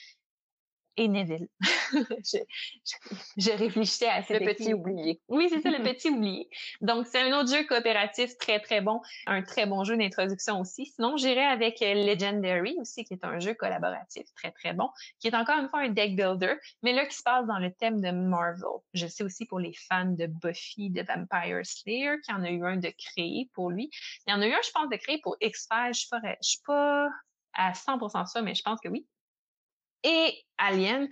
et 0.97 1.09
Neville. 1.09 1.49
je, 1.61 2.39
je, 3.37 3.51
réfléchissais 3.51 4.09
à 4.09 4.23
ce 4.23 4.33
Le 4.33 4.41
petit 4.41 4.75
oublié. 4.75 5.21
Oui, 5.29 5.49
c'est 5.49 5.61
ça, 5.61 5.71
le 5.71 5.83
petit 5.83 6.11
oublié. 6.11 6.49
Donc, 6.81 7.07
c'est 7.07 7.21
un 7.21 7.39
autre 7.39 7.51
jeu 7.51 7.65
coopératif 7.65 8.37
très, 8.39 8.61
très 8.61 8.81
bon. 8.81 9.01
Un 9.27 9.43
très 9.43 9.67
bon 9.67 9.85
jeu 9.85 9.97
d'introduction 9.97 10.61
aussi. 10.61 10.87
Sinon, 10.87 11.17
j'irai 11.17 11.45
avec 11.45 11.81
euh, 11.83 11.95
Legendary 11.95 12.77
aussi, 12.81 13.05
qui 13.05 13.15
est 13.15 13.25
un 13.25 13.39
jeu 13.39 13.55
collaboratif 13.55 14.25
très, 14.35 14.51
très 14.53 14.73
bon, 14.73 14.89
qui 15.19 15.29
est 15.29 15.35
encore 15.35 15.59
une 15.59 15.69
fois 15.69 15.81
un 15.81 15.89
deck 15.89 16.17
builder, 16.17 16.55
mais 16.83 16.93
là, 16.93 17.07
qui 17.07 17.17
se 17.17 17.23
passe 17.23 17.47
dans 17.47 17.59
le 17.59 17.73
thème 17.73 18.01
de 18.01 18.11
Marvel. 18.11 18.65
Je 18.95 19.07
sais 19.07 19.25
aussi 19.25 19.47
pour 19.47 19.59
les 19.59 19.75
fans 19.89 20.05
de 20.05 20.27
Buffy, 20.27 20.91
de 20.91 21.03
Vampire 21.03 21.65
Slayer, 21.65 22.17
qu'il 22.25 22.35
y 22.35 22.39
en 22.39 22.43
a 22.43 22.51
eu 22.51 22.65
un 22.65 22.77
de 22.77 22.93
créé 22.97 23.49
pour 23.55 23.71
lui. 23.71 23.91
Il 24.27 24.31
y 24.31 24.35
en 24.35 24.41
a 24.41 24.47
eu 24.47 24.53
un, 24.53 24.63
je 24.65 24.71
pense, 24.71 24.89
de 24.89 24.97
créé 24.97 25.19
pour 25.23 25.37
X-Files. 25.41 25.95
Je 25.95 26.17
ne 26.17 26.35
suis 26.41 26.61
pas 26.67 27.09
à 27.55 27.73
100% 27.73 28.27
ça, 28.27 28.43
mais 28.43 28.55
je 28.55 28.63
pense 28.63 28.81
que 28.81 28.89
oui 28.89 29.07
et 30.05 30.35
Alien. 30.59 31.09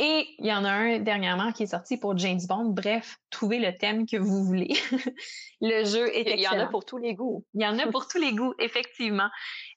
Et 0.00 0.28
il 0.38 0.46
y 0.46 0.52
en 0.52 0.64
a 0.64 0.70
un 0.70 0.98
dernièrement 1.00 1.50
qui 1.50 1.64
est 1.64 1.68
sorti 1.68 1.96
pour 1.96 2.16
James 2.18 2.40
Bond. 2.48 2.66
Bref, 2.66 3.18
trouvez 3.30 3.58
le 3.58 3.76
thème 3.76 4.06
que 4.06 4.16
vous 4.16 4.44
voulez. 4.44 4.68
le 5.60 5.84
jeu 5.84 6.06
est 6.14 6.20
excellent. 6.20 6.36
Il 6.36 6.42
y 6.42 6.48
en 6.48 6.60
a 6.60 6.66
pour 6.66 6.84
tous 6.84 6.98
les 6.98 7.14
goûts. 7.14 7.44
Il 7.54 7.62
y 7.62 7.66
en 7.66 7.76
a 7.80 7.88
pour 7.88 8.06
tous 8.08 8.18
les 8.18 8.32
goûts, 8.32 8.54
effectivement. 8.60 9.28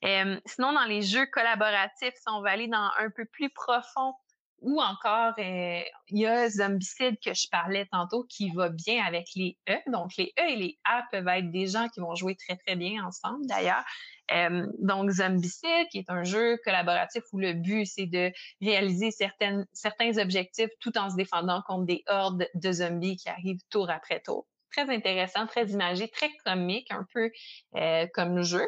Euh, 0.05 0.39
sinon, 0.45 0.73
dans 0.73 0.85
les 0.85 1.01
jeux 1.01 1.25
collaboratifs, 1.25 2.13
si 2.13 2.23
on 2.27 2.41
va 2.41 2.51
aller 2.51 2.67
dans 2.67 2.91
un 2.99 3.09
peu 3.15 3.25
plus 3.25 3.49
profond, 3.49 4.13
ou 4.61 4.79
encore, 4.79 5.33
euh, 5.39 5.81
il 6.07 6.19
y 6.19 6.27
a 6.27 6.49
Zombicide 6.49 7.17
que 7.23 7.33
je 7.33 7.47
parlais 7.49 7.87
tantôt 7.91 8.23
qui 8.29 8.51
va 8.51 8.69
bien 8.69 9.03
avec 9.03 9.27
les 9.35 9.57
E. 9.67 9.77
Donc, 9.87 10.11
les 10.17 10.33
E 10.39 10.49
et 10.49 10.55
les 10.55 10.79
A 10.85 11.03
peuvent 11.11 11.27
être 11.27 11.51
des 11.51 11.67
gens 11.67 11.87
qui 11.89 11.99
vont 11.99 12.13
jouer 12.13 12.35
très, 12.35 12.55
très 12.57 12.75
bien 12.75 13.03
ensemble, 13.03 13.45
d'ailleurs. 13.47 13.83
Euh, 14.31 14.67
donc, 14.77 15.09
Zombicide, 15.09 15.87
qui 15.91 15.97
est 15.97 16.09
un 16.09 16.23
jeu 16.23 16.57
collaboratif 16.63 17.23
où 17.33 17.39
le 17.39 17.53
but, 17.53 17.85
c'est 17.87 18.05
de 18.05 18.31
réaliser 18.61 19.09
certains 19.11 20.17
objectifs 20.19 20.69
tout 20.79 20.95
en 20.97 21.09
se 21.09 21.15
défendant 21.15 21.63
contre 21.67 21.85
des 21.85 22.03
hordes 22.07 22.47
de 22.53 22.71
zombies 22.71 23.17
qui 23.17 23.29
arrivent 23.29 23.61
tour 23.71 23.89
après 23.89 24.21
tour. 24.21 24.45
Très 24.71 24.89
intéressant, 24.89 25.47
très 25.47 25.65
imagé, 25.65 26.07
très 26.07 26.29
comique, 26.45 26.91
un 26.91 27.05
peu 27.13 27.31
euh, 27.75 28.05
comme 28.13 28.43
jeu. 28.43 28.67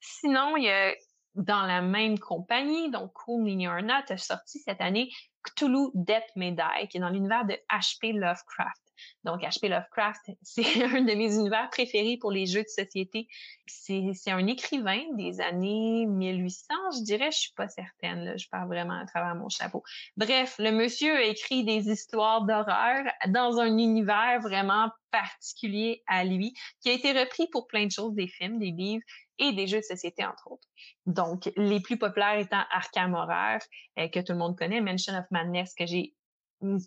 Sinon, 0.00 0.56
il 0.56 0.64
y 0.64 0.70
a 0.70 0.94
dans 1.34 1.62
la 1.62 1.82
même 1.82 2.18
compagnie, 2.18 2.90
donc 2.90 3.12
Cool 3.12 3.42
Mini 3.42 3.68
or 3.68 3.82
Not, 3.82 4.04
a 4.08 4.16
sorti 4.16 4.60
cette 4.60 4.80
année 4.80 5.10
Cthulhu 5.44 5.90
Death 5.94 6.30
Die, 6.36 6.88
qui 6.88 6.96
est 6.96 7.00
dans 7.00 7.10
l'univers 7.10 7.44
de 7.44 7.54
H.P. 7.70 8.12
Lovecraft. 8.12 8.84
Donc, 9.24 9.42
H.P. 9.42 9.68
Lovecraft, 9.68 10.30
c'est 10.42 10.84
un 10.84 11.02
de 11.02 11.14
mes 11.14 11.34
univers 11.34 11.68
préférés 11.70 12.16
pour 12.20 12.30
les 12.30 12.46
jeux 12.46 12.62
de 12.62 12.68
société. 12.68 13.28
C'est 13.66 14.30
un 14.30 14.46
écrivain 14.46 15.02
des 15.16 15.40
années 15.40 16.06
1800, 16.06 16.66
je 16.98 17.04
dirais, 17.04 17.30
je 17.32 17.38
suis 17.38 17.52
pas 17.56 17.68
certaine, 17.68 18.24
là, 18.24 18.36
je 18.36 18.48
parle 18.48 18.68
vraiment 18.68 18.98
à 18.98 19.06
travers 19.06 19.34
mon 19.34 19.48
chapeau. 19.48 19.82
Bref, 20.16 20.56
le 20.58 20.70
monsieur 20.70 21.16
a 21.16 21.22
écrit 21.22 21.64
des 21.64 21.90
histoires 21.90 22.44
d'horreur 22.44 23.04
dans 23.28 23.58
un 23.58 23.78
univers 23.78 24.40
vraiment 24.40 24.90
particulier 25.10 26.02
à 26.06 26.24
lui, 26.24 26.54
qui 26.80 26.90
a 26.90 26.92
été 26.92 27.12
repris 27.12 27.46
pour 27.52 27.66
plein 27.66 27.86
de 27.86 27.90
choses, 27.90 28.14
des 28.14 28.26
films, 28.26 28.58
des 28.58 28.72
livres, 28.72 29.04
et 29.38 29.52
des 29.52 29.66
jeux 29.66 29.78
de 29.78 29.84
société, 29.84 30.24
entre 30.24 30.50
autres. 30.50 30.68
Donc, 31.06 31.50
les 31.56 31.80
plus 31.80 31.98
populaires 31.98 32.38
étant 32.38 32.62
Arkham 32.70 33.14
Horror, 33.14 33.58
euh, 33.98 34.08
que 34.08 34.20
tout 34.20 34.32
le 34.32 34.38
monde 34.38 34.56
connaît, 34.56 34.80
Mansion 34.80 35.14
of 35.16 35.24
Madness, 35.30 35.74
que 35.74 35.86
j'ai 35.86 36.14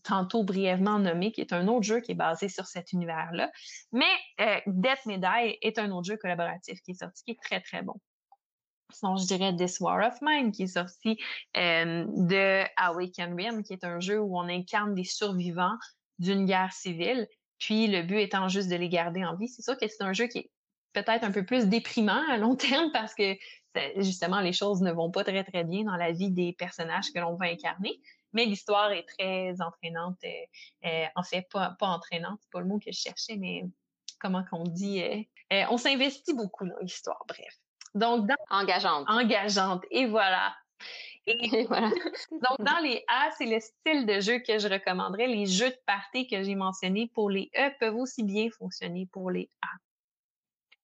tantôt 0.03 0.43
brièvement 0.43 0.99
nommé, 0.99 1.31
qui 1.31 1.41
est 1.41 1.53
un 1.53 1.67
autre 1.67 1.83
jeu 1.83 1.99
qui 1.99 2.13
est 2.13 2.15
basé 2.15 2.49
sur 2.49 2.65
cet 2.65 2.93
univers-là. 2.93 3.51
Mais 3.91 4.05
euh, 4.41 4.59
Death 4.65 5.07
Die 5.07 5.57
est 5.61 5.77
un 5.77 5.91
autre 5.91 6.07
jeu 6.07 6.17
collaboratif 6.17 6.81
qui 6.81 6.91
est 6.91 6.99
sorti, 6.99 7.23
qui 7.23 7.31
est 7.31 7.41
très, 7.41 7.61
très 7.61 7.83
bon. 7.83 7.93
Sinon, 8.91 9.17
je 9.17 9.25
dirais 9.25 9.55
This 9.55 9.79
War 9.79 10.07
of 10.07 10.17
Mine, 10.21 10.51
qui 10.51 10.63
est 10.63 10.67
sorti 10.67 11.19
euh, 11.57 12.05
de 12.07 12.63
Awaken 12.77 13.35
Rim, 13.35 13.63
qui 13.63 13.73
est 13.73 13.83
un 13.83 13.99
jeu 13.99 14.19
où 14.19 14.37
on 14.37 14.47
incarne 14.47 14.95
des 14.95 15.03
survivants 15.03 15.75
d'une 16.19 16.45
guerre 16.45 16.71
civile. 16.71 17.27
Puis 17.59 17.87
le 17.87 18.03
but 18.03 18.19
étant 18.19 18.47
juste 18.47 18.69
de 18.69 18.75
les 18.75 18.89
garder 18.89 19.25
en 19.25 19.35
vie. 19.35 19.49
C'est 19.49 19.61
sûr 19.61 19.77
que 19.77 19.87
c'est 19.87 20.03
un 20.03 20.13
jeu 20.13 20.27
qui 20.27 20.39
est 20.39 20.51
peut-être 21.03 21.23
un 21.23 21.31
peu 21.31 21.45
plus 21.45 21.67
déprimant 21.67 22.21
à 22.29 22.37
long 22.37 22.55
terme 22.55 22.91
parce 22.91 23.13
que 23.13 23.35
justement 23.97 24.39
les 24.39 24.53
choses 24.53 24.81
ne 24.81 24.91
vont 24.91 25.11
pas 25.11 25.23
très 25.23 25.43
très 25.43 25.63
bien 25.63 25.83
dans 25.83 25.95
la 25.95 26.11
vie 26.11 26.31
des 26.31 26.53
personnages 26.53 27.11
que 27.13 27.19
l'on 27.19 27.35
va 27.35 27.45
incarner. 27.45 27.99
Mais 28.33 28.45
l'histoire 28.45 28.91
est 28.91 29.07
très 29.07 29.55
entraînante. 29.61 30.17
Euh, 30.23 30.87
euh, 30.87 31.05
en 31.15 31.23
fait, 31.23 31.47
pas, 31.51 31.75
pas 31.79 31.87
entraînante, 31.87 32.39
c'est 32.41 32.51
pas 32.51 32.59
le 32.59 32.67
mot 32.67 32.77
que 32.77 32.91
je 32.91 32.99
cherchais, 32.99 33.37
mais 33.37 33.63
comment 34.19 34.43
qu'on 34.43 34.63
dit, 34.63 35.01
euh, 35.01 35.63
on 35.69 35.77
s'investit 35.77 36.33
beaucoup 36.33 36.67
dans 36.67 36.77
l'histoire, 36.81 37.23
bref. 37.27 37.53
Donc, 37.95 38.29
engageante. 38.49 39.05
Engageante. 39.07 39.85
Et 39.91 40.05
voilà. 40.05 40.53
Et, 41.25 41.65
voilà. 41.67 41.89
Donc, 42.31 42.59
dans 42.59 42.79
les 42.83 43.03
A, 43.07 43.29
c'est 43.37 43.45
le 43.45 43.59
style 43.59 44.05
de 44.05 44.19
jeu 44.19 44.39
que 44.39 44.59
je 44.59 44.67
recommanderais. 44.67 45.27
Les 45.27 45.45
jeux 45.45 45.69
de 45.69 45.79
party 45.85 46.27
que 46.27 46.43
j'ai 46.43 46.55
mentionnés 46.55 47.09
pour 47.13 47.29
les 47.29 47.49
E 47.55 47.71
peuvent 47.79 47.95
aussi 47.95 48.23
bien 48.23 48.49
fonctionner 48.49 49.07
pour 49.11 49.31
les 49.31 49.49
A. 49.61 49.67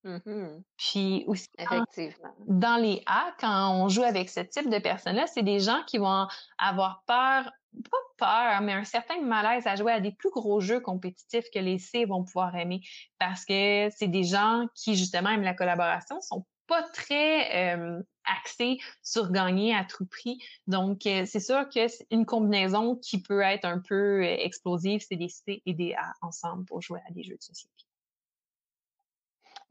Mmh 0.03 0.61
Puis 0.77 1.23
aussi, 1.27 1.47
Effectivement. 1.57 2.35
dans 2.47 2.75
les 2.75 3.01
A, 3.05 3.33
quand 3.39 3.71
on 3.73 3.87
joue 3.87 4.03
avec 4.03 4.29
ce 4.29 4.41
type 4.41 4.69
de 4.69 4.79
personnes-là, 4.79 5.27
c'est 5.27 5.43
des 5.43 5.59
gens 5.59 5.81
qui 5.87 5.97
vont 5.97 6.27
avoir 6.57 7.03
peur, 7.07 7.49
pas 7.89 7.97
peur, 8.17 8.61
mais 8.61 8.73
un 8.73 8.83
certain 8.83 9.21
malaise 9.21 9.65
à 9.65 9.75
jouer 9.75 9.93
à 9.93 10.01
des 10.01 10.11
plus 10.11 10.29
gros 10.29 10.59
jeux 10.59 10.81
compétitifs 10.81 11.45
que 11.53 11.59
les 11.59 11.79
C 11.79 12.05
vont 12.05 12.23
pouvoir 12.23 12.53
aimer 12.55 12.81
parce 13.17 13.45
que 13.45 13.89
c'est 13.95 14.09
des 14.09 14.23
gens 14.23 14.67
qui, 14.75 14.95
justement, 14.95 15.29
aiment 15.29 15.43
la 15.43 15.53
collaboration, 15.53 16.19
sont 16.19 16.45
pas 16.67 16.83
très 16.83 17.77
axés 18.25 18.79
sur 19.01 19.31
gagner 19.31 19.73
à 19.75 19.85
tout 19.85 20.05
prix. 20.05 20.37
Donc, 20.67 21.01
c'est 21.03 21.39
sûr 21.39 21.67
que 21.69 21.87
c'est 21.87 22.07
une 22.11 22.25
combinaison 22.25 22.95
qui 22.97 23.21
peut 23.21 23.41
être 23.41 23.65
un 23.65 23.79
peu 23.79 24.23
explosive, 24.23 25.01
c'est 25.07 25.15
des 25.15 25.29
C 25.29 25.61
et 25.65 25.73
des 25.73 25.93
A 25.93 26.13
ensemble 26.21 26.65
pour 26.65 26.81
jouer 26.81 26.99
à 27.07 27.11
des 27.11 27.23
jeux 27.23 27.37
de 27.37 27.41
société. 27.41 27.85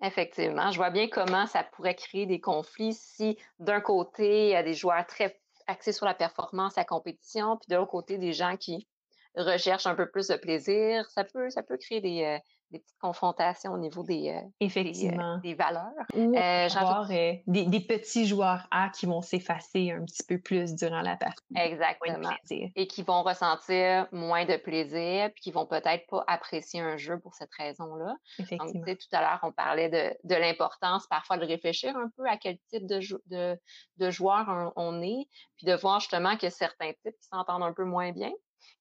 Effectivement, 0.02 0.72
je 0.72 0.76
vois 0.76 0.90
bien 0.90 1.08
comment 1.08 1.46
ça 1.46 1.62
pourrait 1.62 1.94
créer 1.94 2.26
des 2.26 2.40
conflits 2.40 2.92
si 2.92 3.38
d'un 3.60 3.80
côté, 3.80 4.46
il 4.46 4.50
y 4.50 4.56
a 4.56 4.64
des 4.64 4.74
joueurs 4.74 5.06
très 5.06 5.40
axés 5.68 5.92
sur 5.92 6.06
la 6.06 6.14
performance, 6.14 6.74
la 6.76 6.84
compétition, 6.84 7.56
puis 7.56 7.68
de 7.68 7.76
l'autre 7.76 7.92
côté, 7.92 8.18
des 8.18 8.32
gens 8.32 8.56
qui 8.56 8.88
recherchent 9.36 9.86
un 9.86 9.94
peu 9.94 10.10
plus 10.10 10.26
de 10.26 10.36
plaisir. 10.36 11.08
Ça 11.10 11.22
peut, 11.24 11.50
ça 11.50 11.62
peut 11.62 11.76
créer 11.76 12.00
des, 12.00 12.24
euh, 12.24 12.38
des 12.72 12.80
petites 12.80 12.98
confrontations 12.98 13.72
au 13.72 13.78
niveau 13.78 14.02
des, 14.02 14.30
euh, 14.30 14.38
euh, 14.38 14.48
Effectivement. 14.60 15.38
Des, 15.38 15.54
valeurs. 15.54 15.92
Ou 16.14 16.34
euh, 16.34 16.68
avoir 16.74 17.06
des, 17.06 17.42
des, 17.46 17.80
petits 17.80 18.26
joueurs 18.26 18.66
A 18.70 18.88
qui 18.88 19.06
vont 19.06 19.22
s'effacer 19.22 19.92
un 19.92 20.04
petit 20.04 20.22
peu 20.26 20.38
plus 20.38 20.74
durant 20.74 21.02
la 21.02 21.16
partie. 21.16 21.42
Exactement. 21.54 22.30
Et 22.50 22.86
qui 22.86 23.02
vont 23.02 23.22
ressentir 23.22 24.08
moins 24.10 24.44
de 24.44 24.56
plaisir, 24.56 25.30
puis 25.34 25.42
qui 25.42 25.50
vont 25.52 25.66
peut-être 25.66 26.06
pas 26.08 26.24
apprécier 26.26 26.80
un 26.80 26.96
jeu 26.96 27.18
pour 27.20 27.34
cette 27.34 27.52
raison-là. 27.56 28.16
Effectivement. 28.38 28.80
Donc, 28.86 28.98
tout 28.98 29.16
à 29.16 29.20
l'heure, 29.20 29.40
on 29.42 29.52
parlait 29.52 29.88
de, 29.88 30.16
de 30.24 30.34
l'importance 30.34 31.06
parfois 31.06 31.36
de 31.36 31.44
réfléchir 31.44 31.96
un 31.96 32.10
peu 32.16 32.26
à 32.26 32.36
quel 32.36 32.58
type 32.70 32.86
de, 32.86 33.00
de, 33.26 33.58
de 33.98 34.10
joueur 34.10 34.46
on, 34.48 34.72
on 34.76 35.02
est, 35.02 35.28
puis 35.56 35.66
de 35.66 35.74
voir 35.74 36.00
justement 36.00 36.36
que 36.36 36.48
certains 36.48 36.92
types 37.04 37.16
qui 37.20 37.28
s'entendent 37.28 37.62
un 37.62 37.72
peu 37.72 37.84
moins 37.84 38.12
bien, 38.12 38.32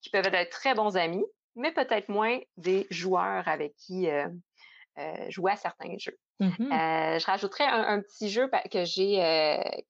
qui 0.01 0.09
peuvent 0.09 0.33
être 0.33 0.51
très 0.51 0.73
bons 0.73 0.95
amis, 0.95 1.25
mais 1.55 1.71
peut-être 1.71 2.09
moins 2.09 2.39
des 2.57 2.87
joueurs 2.89 3.47
avec 3.47 3.75
qui 3.75 4.09
euh, 4.09 4.27
euh, 4.97 5.29
jouer 5.29 5.51
à 5.53 5.55
certains 5.55 5.97
jeux. 5.97 6.17
Mmh 6.39 6.47
euh, 6.47 7.19
je 7.19 7.25
rajouterais 7.25 7.65
un, 7.65 8.01
petit 8.01 8.29
jeu 8.29 8.49
que 8.71 8.83
j'ai 8.83 9.17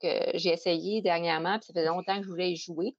que 0.01 0.37
j'ai 0.37 0.49
essayé 0.49 1.01
dernièrement, 1.01 1.57
puis 1.59 1.67
ça 1.67 1.73
faisait 1.73 1.87
longtemps 1.87 2.17
que 2.17 2.23
je 2.23 2.29
voulais 2.29 2.51
y 2.51 2.57
jouer. 2.57 2.95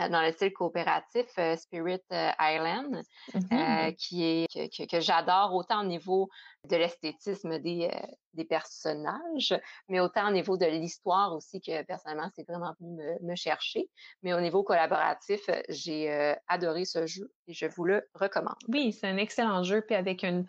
Euh, 0.00 0.08
dans 0.08 0.22
le 0.22 0.32
style 0.32 0.52
coopératif 0.52 1.26
euh, 1.38 1.54
Spirit 1.56 2.02
euh, 2.12 2.30
Island, 2.40 3.02
mmh 3.32 3.92
qui 3.96 4.24
est 4.24 4.46
que, 4.52 4.86
que, 4.86 5.00
j'adore 5.00 5.54
autant 5.54 5.82
au 5.82 5.86
niveau 5.86 6.28
de 6.68 6.76
l'esthétisme 6.76 7.58
des, 7.58 7.90
des 8.32 8.44
personnages, 8.44 9.54
mais 9.88 10.00
autant 10.00 10.28
au 10.28 10.32
niveau 10.32 10.56
de 10.56 10.66
l'histoire 10.66 11.32
aussi 11.34 11.60
que 11.60 11.82
personnellement 11.84 12.28
c'est 12.34 12.46
vraiment 12.48 12.74
venu 12.80 12.96
me, 12.96 13.30
me, 13.30 13.36
chercher. 13.36 13.88
Mais 14.22 14.32
au 14.34 14.40
niveau 14.40 14.64
collaboratif, 14.64 15.48
j'ai 15.68 16.34
adoré 16.48 16.84
ce 16.84 17.06
jeu 17.06 17.30
et 17.46 17.52
je 17.52 17.66
vous 17.66 17.84
le 17.84 18.08
recommande. 18.14 18.56
Oui, 18.68 18.92
c'est 18.92 19.06
un 19.06 19.18
excellent 19.18 19.62
jeu 19.62 19.82
puis 19.82 19.94
avec 19.94 20.24
une 20.24 20.46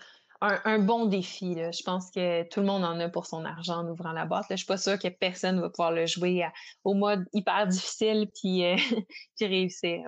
un, 0.65 0.79
bon 0.79 1.05
défi. 1.05 1.55
Je 1.55 1.83
pense 1.83 2.11
que 2.11 2.43
tout 2.49 2.59
le 2.59 2.65
monde 2.65 2.83
en 2.83 2.99
a 2.99 3.09
pour 3.09 3.25
son 3.25 3.45
argent 3.45 3.79
en 3.79 3.89
ouvrant 3.89 4.11
la 4.11 4.25
boîte. 4.25 4.45
Je 4.49 4.55
suis 4.55 4.65
pas 4.65 4.77
sûre 4.77 4.99
que 4.99 5.07
personne 5.07 5.59
va 5.59 5.69
pouvoir 5.69 5.91
le 5.91 6.05
jouer 6.05 6.45
au 6.83 6.93
mode 6.93 7.25
hyper 7.33 7.67
difficile 7.67 8.29
puis, 8.33 8.65
euh, 8.65 8.75
réussir. 9.41 10.01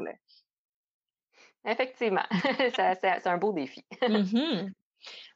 Effectivement, 1.66 2.26
c'est 2.76 3.28
un 3.28 3.38
beau 3.38 3.54
défi. 3.54 3.84
Mm-hmm. 4.02 4.72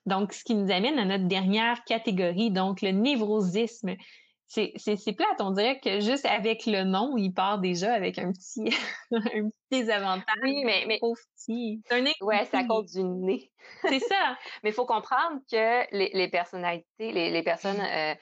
Donc, 0.08 0.34
ce 0.34 0.44
qui 0.44 0.56
nous 0.56 0.72
amène 0.72 0.98
à 0.98 1.06
notre 1.06 1.28
dernière 1.28 1.84
catégorie, 1.86 2.50
donc 2.50 2.82
le 2.82 2.90
névrosisme 2.90 3.96
c'est 4.52 5.16
plate. 5.16 5.40
On 5.40 5.52
dirait 5.52 5.80
que 5.80 6.00
juste 6.02 6.26
avec 6.26 6.66
le 6.66 6.84
nom, 6.84 7.16
il 7.18 7.32
part 7.32 7.60
déjà 7.60 7.94
avec 7.94 8.18
un 8.18 8.32
petit, 8.32 8.70
un 9.12 9.22
petit 9.22 9.52
désavantage. 9.72 10.36
Oui, 10.44 10.64
mais, 10.66 10.86
mais 10.88 11.00
petit. 11.00 11.82
C'est 11.88 11.96
un 11.96 12.02
nez. 12.02 12.16
Ouais, 12.22 12.46
c'est 12.50 12.58
à 12.58 12.66
cause 12.66 12.92
du 12.92 13.04
nez. 13.04 13.52
c'est 13.82 14.00
ça. 14.00 14.38
mais 14.64 14.72
il 14.72 14.74
faut 14.74 14.86
comprendre 14.86 15.40
que 15.50 15.96
les, 15.96 16.12
les 16.14 16.28
personnalités, 16.28 17.12
les, 17.12 17.32
les 17.32 17.44
personnes 17.44 17.80
euh, 17.82 18.14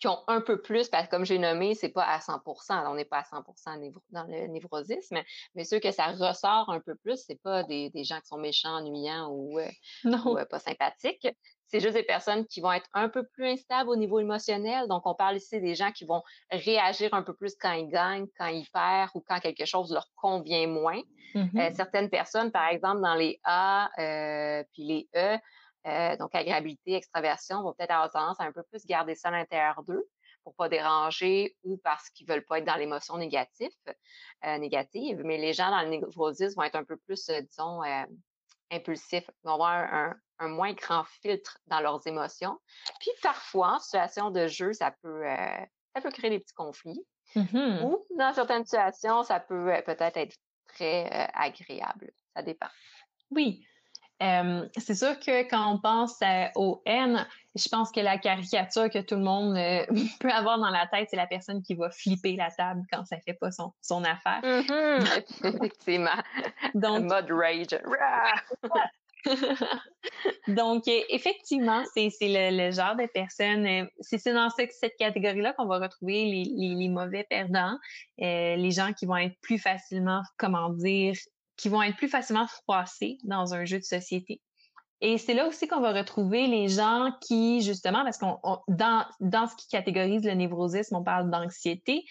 qui 0.00 0.08
ont 0.08 0.18
un 0.28 0.40
peu 0.40 0.60
plus, 0.60 0.88
parce 0.88 1.06
que 1.06 1.10
comme 1.10 1.24
j'ai 1.24 1.38
nommé, 1.38 1.74
c'est 1.74 1.90
pas 1.90 2.04
à 2.04 2.18
100% 2.18 2.88
on 2.88 2.94
n'est 2.94 3.04
pas 3.04 3.18
à 3.18 3.22
100% 3.22 3.92
dans 4.10 4.24
le 4.24 4.46
névrosisme, 4.46 5.18
mais 5.54 5.64
ceux 5.64 5.78
que 5.78 5.92
ça 5.92 6.06
ressort 6.06 6.70
un 6.70 6.80
peu 6.80 6.94
plus, 6.96 7.22
c'est 7.26 7.40
pas 7.42 7.62
des, 7.64 7.90
des, 7.90 8.04
gens 8.04 8.18
qui 8.20 8.26
sont 8.26 8.38
méchants, 8.38 8.76
ennuyants 8.76 9.28
ou, 9.30 9.58
euh, 9.58 9.68
ou 10.04 10.38
euh, 10.38 10.44
pas 10.46 10.58
sympathiques 10.58 11.28
c'est 11.70 11.80
juste 11.80 11.94
des 11.94 12.02
personnes 12.02 12.46
qui 12.46 12.60
vont 12.60 12.72
être 12.72 12.88
un 12.94 13.08
peu 13.08 13.24
plus 13.24 13.46
instables 13.46 13.90
au 13.90 13.96
niveau 13.96 14.18
émotionnel. 14.18 14.88
Donc, 14.88 15.02
on 15.06 15.14
parle 15.14 15.36
ici 15.36 15.60
des 15.60 15.76
gens 15.76 15.92
qui 15.92 16.04
vont 16.04 16.22
réagir 16.50 17.14
un 17.14 17.22
peu 17.22 17.32
plus 17.32 17.54
quand 17.54 17.72
ils 17.72 17.88
gagnent, 17.88 18.26
quand 18.36 18.48
ils 18.48 18.66
perdent 18.72 19.10
ou 19.14 19.24
quand 19.26 19.38
quelque 19.38 19.64
chose 19.64 19.92
leur 19.92 20.08
convient 20.16 20.66
moins. 20.66 21.00
Mm-hmm. 21.34 21.60
Euh, 21.60 21.70
certaines 21.74 22.10
personnes, 22.10 22.50
par 22.50 22.68
exemple, 22.68 23.00
dans 23.02 23.14
les 23.14 23.38
A 23.44 23.88
euh, 24.00 24.64
puis 24.72 24.82
les 24.82 25.08
E, 25.14 25.38
euh, 25.86 26.16
donc 26.16 26.34
agréabilité, 26.34 26.94
extraversion, 26.94 27.62
vont 27.62 27.72
peut-être 27.72 27.92
avoir 27.92 28.10
tendance 28.10 28.40
à 28.40 28.44
un 28.44 28.52
peu 28.52 28.62
plus 28.64 28.84
garder 28.86 29.14
ça 29.14 29.28
à 29.28 29.32
l'intérieur 29.32 29.82
d'eux 29.82 30.08
pour 30.42 30.54
pas 30.54 30.68
déranger 30.68 31.54
ou 31.64 31.78
parce 31.84 32.08
qu'ils 32.10 32.26
veulent 32.26 32.44
pas 32.44 32.58
être 32.58 32.64
dans 32.64 32.76
l'émotion 32.76 33.18
négative, 33.18 33.68
négative. 34.42 35.20
Mais 35.22 35.36
les 35.36 35.52
gens 35.52 35.70
dans 35.70 35.82
le 35.82 35.88
névrosisme 35.88 36.54
vont 36.56 36.62
être 36.62 36.76
un 36.76 36.84
peu 36.84 36.96
plus, 36.96 37.26
disons, 37.28 37.82
impulsifs, 38.70 39.28
vont 39.44 39.52
avoir 39.52 39.92
un, 39.92 40.16
un 40.40 40.48
moins 40.48 40.72
grand 40.72 41.04
filtre 41.04 41.58
dans 41.66 41.80
leurs 41.80 42.04
émotions. 42.06 42.58
Puis 42.98 43.10
parfois, 43.22 43.74
en 43.74 43.78
situation 43.78 44.30
de 44.30 44.46
jeu, 44.46 44.72
ça 44.72 44.90
peut, 45.02 45.26
euh, 45.26 45.64
ça 45.94 46.00
peut 46.00 46.10
créer 46.10 46.30
des 46.30 46.40
petits 46.40 46.54
conflits. 46.54 47.06
Mm-hmm. 47.36 47.84
Ou 47.84 48.04
dans 48.18 48.32
certaines 48.32 48.64
situations, 48.64 49.22
ça 49.22 49.38
peut 49.38 49.72
euh, 49.72 49.82
peut-être 49.82 50.16
être 50.16 50.36
très 50.66 51.06
euh, 51.06 51.26
agréable. 51.34 52.10
Ça 52.34 52.42
dépend. 52.42 52.68
Oui. 53.30 53.64
C'est 54.20 54.94
sûr 54.94 55.18
que 55.18 55.48
quand 55.48 55.72
on 55.72 55.78
pense 55.78 56.20
au 56.54 56.82
N, 56.84 57.26
je 57.54 57.68
pense 57.68 57.90
que 57.90 58.00
la 58.00 58.18
caricature 58.18 58.90
que 58.90 59.00
tout 59.00 59.16
le 59.16 59.22
monde 59.22 59.54
peut 60.20 60.30
avoir 60.30 60.58
dans 60.58 60.70
la 60.70 60.86
tête, 60.86 61.08
c'est 61.10 61.16
la 61.16 61.26
personne 61.26 61.62
qui 61.62 61.74
va 61.74 61.90
flipper 61.90 62.36
la 62.36 62.50
table 62.50 62.82
quand 62.92 63.04
ça 63.06 63.16
fait 63.26 63.34
pas 63.34 63.50
son, 63.50 63.72
son 63.80 64.04
affaire. 64.04 64.40
Mm-hmm. 64.42 65.24
Effectivement. 65.56 66.22
Donc, 66.74 67.04
mode 67.04 67.30
rage. 67.30 67.78
Donc, 70.48 70.88
euh, 70.88 71.00
effectivement, 71.10 71.82
c'est 71.94 72.10
le, 72.20 72.70
genre 72.70 72.96
de 72.96 73.06
personnes, 73.06 73.66
euh, 73.66 73.84
c'est 74.00 74.32
dans 74.32 74.48
cette 74.50 74.96
catégorie-là 74.98 75.52
qu'on 75.54 75.66
va 75.66 75.78
retrouver 75.78 76.24
les, 76.24 76.88
mauvais 76.88 77.24
perdants, 77.28 77.76
euh, 78.20 78.56
les 78.56 78.70
gens 78.70 78.92
qui 78.92 79.06
vont 79.06 79.16
être 79.16 79.38
plus 79.40 79.58
facilement, 79.58 80.22
comment 80.38 80.70
dire, 80.70 81.14
qui 81.60 81.68
vont 81.68 81.82
être 81.82 81.96
plus 81.96 82.08
facilement 82.08 82.46
froissés 82.46 83.18
dans 83.24 83.54
un 83.54 83.64
jeu 83.64 83.78
de 83.78 83.84
société. 83.84 84.40
Et 85.02 85.16
c'est 85.18 85.34
là 85.34 85.46
aussi 85.46 85.66
qu'on 85.66 85.80
va 85.80 85.92
retrouver 85.92 86.46
les 86.46 86.68
gens 86.68 87.10
qui, 87.22 87.62
justement, 87.62 88.02
parce 88.04 88.18
qu'on 88.18 88.38
dans, 88.68 89.06
dans 89.20 89.46
ce 89.46 89.56
qui 89.56 89.68
catégorise 89.68 90.24
le 90.24 90.32
névrosisme, 90.32 90.96
on 90.96 91.04
parle 91.04 91.30
d'anxiété, 91.30 92.04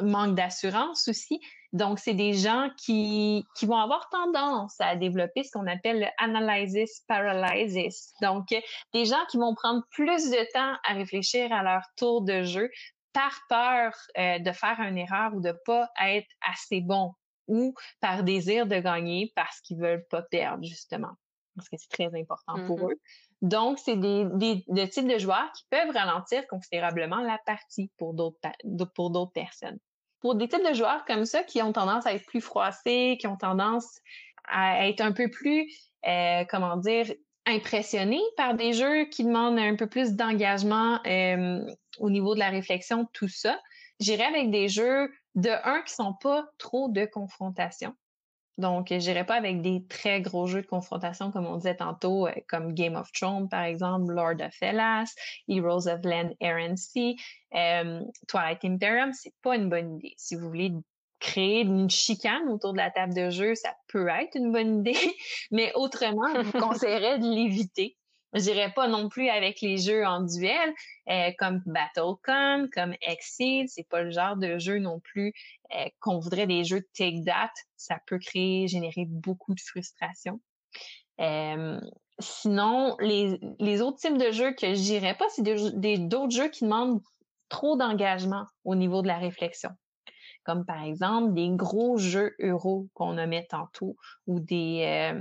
manque 0.00 0.36
d'assurance 0.36 1.08
aussi. 1.08 1.40
Donc, 1.72 1.98
c'est 1.98 2.14
des 2.14 2.32
gens 2.32 2.70
qui, 2.76 3.44
qui 3.56 3.66
vont 3.66 3.76
avoir 3.76 4.08
tendance 4.10 4.76
à 4.80 4.94
développer 4.96 5.42
ce 5.42 5.50
qu'on 5.50 5.66
appelle 5.66 6.00
le 6.00 6.06
analysis 6.18 7.02
paralysis. 7.08 8.12
Donc, 8.22 8.46
des 8.92 9.04
gens 9.04 9.24
qui 9.30 9.36
vont 9.38 9.54
prendre 9.54 9.82
plus 9.90 10.30
de 10.30 10.52
temps 10.52 10.76
à 10.88 10.94
réfléchir 10.94 11.52
à 11.52 11.62
leur 11.62 11.82
tour 11.96 12.22
de 12.22 12.44
jeu 12.44 12.70
par 13.12 13.40
peur 13.48 13.92
euh, 14.18 14.38
de 14.38 14.52
faire 14.52 14.78
une 14.80 14.98
erreur 14.98 15.34
ou 15.34 15.40
de 15.40 15.52
pas 15.64 15.88
être 16.00 16.28
assez 16.48 16.80
bon 16.80 17.12
ou 17.48 17.74
par 18.00 18.22
désir 18.22 18.66
de 18.66 18.76
gagner 18.76 19.32
parce 19.34 19.60
qu'ils 19.60 19.78
veulent 19.78 20.06
pas 20.10 20.22
perdre, 20.22 20.64
justement. 20.64 21.12
Parce 21.54 21.68
que 21.68 21.76
c'est 21.78 21.88
très 21.88 22.18
important 22.18 22.66
pour 22.66 22.80
mm-hmm. 22.80 22.92
eux. 22.92 23.00
Donc, 23.42 23.78
c'est 23.78 23.96
des, 23.96 24.26
des, 24.34 24.64
des 24.68 24.88
types 24.88 25.08
de 25.08 25.18
joueurs 25.18 25.50
qui 25.56 25.64
peuvent 25.70 25.94
ralentir 25.94 26.46
considérablement 26.48 27.20
la 27.20 27.38
partie 27.46 27.90
pour 27.96 28.14
d'autres, 28.14 28.38
pour 28.94 29.10
d'autres 29.10 29.32
personnes 29.32 29.78
pour 30.20 30.34
des 30.34 30.48
types 30.48 30.66
de 30.68 30.74
joueurs 30.74 31.04
comme 31.04 31.24
ça 31.24 31.42
qui 31.42 31.62
ont 31.62 31.72
tendance 31.72 32.06
à 32.06 32.14
être 32.14 32.26
plus 32.26 32.40
froissés, 32.40 33.16
qui 33.20 33.26
ont 33.26 33.36
tendance 33.36 34.00
à 34.48 34.88
être 34.88 35.00
un 35.00 35.12
peu 35.12 35.28
plus, 35.28 35.70
euh, 36.06 36.44
comment 36.48 36.76
dire, 36.76 37.06
impressionnés 37.46 38.22
par 38.36 38.54
des 38.54 38.72
jeux 38.72 39.04
qui 39.04 39.24
demandent 39.24 39.58
un 39.58 39.76
peu 39.76 39.86
plus 39.86 40.14
d'engagement 40.14 41.00
euh, 41.06 41.64
au 41.98 42.10
niveau 42.10 42.34
de 42.34 42.40
la 42.40 42.50
réflexion, 42.50 43.06
tout 43.12 43.28
ça. 43.28 43.60
J'irai 44.00 44.24
avec 44.24 44.50
des 44.50 44.68
jeux 44.68 45.12
de 45.36 45.50
un 45.64 45.82
qui 45.82 45.94
sont 45.94 46.14
pas 46.14 46.48
trop 46.58 46.88
de 46.88 47.04
confrontation. 47.04 47.94
Donc, 48.58 48.86
j'irai 48.90 49.24
pas 49.24 49.34
avec 49.34 49.60
des 49.60 49.84
très 49.86 50.22
gros 50.22 50.46
jeux 50.46 50.62
de 50.62 50.66
confrontation, 50.66 51.30
comme 51.30 51.46
on 51.46 51.56
disait 51.56 51.76
tantôt, 51.76 52.26
euh, 52.26 52.32
comme 52.48 52.72
Game 52.72 52.96
of 52.96 53.12
Thrones, 53.12 53.48
par 53.50 53.64
exemple, 53.64 54.12
Lord 54.12 54.40
of 54.40 54.62
Hellas, 54.62 55.14
Heroes 55.46 55.88
of 55.88 56.00
Land, 56.04 56.30
Sea, 56.76 57.16
euh, 57.54 58.00
Twilight 58.28 58.64
Imperium, 58.64 59.12
c'est 59.12 59.34
pas 59.42 59.56
une 59.56 59.68
bonne 59.68 59.96
idée. 59.96 60.14
Si 60.16 60.36
vous 60.36 60.48
voulez 60.48 60.72
créer 61.18 61.62
une 61.62 61.90
chicane 61.90 62.48
autour 62.48 62.72
de 62.72 62.78
la 62.78 62.90
table 62.90 63.14
de 63.14 63.28
jeu, 63.28 63.54
ça 63.54 63.74
peut 63.88 64.08
être 64.08 64.36
une 64.36 64.52
bonne 64.52 64.80
idée, 64.80 64.96
mais 65.50 65.72
autrement, 65.74 66.34
je 66.34 66.40
vous 66.40 66.52
conseillerais 66.58 67.18
de 67.18 67.26
l'éviter. 67.26 67.98
Je 68.36 68.42
dirais 68.42 68.70
pas 68.74 68.86
non 68.86 69.08
plus 69.08 69.30
avec 69.30 69.62
les 69.62 69.78
jeux 69.78 70.04
en 70.04 70.20
duel, 70.20 70.74
euh, 71.08 71.30
comme 71.38 71.62
BattleCon, 71.64 72.68
comme 72.72 72.94
Exceed. 73.00 73.68
C'est 73.70 73.88
pas 73.88 74.02
le 74.02 74.10
genre 74.10 74.36
de 74.36 74.58
jeu 74.58 74.78
non 74.78 75.00
plus 75.00 75.32
euh, 75.74 75.86
qu'on 76.00 76.18
voudrait 76.18 76.46
des 76.46 76.62
jeux 76.62 76.80
de 76.80 76.88
take 76.94 77.24
that. 77.24 77.50
Ça 77.76 77.98
peut 78.06 78.18
créer, 78.18 78.68
générer 78.68 79.06
beaucoup 79.06 79.54
de 79.54 79.60
frustration. 79.60 80.38
Euh, 81.18 81.80
sinon, 82.18 82.96
les, 83.00 83.40
les 83.58 83.80
autres 83.80 83.98
types 83.98 84.18
de 84.18 84.30
jeux 84.32 84.52
que 84.52 84.74
je 84.74 84.82
dirais 84.82 85.16
pas, 85.16 85.26
c'est 85.30 85.42
des, 85.42 85.96
d'autres 85.96 86.36
jeux 86.36 86.48
qui 86.48 86.64
demandent 86.64 87.00
trop 87.48 87.76
d'engagement 87.76 88.44
au 88.64 88.74
niveau 88.74 89.00
de 89.00 89.08
la 89.08 89.18
réflexion 89.18 89.70
comme 90.42 90.64
par 90.64 90.84
exemple 90.84 91.34
des 91.34 91.48
gros 91.50 91.98
jeux 91.98 92.36
euro 92.38 92.86
qu'on 92.94 93.14
nommait 93.14 93.48
tantôt 93.50 93.96
ou 94.28 94.38
des 94.38 95.12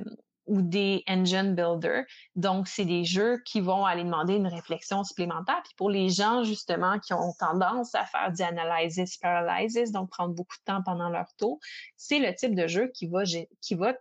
ou 0.45 0.61
des 0.61 1.03
engine 1.07 1.55
builders. 1.55 2.05
Donc, 2.35 2.67
c'est 2.67 2.85
des 2.85 3.03
jeux 3.03 3.41
qui 3.45 3.61
vont 3.61 3.85
aller 3.85 4.03
demander 4.03 4.35
une 4.35 4.47
réflexion 4.47 5.03
supplémentaire. 5.03 5.61
Puis 5.63 5.73
pour 5.75 5.89
les 5.89 6.09
gens, 6.09 6.43
justement, 6.43 6.99
qui 6.99 7.13
ont 7.13 7.33
tendance 7.39 7.95
à 7.95 8.05
faire 8.05 8.31
du 8.31 8.41
analysis 8.41 9.17
paralysis, 9.17 9.91
donc 9.91 10.09
prendre 10.09 10.33
beaucoup 10.33 10.55
de 10.57 10.63
temps 10.65 10.81
pendant 10.83 11.09
leur 11.09 11.33
tour, 11.37 11.59
c'est 11.97 12.19
le 12.19 12.33
type 12.35 12.55
de 12.55 12.67
jeu 12.67 12.91
qui 12.93 13.07
va, 13.07 13.23
qui 13.61 13.75
va 13.75 13.93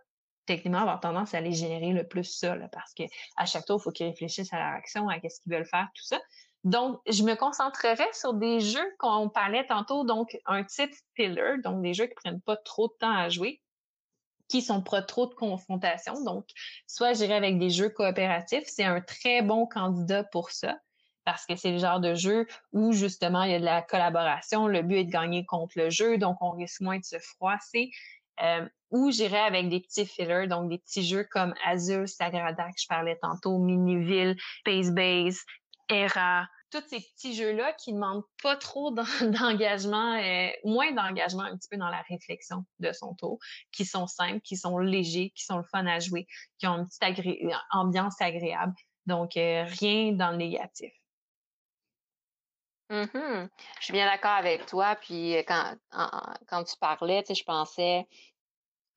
techniquement 0.45 0.81
avoir 0.81 0.99
tendance 0.99 1.33
à 1.33 1.37
aller 1.37 1.53
générer 1.53 1.91
le 1.91 2.07
plus 2.07 2.23
ça, 2.23 2.55
parce 2.71 2.93
que 2.93 3.03
à 3.37 3.45
chaque 3.45 3.65
tour, 3.65 3.79
il 3.79 3.83
faut 3.83 3.91
qu'ils 3.91 4.07
réfléchissent 4.07 4.53
à 4.53 4.57
leur 4.57 4.73
action, 4.75 5.09
à 5.09 5.19
qu'est-ce 5.19 5.41
qu'ils 5.41 5.51
veulent 5.51 5.65
faire, 5.65 5.87
tout 5.95 6.03
ça. 6.03 6.19
Donc, 6.63 6.99
je 7.07 7.21
me 7.23 7.35
concentrerai 7.35 8.07
sur 8.13 8.33
des 8.33 8.59
jeux 8.59 8.95
qu'on 8.97 9.29
parlait 9.29 9.65
tantôt, 9.67 10.03
donc 10.03 10.37
un 10.45 10.63
type 10.63 10.93
filler, 11.15 11.57
donc 11.63 11.81
des 11.81 11.93
jeux 11.93 12.07
qui 12.07 12.15
prennent 12.15 12.41
pas 12.41 12.57
trop 12.57 12.87
de 12.87 12.93
temps 12.99 13.15
à 13.15 13.29
jouer, 13.29 13.61
qui 14.47 14.61
sont 14.61 14.81
pas 14.81 15.01
trop 15.01 15.25
de 15.25 15.33
confrontation. 15.33 16.23
Donc, 16.23 16.45
soit 16.87 17.13
j'irai 17.13 17.35
avec 17.35 17.59
des 17.59 17.69
jeux 17.69 17.89
coopératifs, 17.89 18.65
c'est 18.67 18.83
un 18.83 19.01
très 19.01 19.41
bon 19.41 19.65
candidat 19.65 20.23
pour 20.23 20.51
ça 20.51 20.77
parce 21.25 21.45
que 21.45 21.55
c'est 21.55 21.71
le 21.71 21.79
genre 21.79 21.99
de 21.99 22.13
jeu 22.13 22.45
où 22.71 22.93
justement 22.93 23.43
il 23.43 23.51
y 23.51 23.55
a 23.55 23.59
de 23.59 23.65
la 23.65 23.81
collaboration, 23.81 24.67
le 24.67 24.83
but 24.83 24.97
est 24.97 25.03
de 25.05 25.11
gagner 25.11 25.43
contre 25.43 25.77
le 25.77 25.89
jeu, 25.89 26.17
donc 26.17 26.37
on 26.39 26.51
risque 26.51 26.81
moins 26.81 26.99
de 26.99 27.03
se 27.03 27.17
froisser. 27.19 27.91
Euh, 28.41 28.67
ou 28.91 29.11
j'irai 29.11 29.39
avec 29.39 29.69
des 29.69 29.79
petits 29.79 30.05
fillers, 30.05 30.47
donc 30.47 30.69
des 30.69 30.77
petits 30.77 31.03
jeux 31.03 31.25
comme 31.29 31.53
Azure, 31.65 32.07
Sagrada 32.07 32.65
que 32.65 32.79
je 32.79 32.87
parlais 32.87 33.17
tantôt, 33.21 33.57
Miniville, 33.57 34.35
Space 34.59 34.91
Base, 34.91 35.39
Era, 35.89 36.47
tous 36.81 36.87
ces 36.89 36.99
petits 36.99 37.33
jeux-là 37.33 37.73
qui 37.73 37.93
ne 37.93 37.97
demandent 37.97 38.23
pas 38.43 38.55
trop 38.55 38.91
d'engagement, 39.21 40.15
euh, 40.15 40.49
moins 40.63 40.91
d'engagement 40.91 41.43
un 41.43 41.57
petit 41.57 41.69
peu 41.69 41.77
dans 41.77 41.89
la 41.89 42.01
réflexion 42.09 42.65
de 42.79 42.91
son 42.91 43.13
tour, 43.15 43.39
qui 43.71 43.85
sont 43.85 44.07
simples, 44.07 44.41
qui 44.41 44.57
sont 44.57 44.77
légers, 44.77 45.31
qui 45.35 45.45
sont 45.45 45.57
le 45.57 45.63
fun 45.63 45.85
à 45.85 45.99
jouer, 45.99 46.27
qui 46.57 46.67
ont 46.67 46.75
une 46.75 46.87
petite 46.87 47.53
ambiance 47.71 48.21
agréable. 48.21 48.73
Donc, 49.05 49.37
euh, 49.37 49.63
rien 49.79 50.13
dans 50.13 50.31
le 50.31 50.37
négatif. 50.37 50.91
Mm-hmm. 52.89 53.49
Je 53.79 53.83
suis 53.83 53.93
bien 53.93 54.05
d'accord 54.05 54.31
avec 54.31 54.65
toi. 54.65 54.95
Puis 54.95 55.37
euh, 55.37 55.43
quand, 55.47 55.75
quand 56.47 56.63
tu 56.63 56.75
parlais, 56.79 57.23
tu 57.23 57.27
sais, 57.27 57.35
je 57.35 57.43
pensais 57.43 58.07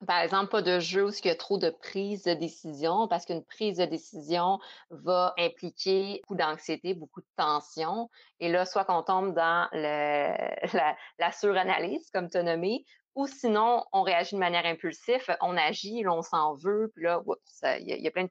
par 0.07 0.19
exemple, 0.19 0.49
pas 0.49 0.61
de 0.61 0.79
jeu 0.79 1.07
où 1.07 1.11
il 1.11 1.27
y 1.27 1.29
a 1.29 1.35
trop 1.35 1.57
de 1.57 1.69
prise 1.69 2.23
de 2.23 2.33
décision, 2.33 3.07
parce 3.07 3.25
qu'une 3.25 3.43
prise 3.43 3.77
de 3.77 3.85
décision 3.85 4.59
va 4.89 5.33
impliquer 5.37 6.21
beaucoup 6.21 6.35
d'anxiété, 6.35 6.93
beaucoup 6.93 7.21
de 7.21 7.27
tension. 7.35 8.09
Et 8.39 8.49
là, 8.49 8.65
soit 8.65 8.85
qu'on 8.85 9.03
tombe 9.03 9.33
dans 9.33 9.67
le, 9.73 10.33
la, 11.19 11.31
suranalyse, 11.31 12.09
comme 12.11 12.29
tu 12.29 12.37
as 12.37 12.43
nommé, 12.43 12.85
ou 13.15 13.27
sinon, 13.27 13.83
on 13.91 14.03
réagit 14.03 14.35
de 14.35 14.39
manière 14.39 14.65
impulsive, 14.65 15.25
on 15.41 15.57
agit, 15.57 16.05
on 16.07 16.21
s'en 16.21 16.55
veut, 16.55 16.91
puis 16.95 17.03
là, 17.03 17.21
il 17.79 18.01
y, 18.01 18.07
a 18.07 18.11
plein 18.11 18.27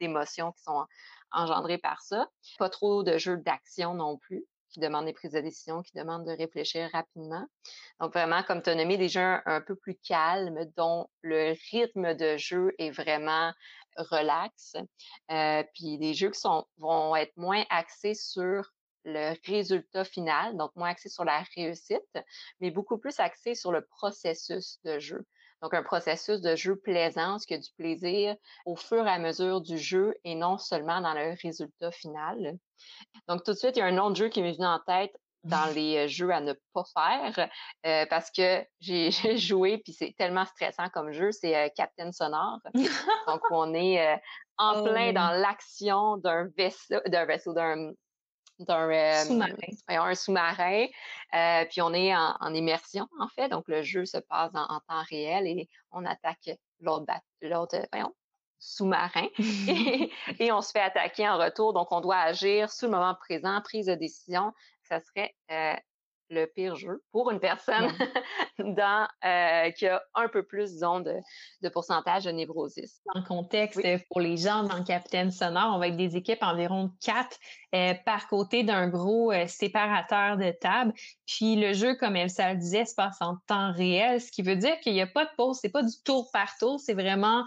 d'émotions 0.00 0.52
qui 0.52 0.62
sont 0.62 0.86
engendrées 1.32 1.78
par 1.78 2.00
ça. 2.00 2.28
Pas 2.58 2.70
trop 2.70 3.02
de 3.02 3.18
jeux 3.18 3.36
d'action 3.36 3.92
non 3.92 4.16
plus 4.16 4.46
qui 4.70 4.80
demandent 4.80 5.06
des 5.06 5.12
prises 5.12 5.32
de 5.32 5.40
décision, 5.40 5.82
qui 5.82 5.92
demandent 5.96 6.26
de 6.26 6.36
réfléchir 6.36 6.88
rapidement. 6.92 7.46
Donc 8.00 8.12
vraiment, 8.12 8.42
comme 8.42 8.62
tu 8.62 8.70
as 8.70 8.74
nommé, 8.74 8.96
des 8.96 9.08
jeux 9.08 9.38
un 9.44 9.60
peu 9.60 9.74
plus 9.74 9.96
calmes, 9.96 10.64
dont 10.76 11.08
le 11.22 11.54
rythme 11.70 12.14
de 12.14 12.36
jeu 12.36 12.74
est 12.78 12.90
vraiment 12.90 13.52
relax. 13.96 14.76
Euh, 15.30 15.62
puis 15.74 15.98
des 15.98 16.14
jeux 16.14 16.30
qui 16.30 16.40
sont, 16.40 16.64
vont 16.78 17.14
être 17.16 17.36
moins 17.36 17.64
axés 17.70 18.14
sur 18.14 18.72
le 19.04 19.34
résultat 19.46 20.04
final, 20.04 20.56
donc 20.56 20.74
moins 20.76 20.90
axés 20.90 21.08
sur 21.08 21.24
la 21.24 21.42
réussite, 21.56 22.18
mais 22.60 22.70
beaucoup 22.70 22.98
plus 22.98 23.18
axés 23.18 23.54
sur 23.54 23.72
le 23.72 23.84
processus 23.86 24.78
de 24.84 24.98
jeu. 24.98 25.24
Donc, 25.62 25.74
un 25.74 25.82
processus 25.82 26.40
de 26.40 26.56
jeu 26.56 26.76
plaisant, 26.76 27.38
ce 27.38 27.46
qui 27.46 27.54
a 27.54 27.58
du 27.58 27.70
plaisir 27.76 28.34
au 28.66 28.76
fur 28.76 29.06
et 29.06 29.10
à 29.10 29.18
mesure 29.18 29.60
du 29.60 29.78
jeu 29.78 30.14
et 30.24 30.34
non 30.34 30.58
seulement 30.58 31.00
dans 31.00 31.14
le 31.14 31.36
résultat 31.42 31.90
final. 31.90 32.56
Donc, 33.28 33.44
tout 33.44 33.52
de 33.52 33.56
suite, 33.58 33.76
il 33.76 33.80
y 33.80 33.82
a 33.82 33.86
un 33.86 33.98
autre 33.98 34.16
jeu 34.16 34.28
qui 34.28 34.42
m'est 34.42 34.52
venu 34.52 34.66
en 34.66 34.80
tête 34.80 35.12
dans 35.44 35.66
les 35.74 36.04
euh, 36.04 36.08
jeux 36.08 36.30
à 36.30 36.40
ne 36.40 36.54
pas 36.72 36.84
faire 36.94 37.48
euh, 37.86 38.06
parce 38.08 38.30
que 38.30 38.64
j'ai 38.80 39.36
joué 39.36 39.78
puis 39.78 39.92
c'est 39.92 40.14
tellement 40.16 40.44
stressant 40.44 40.88
comme 40.90 41.12
jeu, 41.12 41.32
c'est 41.32 41.56
euh, 41.56 41.68
Captain 41.74 42.12
Sonore. 42.12 42.60
Donc 43.26 43.40
on 43.50 43.74
est 43.74 44.20
en 44.58 44.82
plein 44.84 45.10
oh. 45.10 45.12
dans 45.12 45.30
l'action 45.30 46.16
d'un 46.18 46.48
vaisseau, 46.56 47.00
d'un 47.06 47.24
vaisseau, 47.24 47.52
d'un 47.54 47.92
d'un 48.64 49.24
sous-marin. 49.24 49.54
un 49.88 50.14
sous-marin. 50.14 50.86
puis 51.70 51.82
on 51.82 51.92
est 51.92 52.14
en, 52.14 52.54
immersion 52.54 53.06
en 53.18 53.28
fait, 53.28 53.48
donc 53.48 53.64
le 53.68 53.82
jeu 53.82 54.04
se 54.04 54.18
passe 54.18 54.52
en, 54.54 54.80
temps 54.80 55.02
réel 55.08 55.46
et 55.46 55.68
on 55.92 56.04
attaque 56.04 56.50
l'autre 56.80 57.12
l'autre 57.42 57.76
sous-marin 58.60 59.26
et, 60.38 60.52
on 60.52 60.60
se 60.60 60.70
fait 60.70 60.80
attaquer 60.80 61.28
en 61.28 61.38
retour. 61.38 61.72
Donc, 61.72 61.90
on 61.90 62.00
doit 62.00 62.18
agir 62.18 62.70
sous 62.70 62.84
le 62.84 62.92
moment 62.92 63.14
présent, 63.14 63.60
prise 63.62 63.86
de 63.86 63.94
décision. 63.94 64.52
Ça 64.82 65.00
serait 65.00 65.34
le 66.30 66.46
pire 66.46 66.76
jeu 66.76 67.02
pour 67.12 67.30
une 67.30 67.40
personne 67.40 67.90
dans, 68.58 69.06
euh, 69.24 69.70
qui 69.72 69.86
a 69.86 70.02
un 70.14 70.28
peu 70.28 70.42
plus, 70.44 70.72
disons, 70.72 71.00
de, 71.00 71.14
de 71.62 71.68
pourcentage 71.68 72.24
de 72.24 72.30
névrosis. 72.30 73.02
En 73.14 73.22
contexte, 73.22 73.80
pour 74.08 74.20
les 74.20 74.36
gens 74.36 74.62
dans 74.62 74.82
Capitaine 74.84 75.30
Sonore, 75.30 75.74
on 75.74 75.78
va 75.78 75.88
être 75.88 75.96
des 75.96 76.16
équipes 76.16 76.42
environ 76.42 76.92
quatre 77.04 77.36
euh, 77.74 77.94
par 78.04 78.28
côté 78.28 78.62
d'un 78.62 78.88
gros 78.88 79.32
euh, 79.32 79.46
séparateur 79.46 80.36
de 80.36 80.50
table. 80.52 80.92
Puis 81.26 81.56
le 81.56 81.72
jeu, 81.72 81.96
comme 81.96 82.16
Elsa 82.16 82.52
le 82.52 82.58
disait, 82.58 82.84
se 82.84 82.94
passe 82.94 83.18
en 83.20 83.36
temps 83.46 83.72
réel, 83.72 84.20
ce 84.20 84.30
qui 84.30 84.42
veut 84.42 84.56
dire 84.56 84.78
qu'il 84.80 84.92
n'y 84.92 85.02
a 85.02 85.06
pas 85.06 85.24
de 85.24 85.30
pause, 85.36 85.58
c'est 85.60 85.70
pas 85.70 85.82
du 85.82 86.02
tour 86.04 86.30
par 86.32 86.56
tour, 86.58 86.78
c'est 86.80 86.94
vraiment 86.94 87.44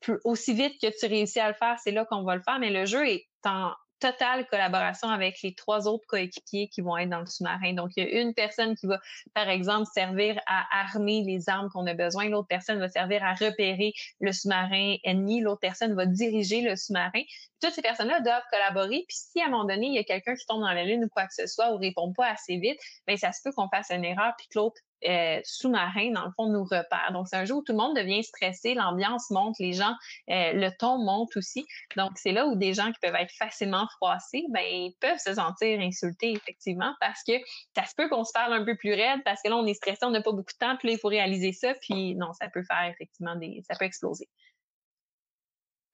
plus, 0.00 0.18
aussi 0.24 0.54
vite 0.54 0.74
que 0.80 0.88
tu 0.98 1.06
réussis 1.06 1.40
à 1.40 1.48
le 1.48 1.54
faire, 1.54 1.76
c'est 1.82 1.92
là 1.92 2.04
qu'on 2.04 2.22
va 2.22 2.36
le 2.36 2.42
faire, 2.42 2.58
mais 2.58 2.70
le 2.70 2.84
jeu 2.84 3.06
est 3.06 3.26
en 3.44 3.72
totale 4.00 4.46
collaboration 4.46 5.08
avec 5.08 5.42
les 5.42 5.54
trois 5.54 5.88
autres 5.88 6.06
coéquipiers 6.06 6.68
qui 6.68 6.80
vont 6.80 6.96
être 6.96 7.10
dans 7.10 7.20
le 7.20 7.26
sous-marin. 7.26 7.72
Donc, 7.74 7.90
il 7.96 8.04
y 8.04 8.06
a 8.06 8.20
une 8.20 8.34
personne 8.34 8.76
qui 8.76 8.86
va, 8.86 9.00
par 9.34 9.48
exemple, 9.48 9.86
servir 9.92 10.40
à 10.46 10.66
armer 10.80 11.22
les 11.26 11.48
armes 11.48 11.68
qu'on 11.70 11.86
a 11.86 11.94
besoin. 11.94 12.28
L'autre 12.28 12.48
personne 12.48 12.78
va 12.78 12.88
servir 12.88 13.24
à 13.24 13.34
repérer 13.34 13.92
le 14.20 14.32
sous-marin 14.32 14.96
ennemi. 15.04 15.40
L'autre 15.40 15.60
personne 15.60 15.94
va 15.94 16.06
diriger 16.06 16.60
le 16.60 16.76
sous-marin. 16.76 17.22
Toutes 17.60 17.72
ces 17.72 17.82
personnes-là 17.82 18.20
doivent 18.20 18.42
collaborer. 18.50 19.04
Puis 19.08 19.16
si 19.16 19.40
à 19.40 19.46
un 19.46 19.50
moment 19.50 19.64
donné, 19.64 19.86
il 19.86 19.94
y 19.94 19.98
a 19.98 20.04
quelqu'un 20.04 20.34
qui 20.34 20.46
tombe 20.46 20.60
dans 20.60 20.72
la 20.72 20.84
lune 20.84 21.04
ou 21.04 21.08
quoi 21.08 21.26
que 21.26 21.34
ce 21.34 21.46
soit 21.46 21.72
ou 21.72 21.78
répond 21.78 22.12
pas 22.12 22.30
assez 22.30 22.56
vite, 22.56 22.78
bien, 23.06 23.16
ça 23.16 23.32
se 23.32 23.40
peut 23.42 23.52
qu'on 23.52 23.68
fasse 23.68 23.90
une 23.90 24.04
erreur 24.04 24.34
puis 24.38 24.46
que 24.48 24.58
l'autre 24.58 24.80
euh, 25.06 25.40
sous-marin, 25.44 26.10
dans 26.12 26.24
le 26.24 26.30
fond, 26.36 26.48
nous 26.48 26.64
repère. 26.64 27.10
Donc, 27.12 27.28
c'est 27.28 27.36
un 27.36 27.44
jeu 27.44 27.54
où 27.54 27.62
tout 27.62 27.72
le 27.72 27.78
monde 27.78 27.96
devient 27.96 28.22
stressé, 28.22 28.74
l'ambiance 28.74 29.30
monte, 29.30 29.56
les 29.58 29.72
gens, 29.72 29.94
euh, 30.30 30.52
le 30.52 30.70
ton 30.78 30.98
monte 30.98 31.36
aussi. 31.36 31.66
Donc, 31.96 32.12
c'est 32.16 32.32
là 32.32 32.46
où 32.46 32.56
des 32.56 32.74
gens 32.74 32.90
qui 32.92 32.98
peuvent 33.00 33.14
être 33.14 33.32
facilement 33.32 33.86
froissés, 33.96 34.44
ben, 34.50 34.64
ils 34.64 34.94
peuvent 35.00 35.18
se 35.18 35.34
sentir 35.34 35.80
insultés, 35.80 36.32
effectivement, 36.32 36.94
parce 37.00 37.22
que 37.22 37.34
ça 37.76 37.84
se 37.84 37.94
peut 37.96 38.08
qu'on 38.08 38.24
se 38.24 38.32
parle 38.32 38.52
un 38.52 38.64
peu 38.64 38.76
plus 38.76 38.92
raide, 38.92 39.20
parce 39.24 39.40
que 39.42 39.48
là, 39.48 39.56
on 39.56 39.66
est 39.66 39.74
stressé, 39.74 39.98
on 40.02 40.10
n'a 40.10 40.22
pas 40.22 40.32
beaucoup 40.32 40.52
de 40.52 40.66
temps, 40.66 40.76
puis 40.76 40.88
là, 40.88 40.94
il 40.94 40.98
faut 40.98 41.08
réaliser 41.08 41.52
ça, 41.52 41.74
puis 41.80 42.14
non, 42.16 42.32
ça 42.32 42.48
peut 42.48 42.62
faire 42.62 42.90
effectivement 42.90 43.36
des, 43.36 43.62
ça 43.68 43.76
peut 43.78 43.84
exploser. 43.84 44.28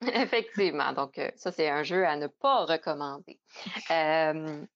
Effectivement. 0.15 0.93
Donc, 0.93 1.19
euh, 1.19 1.31
ça, 1.37 1.53
c'est 1.53 1.69
un 1.69 1.83
jeu 1.83 2.07
à 2.07 2.17
ne 2.17 2.27
pas 2.27 2.65
recommander. 2.65 3.39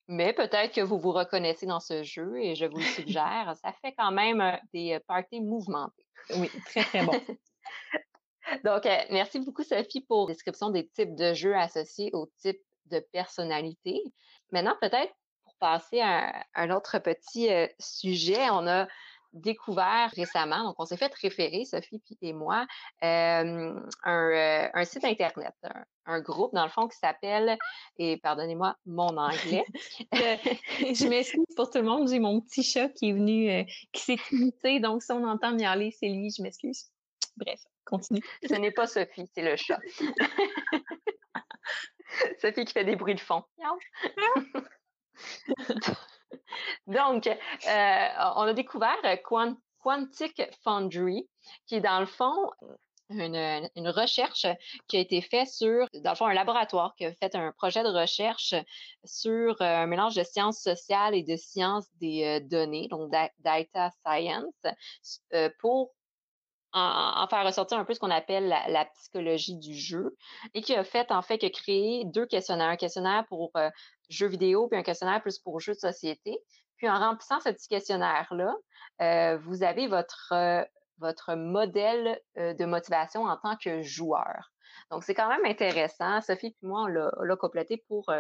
mais 0.09 0.33
peut-être 0.33 0.75
que 0.75 0.81
vous 0.81 0.99
vous 0.99 1.13
reconnaissez 1.13 1.67
dans 1.67 1.81
ce 1.81 2.03
jeu 2.03 2.39
et 2.39 2.55
je 2.55 2.67
vous 2.67 2.79
le 2.79 2.85
suggère. 2.85 3.55
Ça 3.63 3.73
fait 3.83 3.95
quand 3.97 4.13
même 4.13 4.41
euh, 4.41 4.57
des 4.73 4.95
euh, 4.95 5.01
parties 5.07 5.41
mouvementées. 5.41 6.07
Oui, 6.37 6.51
très, 6.67 6.85
très 6.85 7.05
bon. 7.05 7.13
Donc, 8.65 8.85
merci 9.11 9.41
beaucoup, 9.41 9.63
Sophie, 9.63 10.01
pour 10.01 10.27
la 10.27 10.35
description 10.35 10.71
des 10.71 10.89
types 10.89 11.15
de 11.15 11.35
jeux 11.35 11.55
associés 11.55 12.11
au 12.15 12.31
type 12.39 12.61
de 12.87 13.01
personnalité. 13.13 14.03
Maintenant, 14.53 14.75
peut-être 14.81 15.13
pour 15.45 15.55
passer 15.61 16.01
à 16.01 16.47
un 16.55 16.71
autre 16.71 16.99
petit 16.99 17.51
sujet, 17.79 18.49
on 18.51 18.67
a 18.67 18.89
découvert 19.33 20.11
récemment, 20.17 20.65
donc 20.65 20.77
on 20.79 20.85
s'est 20.85 20.97
fait 20.97 21.13
référer, 21.15 21.65
Sophie 21.65 22.03
et 22.23 22.33
moi, 22.33 22.67
un, 23.03 23.75
site 24.85 25.05
Internet, 25.05 25.55
un, 26.07 26.21
groupe, 26.21 26.55
dans 26.55 26.65
le 26.65 26.71
fond, 26.71 26.89
qui 26.89 26.99
s'appelle, 26.99 27.57
et 27.99 28.17
pardonnez-moi 28.19 28.77
mon 28.87 29.17
anglais. 29.17 29.65
je 30.13 31.09
m'excuse 31.09 31.45
pour 31.57 31.71
tout 31.71 31.79
le 31.79 31.85
monde, 31.85 32.09
j'ai 32.09 32.19
mon 32.19 32.41
petit 32.41 32.63
chat 32.63 32.89
qui 32.89 33.11
est 33.11 33.13
venu, 33.13 33.67
qui 33.93 34.03
s'est 34.03 34.19
imité, 34.33 34.81
donc 34.81 35.03
si 35.03 35.13
on 35.13 35.25
entend 35.25 35.53
miauler, 35.53 35.91
c'est 35.91 36.09
lui, 36.09 36.31
je 36.37 36.43
m'excuse. 36.43 36.91
Bref, 37.37 37.61
continue. 37.85 38.23
Ce 38.49 38.55
n'est 38.55 38.73
pas 38.73 38.87
Sophie, 38.87 39.31
c'est 39.35 39.43
le 39.43 39.57
chat. 39.57 39.79
Sophie 42.41 42.65
qui 42.65 42.73
fait 42.73 42.85
des 42.85 42.97
bruits 42.97 43.15
de 43.15 43.21
fond. 43.21 43.45
Donc, 46.87 47.27
euh, 47.27 48.09
on 48.37 48.43
a 48.43 48.53
découvert 48.53 48.97
Quantic 49.79 50.43
Foundry, 50.63 51.29
qui 51.67 51.77
est 51.77 51.81
dans 51.81 52.01
le 52.01 52.07
fond 52.07 52.51
une, 53.11 53.89
recherche 53.89 54.47
qui 54.87 54.97
a 54.97 55.01
été 55.01 55.21
faite 55.23 55.49
sur, 55.49 55.87
dans 55.95 56.11
le 56.11 56.17
fond, 56.17 56.27
un 56.27 56.35
laboratoire 56.35 56.95
qui 56.97 57.07
a 57.07 57.13
fait 57.15 57.35
un 57.35 57.53
projet 57.53 57.83
de 57.83 57.89
recherche 57.89 58.55
sur 59.05 59.61
un 59.61 59.87
mélange 59.87 60.15
de 60.15 60.25
sciences 60.25 60.61
sociales 60.61 61.15
et 61.15 61.23
de 61.23 61.37
sciences 61.37 61.87
des 62.01 62.25
euh, 62.25 62.41
données, 62.41 62.89
donc 62.89 63.11
data 63.11 63.91
science, 64.07 64.55
euh, 65.33 65.49
pour 65.61 65.95
en, 66.73 67.27
faire 67.29 67.45
ressortir 67.45 67.79
un 67.79 67.85
peu 67.85 67.95
ce 67.95 68.01
qu'on 68.01 68.11
appelle 68.11 68.49
la, 68.49 68.85
psychologie 68.87 69.57
du 69.57 69.75
jeu 69.75 70.17
et 70.55 70.61
qui 70.61 70.75
a 70.75 70.85
fait 70.85 71.11
en 71.11 71.23
fait 71.23 71.39
que 71.39 71.47
créer 71.47 72.05
deux 72.05 72.27
questionnaires, 72.27 72.69
un 72.69 72.77
questionnaire 72.77 73.25
pour 73.29 73.53
jeux 74.09 74.29
vidéo 74.29 74.69
puis 74.69 74.79
un 74.79 74.83
questionnaire 74.83 75.23
plus 75.23 75.39
pour 75.39 75.61
jeux 75.61 75.75
de 75.75 75.79
société. 75.79 76.39
Puis 76.79 76.89
en 76.89 76.99
remplissant 76.99 77.41
ce 77.41 77.51
petit 77.51 77.69
questionnaire-là, 77.69 78.55
euh, 79.03 79.37
vous 79.39 79.63
avez 79.63 79.89
votre, 79.89 80.33
euh, 80.33 81.37
modèle 81.37 82.21
euh, 82.39 82.55
de 82.55 82.65
motivation 82.65 83.25
en 83.25 83.37
tant 83.37 83.57
que 83.57 83.83
joueur. 83.83 84.53
Donc, 84.91 85.05
c'est 85.05 85.15
quand 85.15 85.29
même 85.29 85.45
intéressant. 85.45 86.21
Sophie 86.21 86.53
puis 86.53 86.67
moi, 86.67 86.83
on 86.83 86.87
l'a 86.87 87.37
complété 87.37 87.85
pour, 87.89 88.11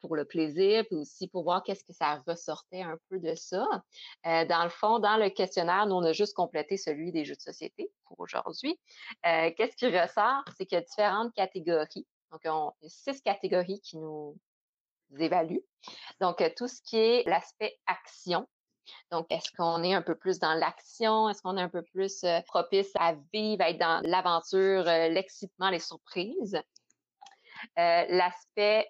pour 0.00 0.16
le 0.16 0.24
plaisir, 0.24 0.84
puis 0.86 0.96
aussi 0.96 1.28
pour 1.28 1.44
voir 1.44 1.62
qu'est-ce 1.62 1.84
que 1.84 1.92
ça 1.92 2.22
ressortait 2.26 2.82
un 2.82 2.98
peu 3.08 3.18
de 3.18 3.34
ça. 3.34 3.66
dans 4.24 4.64
le 4.64 4.70
fond, 4.70 4.98
dans 4.98 5.16
le 5.16 5.30
questionnaire, 5.30 5.86
nous, 5.86 5.94
on 5.94 6.04
a 6.04 6.12
juste 6.12 6.34
complété 6.34 6.76
celui 6.76 7.12
des 7.12 7.24
jeux 7.24 7.36
de 7.36 7.40
société 7.40 7.90
pour 8.04 8.20
aujourd'hui. 8.20 8.78
qu'est-ce 9.22 9.76
qui 9.76 9.86
ressort? 9.86 10.44
C'est 10.56 10.66
qu'il 10.66 10.76
y 10.76 10.80
a 10.80 10.84
différentes 10.84 11.32
catégories. 11.34 12.06
Donc, 12.30 12.40
on, 12.46 12.72
il 12.80 12.84
y 12.84 12.86
a 12.86 12.90
six 12.90 13.20
catégories 13.20 13.80
qui 13.80 13.98
nous, 13.98 14.36
évalue. 15.18 15.58
Donc, 16.20 16.40
euh, 16.40 16.50
tout 16.56 16.68
ce 16.68 16.80
qui 16.82 16.96
est 16.96 17.28
l'aspect 17.28 17.78
action. 17.86 18.48
Donc, 19.10 19.26
est-ce 19.30 19.50
qu'on 19.56 19.82
est 19.82 19.94
un 19.94 20.02
peu 20.02 20.14
plus 20.14 20.38
dans 20.38 20.54
l'action? 20.54 21.28
Est-ce 21.28 21.42
qu'on 21.42 21.56
est 21.56 21.62
un 21.62 21.68
peu 21.68 21.82
plus 21.82 22.24
euh, 22.24 22.40
propice 22.42 22.90
à 22.96 23.14
vivre, 23.32 23.62
à 23.62 23.70
être 23.70 23.78
dans 23.78 24.00
l'aventure, 24.04 24.86
euh, 24.88 25.08
l'excitement, 25.08 25.70
les 25.70 25.80
surprises? 25.80 26.60
l'aspect 27.76 28.88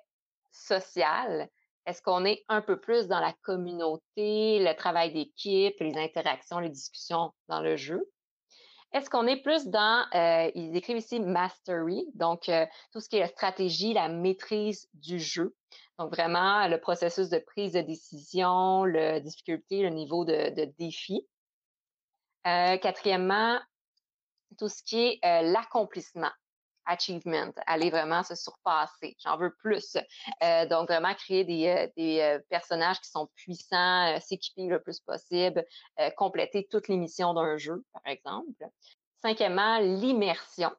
social. 0.53 1.49
Est-ce 1.87 2.01
qu'on 2.01 2.25
est 2.25 2.45
un 2.49 2.63
peu 2.63 2.81
plus 2.81 3.09
dans 3.09 3.19
la 3.19 3.33
communauté, 3.43 4.61
le 4.61 4.75
travail 4.75 5.13
d'équipe, 5.13 5.75
les 5.81 5.97
interactions, 5.97 6.61
les 6.61 6.71
discussions 6.71 7.33
dans 7.49 7.61
le 7.61 7.77
jeu? 7.77 8.09
Est-ce 8.93 9.09
qu'on 9.09 9.27
est 9.27 9.43
plus 9.43 9.67
dans, 9.67 10.07
ils 10.55 10.77
écrivent 10.77 10.99
ici 10.99 11.19
mastery, 11.19 12.07
donc 12.15 12.51
tout 12.93 13.01
ce 13.01 13.09
qui 13.09 13.17
est 13.17 13.21
la 13.21 13.29
stratégie, 13.29 13.95
la 13.95 14.09
maîtrise 14.09 14.89
du 14.93 15.19
jeu. 15.19 15.57
Donc, 15.99 16.11
vraiment, 16.15 16.67
le 16.69 16.81
processus 16.81 17.29
de 17.29 17.39
prise 17.39 17.73
de 17.73 17.81
décision, 17.81 18.85
la 18.85 19.21
difficulté, 19.21 19.83
le 19.83 19.91
niveau 19.91 20.25
de, 20.25 20.65
défi. 20.79 21.27
Euh, 22.47 22.77
quatrièmement, 22.79 23.61
tout 24.59 24.69
ce 24.69 24.83
qui 24.83 24.99
est 24.99 25.21
euh, 25.25 25.43
l'accomplissement, 25.43 26.33
achievement, 26.87 27.53
aller 27.67 27.91
vraiment 27.91 28.23
se 28.23 28.35
surpasser. 28.35 29.17
J'en 29.25 29.37
veux 29.37 29.55
plus. 29.55 29.97
Euh, 30.43 30.67
donc, 30.67 30.89
vraiment 30.89 31.15
créer 31.15 31.45
des, 31.45 32.39
personnages 32.49 33.01
qui 33.01 33.11
sont 33.11 33.29
puissants, 33.35 34.19
s'équiper 34.21 34.67
le 34.67 34.81
plus 34.81 35.01
possible, 35.01 35.65
compléter 36.17 36.67
toutes 36.71 36.89
les 36.89 36.97
missions 36.97 37.35
d'un 37.35 37.57
jeu, 37.57 37.85
par 37.93 38.03
exemple. 38.07 38.67
Cinquièmement, 39.23 39.79
l'immersion. 39.79 40.73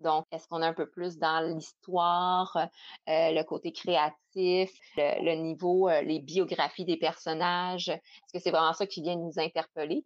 Donc, 0.00 0.26
est-ce 0.32 0.48
qu'on 0.48 0.62
est 0.62 0.66
un 0.66 0.74
peu 0.74 0.88
plus 0.88 1.18
dans 1.18 1.40
l'histoire, 1.40 2.56
euh, 2.56 2.66
le 3.06 3.42
côté 3.42 3.72
créatif, 3.72 4.70
le, 4.96 5.34
niveau, 5.34 5.88
euh, 5.88 6.00
les 6.00 6.20
biographies 6.20 6.86
des 6.86 6.96
personnages? 6.96 7.88
Est-ce 7.88 8.32
que 8.32 8.38
c'est 8.38 8.50
vraiment 8.50 8.72
ça 8.72 8.86
qui 8.86 9.02
vient 9.02 9.16
nous 9.16 9.38
interpeller? 9.38 10.04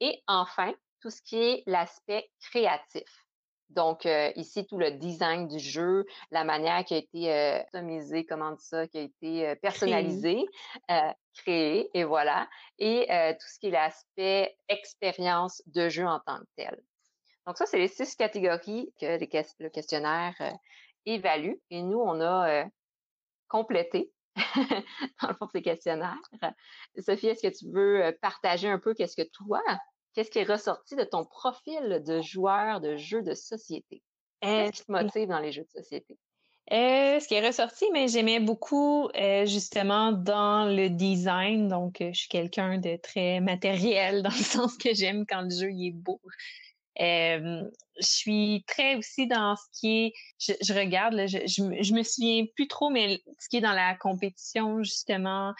Et 0.00 0.22
enfin, 0.26 0.72
tout 1.00 1.10
ce 1.10 1.20
qui 1.22 1.36
est 1.36 1.62
l'aspect 1.66 2.30
créatif. 2.40 3.27
Donc, 3.70 4.06
euh, 4.06 4.32
ici, 4.36 4.66
tout 4.66 4.78
le 4.78 4.92
design 4.92 5.46
du 5.48 5.58
jeu, 5.58 6.06
la 6.30 6.44
manière 6.44 6.84
qui 6.84 6.94
a 6.94 6.98
été 6.98 7.62
customisée, 7.64 8.24
comment 8.24 8.50
dire 8.50 8.60
ça, 8.60 8.86
qui 8.86 8.98
a 8.98 9.02
été 9.02 9.56
personnalisée, 9.56 10.44
créée, 11.34 11.90
et 11.94 12.04
voilà. 12.04 12.48
Et 12.78 13.06
tout 13.08 13.46
ce 13.46 13.58
qui 13.58 13.68
est 13.68 13.70
l'aspect 13.70 14.56
expérience 14.68 15.62
de 15.66 15.88
jeu 15.88 16.06
en 16.06 16.20
tant 16.20 16.38
que 16.38 16.46
tel. 16.56 16.78
Donc 17.48 17.56
ça, 17.56 17.64
c'est 17.64 17.78
les 17.78 17.88
six 17.88 18.14
catégories 18.14 18.92
que 19.00 19.18
le 19.58 19.68
questionnaire 19.70 20.34
euh, 20.42 20.50
évalue. 21.06 21.54
Et 21.70 21.82
nous, 21.82 21.98
on 21.98 22.20
a 22.20 22.50
euh, 22.50 22.64
complété 23.48 24.12
dans 24.36 25.28
le 25.28 25.34
fond 25.34 25.48
ces 25.50 25.62
questionnaires. 25.62 26.20
Sophie, 26.98 27.28
est-ce 27.28 27.48
que 27.48 27.56
tu 27.56 27.72
veux 27.72 28.04
euh, 28.04 28.12
partager 28.20 28.68
un 28.68 28.78
peu 28.78 28.92
qu'est-ce 28.92 29.16
que 29.16 29.26
toi, 29.32 29.62
qu'est-ce 30.18 30.32
qui 30.32 30.40
est 30.40 30.52
ressorti 30.52 30.96
de 30.96 31.04
ton 31.04 31.24
profil 31.24 32.02
de 32.04 32.20
joueur 32.22 32.80
de 32.80 32.96
jeux 32.96 33.22
de 33.22 33.34
société? 33.34 34.02
Qu'est-ce 34.40 34.80
qui 34.80 34.86
te 34.86 34.90
motive 34.90 35.28
dans 35.28 35.38
les 35.38 35.52
jeux 35.52 35.62
de 35.62 35.80
société? 35.80 36.18
ce 36.70 37.26
qui 37.26 37.34
est 37.34 37.46
ressorti, 37.46 37.86
mais 37.92 38.08
j'aimais 38.08 38.40
beaucoup 38.40 39.08
justement 39.44 40.10
dans 40.10 40.64
le 40.66 40.88
design. 40.88 41.68
Donc, 41.68 41.98
je 42.00 42.18
suis 42.18 42.28
quelqu'un 42.28 42.78
de 42.78 42.96
très 42.96 43.38
matériel 43.38 44.22
dans 44.24 44.30
le 44.30 44.42
sens 44.42 44.76
que 44.76 44.92
j'aime 44.92 45.24
quand 45.24 45.42
le 45.42 45.50
jeu 45.50 45.70
est 45.70 45.92
beau. 45.92 46.20
Euh, 47.00 47.62
je 48.00 48.06
suis 48.06 48.64
très 48.66 48.96
aussi 48.96 49.28
dans 49.28 49.54
ce 49.54 49.80
qui 49.80 50.06
est, 50.06 50.12
je, 50.40 50.74
regarde, 50.74 51.14
je, 51.28 51.38
je, 51.46 51.94
me 51.94 52.02
souviens 52.02 52.44
plus 52.56 52.66
trop, 52.66 52.90
mais 52.90 53.22
ce 53.38 53.48
qui 53.48 53.58
est 53.58 53.60
dans 53.60 53.72
la 53.72 53.94
compétition 53.94 54.82
justement, 54.82 55.54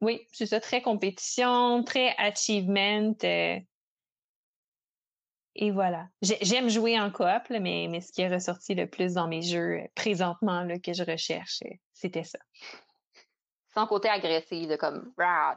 oui, 0.00 0.22
c'est 0.32 0.46
ça, 0.46 0.60
très 0.60 0.80
compétition, 0.80 1.84
très 1.84 2.14
achievement. 2.16 3.14
Euh, 5.58 5.64
et 5.64 5.70
voilà. 5.70 6.08
J'aime 6.22 6.68
jouer 6.68 6.98
en 6.98 7.10
coop, 7.10 7.42
mais, 7.50 7.86
mais 7.90 8.00
ce 8.00 8.12
qui 8.12 8.22
est 8.22 8.32
ressorti 8.32 8.74
le 8.74 8.86
plus 8.86 9.14
dans 9.14 9.28
mes 9.28 9.42
jeux 9.42 9.82
présentement 9.94 10.62
là, 10.62 10.78
que 10.78 10.92
je 10.92 11.04
recherche, 11.04 11.60
c'était 11.92 12.24
ça. 12.24 12.38
Sans 13.74 13.86
côté 13.86 14.08
agressif, 14.08 14.68
de 14.68 14.76
comme 14.76 15.12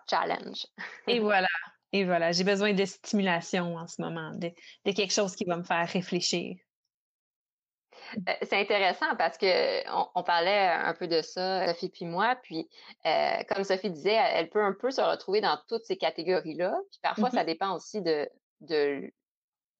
challenge. 0.10 0.66
Et 1.08 1.20
voilà. 1.20 1.47
Et 1.93 2.06
voilà. 2.06 2.32
J'ai 2.32 2.43
besoin 2.43 2.74
de 2.74 2.86
stimulation 2.86 3.76
en 3.76 3.88
ce 3.88 4.02
moment, 4.02 4.32
de, 4.36 4.52
de 4.86 4.91
quelque 4.91 5.14
chose 5.14 5.36
qui 5.36 5.45
va 5.45 5.58
me 5.58 5.64
faire 5.64 5.88
réfléchir. 5.88 6.56
Euh, 8.28 8.34
c'est 8.41 8.60
intéressant 8.60 9.16
parce 9.18 9.38
que 9.38 9.84
on, 10.16 10.24
parlait 10.24 10.68
un 10.68 10.93
peu 10.93 11.08
de 11.08 11.22
ça, 11.22 11.68
Sophie 11.68 11.89
puis 11.89 12.06
moi, 12.06 12.36
puis 12.43 12.70
euh, 13.06 13.38
comme 13.49 13.64
Sophie 13.64 13.89
disait, 13.89 14.20
elle 14.34 14.49
peut 14.49 14.64
un 14.64 14.74
peu 14.74 14.91
se 14.91 15.02
retrouver 15.02 15.39
dans 15.41 15.58
toutes 15.68 15.86
ces 15.86 15.97
catégories-là. 15.97 16.78
Puis 16.91 16.99
parfois, 17.02 17.30
ça 17.30 17.43
mm-hmm. 17.43 17.45
dépend 17.45 17.76
aussi 17.76 18.02
de, 18.02 18.30
de 18.62 19.12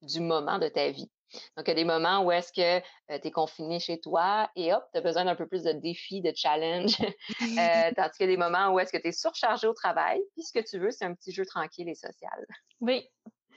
du 0.02 0.20
moment 0.20 0.58
de 0.58 0.68
ta 0.68 0.90
vie. 0.90 1.10
Donc, 1.56 1.66
il 1.66 1.68
y 1.68 1.72
a 1.72 1.74
des 1.74 1.84
moments 1.84 2.24
où 2.24 2.30
est-ce 2.30 2.52
que 2.52 2.78
euh, 3.10 3.18
tu 3.20 3.28
es 3.28 3.30
confiné 3.30 3.80
chez 3.80 3.98
toi 4.00 4.50
et 4.54 4.72
hop, 4.72 4.84
tu 4.92 4.98
as 4.98 5.00
besoin 5.00 5.24
d'un 5.24 5.34
peu 5.34 5.46
plus 5.46 5.62
de 5.62 5.72
défis, 5.72 6.20
de 6.20 6.32
challenge. 6.34 6.96
tandis 7.96 8.16
qu'il 8.16 8.26
y 8.26 8.32
a 8.32 8.32
des 8.32 8.36
moments 8.36 8.70
où 8.70 8.78
est-ce 8.78 8.92
que 8.92 8.98
tu 8.98 9.08
es 9.08 9.12
surchargé 9.12 9.66
au 9.66 9.74
travail, 9.74 10.20
puis 10.34 10.42
ce 10.42 10.52
que 10.52 10.64
tu 10.64 10.78
veux, 10.78 10.90
c'est 10.90 11.04
un 11.04 11.14
petit 11.14 11.32
jeu 11.32 11.44
tranquille 11.46 11.88
et 11.88 11.94
social. 11.94 12.46
Oui, 12.80 13.08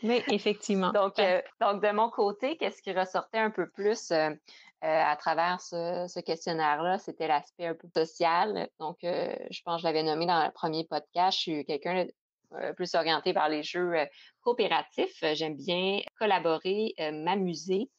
oui, 0.04 0.24
effectivement. 0.28 0.92
donc, 0.92 1.16
donc, 1.60 1.84
de 1.84 1.92
mon 1.92 2.10
côté, 2.10 2.58
qu'est-ce 2.58 2.82
qui 2.82 2.94
ressortait 2.94 3.40
un 3.40 3.52
peu 3.52 3.70
plus 3.70 4.12
à 4.82 5.16
travers 5.16 5.60
ce, 5.62 6.20
questionnaire-là, 6.20 7.00
c'était 7.00 7.28
l'aspect 7.28 7.66
un 7.66 7.74
peu 7.74 7.88
social. 7.96 8.70
Donc, 8.80 8.98
je 9.02 9.62
pense 9.64 9.78
que 9.78 9.82
je 9.82 9.88
l'avais 9.88 10.04
nommé 10.04 10.28
dans 10.28 10.46
le 10.46 10.52
premier 10.52 10.86
podcast. 10.86 11.38
Je 11.38 11.42
suis 11.42 11.66
quelqu'un 11.66 12.06
plus 12.76 12.96
orienté 12.96 13.34
vers 13.34 13.50
les 13.50 13.64
jeux 13.64 13.94
coopératifs. 14.42 15.24
J'aime 15.34 15.56
bien 15.56 16.02
collaborer, 16.20 16.94
m'amuser. 17.00 17.90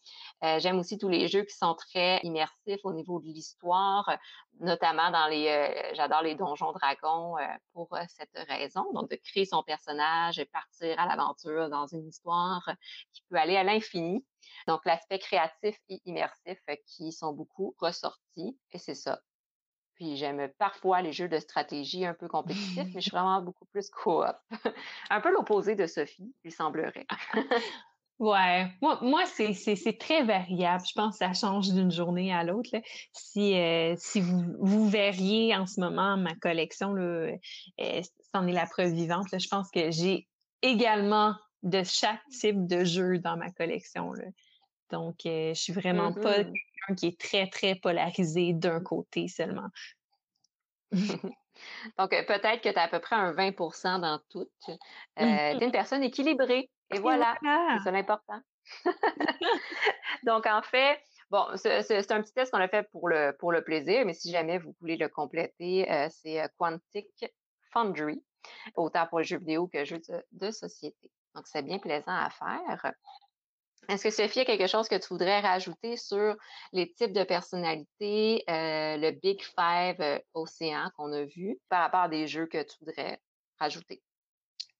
J'aime 0.58 0.78
aussi 0.78 0.98
tous 0.98 1.08
les 1.08 1.28
jeux 1.28 1.42
qui 1.42 1.56
sont 1.56 1.74
très 1.74 2.20
immersifs 2.22 2.80
au 2.84 2.92
niveau 2.92 3.20
de 3.20 3.26
l'histoire, 3.26 4.16
notamment 4.60 5.10
dans 5.10 5.26
les. 5.28 5.92
J'adore 5.94 6.22
les 6.22 6.34
donjons 6.34 6.72
dragons 6.72 7.34
pour 7.72 7.96
cette 8.08 8.48
raison. 8.48 8.84
Donc, 8.92 9.10
de 9.10 9.16
créer 9.16 9.44
son 9.44 9.62
personnage, 9.62 10.44
partir 10.52 10.98
à 10.98 11.06
l'aventure 11.06 11.68
dans 11.68 11.86
une 11.86 12.06
histoire 12.06 12.70
qui 13.12 13.22
peut 13.28 13.36
aller 13.36 13.56
à 13.56 13.64
l'infini. 13.64 14.24
Donc, 14.68 14.84
l'aspect 14.84 15.18
créatif 15.18 15.76
et 15.88 16.00
immersif 16.04 16.58
qui 16.86 17.12
sont 17.12 17.32
beaucoup 17.32 17.74
ressortis, 17.78 18.58
et 18.72 18.78
c'est 18.78 18.94
ça. 18.94 19.20
Puis 19.96 20.16
j'aime 20.16 20.48
parfois 20.58 21.02
les 21.02 21.12
jeux 21.12 21.28
de 21.28 21.38
stratégie 21.38 22.04
un 22.04 22.14
peu 22.14 22.28
compétitifs, 22.28 22.94
mais 22.94 23.00
je 23.00 23.08
suis 23.08 23.10
vraiment 23.12 23.40
beaucoup 23.40 23.64
plus 23.66 23.90
coop. 23.90 24.26
un 25.10 25.20
peu 25.20 25.32
l'opposé 25.32 25.74
de 25.74 25.86
Sophie, 25.86 26.32
il 26.44 26.52
semblerait. 26.52 27.06
Ouais, 28.18 28.66
moi, 28.80 28.98
moi 29.02 29.24
c'est 29.26 29.98
très 29.98 30.24
variable. 30.24 30.82
Je 30.88 30.94
pense 30.94 31.18
que 31.18 31.26
ça 31.26 31.34
change 31.34 31.68
d'une 31.68 31.90
journée 31.90 32.32
à 32.32 32.44
l'autre. 32.44 32.70
Si, 33.12 33.54
euh, 33.54 33.94
si 33.98 34.22
vous, 34.22 34.42
vous 34.58 34.88
verriez 34.88 35.54
en 35.54 35.66
ce 35.66 35.80
moment 35.80 36.16
ma 36.16 36.34
collection, 36.36 36.94
là, 36.94 37.02
euh, 37.02 38.02
c'en 38.34 38.46
est 38.46 38.52
la 38.52 38.64
preuve 38.64 38.92
vivante. 38.92 39.26
Je 39.32 39.48
pense 39.48 39.70
que 39.70 39.90
j'ai 39.90 40.26
également 40.62 41.34
de 41.62 41.82
chaque 41.82 42.22
type 42.30 42.66
de 42.66 42.84
jeu 42.84 43.18
dans 43.18 43.36
ma 43.36 43.50
collection. 43.50 44.12
Là. 44.12 44.24
Donc, 44.90 45.26
euh, 45.26 45.54
je 45.54 45.60
suis 45.60 45.72
vraiment 45.72 46.12
pas 46.12 46.42
mmh 46.42 46.52
quelqu'un 46.52 46.94
qui 46.96 47.06
est 47.06 47.20
très, 47.20 47.48
très 47.48 47.74
polarisé 47.74 48.52
d'un 48.52 48.80
côté 48.80 49.28
seulement. 49.28 49.68
Donc, 51.98 52.12
euh, 52.12 52.22
peut-être 52.24 52.60
que 52.60 52.68
tu 52.68 52.78
as 52.78 52.82
à 52.82 52.88
peu 52.88 53.00
près 53.00 53.16
un 53.16 53.32
20% 53.32 54.00
dans 54.00 54.20
tout. 54.30 54.48
Euh, 54.68 54.74
tu 55.16 55.22
es 55.22 55.64
une 55.64 55.72
personne 55.72 56.02
équilibrée. 56.02 56.70
Et 56.94 57.00
voilà, 57.00 57.36
c'est 57.82 57.90
l'important. 57.90 58.40
Donc, 60.22 60.46
en 60.46 60.62
fait, 60.62 61.00
bon, 61.30 61.44
c'est 61.56 62.12
un 62.12 62.22
petit 62.22 62.32
test 62.32 62.52
qu'on 62.52 62.60
a 62.60 62.68
fait 62.68 62.88
pour 62.92 63.08
le, 63.08 63.32
pour 63.40 63.50
le 63.50 63.64
plaisir, 63.64 64.04
mais 64.06 64.14
si 64.14 64.30
jamais 64.30 64.58
vous 64.58 64.72
voulez 64.80 64.96
le 64.96 65.08
compléter, 65.08 65.84
c'est 66.10 66.48
Quantic 66.58 67.08
Foundry, 67.72 68.22
autant 68.76 69.06
pour 69.08 69.18
les 69.18 69.24
jeux 69.24 69.38
vidéo 69.38 69.66
que 69.66 69.84
jeux 69.84 70.00
de, 70.08 70.24
de 70.30 70.50
société. 70.52 71.10
Donc, 71.34 71.48
c'est 71.48 71.62
bien 71.62 71.80
plaisant 71.80 72.14
à 72.14 72.30
faire. 72.30 72.92
Est-ce 73.88 74.02
que 74.02 74.10
Sophie, 74.10 74.40
a 74.40 74.44
quelque 74.44 74.66
chose 74.66 74.88
que 74.88 74.96
tu 74.96 75.08
voudrais 75.10 75.40
rajouter 75.40 75.96
sur 75.96 76.34
les 76.72 76.92
types 76.92 77.12
de 77.12 77.24
personnalités, 77.24 78.42
euh, 78.48 78.96
le 78.96 79.12
Big 79.12 79.42
Five 79.42 80.00
euh, 80.00 80.18
Océan 80.34 80.90
qu'on 80.96 81.12
a 81.12 81.24
vu, 81.24 81.58
par 81.68 81.82
rapport 81.82 82.00
à 82.00 82.08
des 82.08 82.26
jeux 82.26 82.46
que 82.46 82.62
tu 82.62 82.76
voudrais 82.80 83.20
rajouter? 83.58 84.02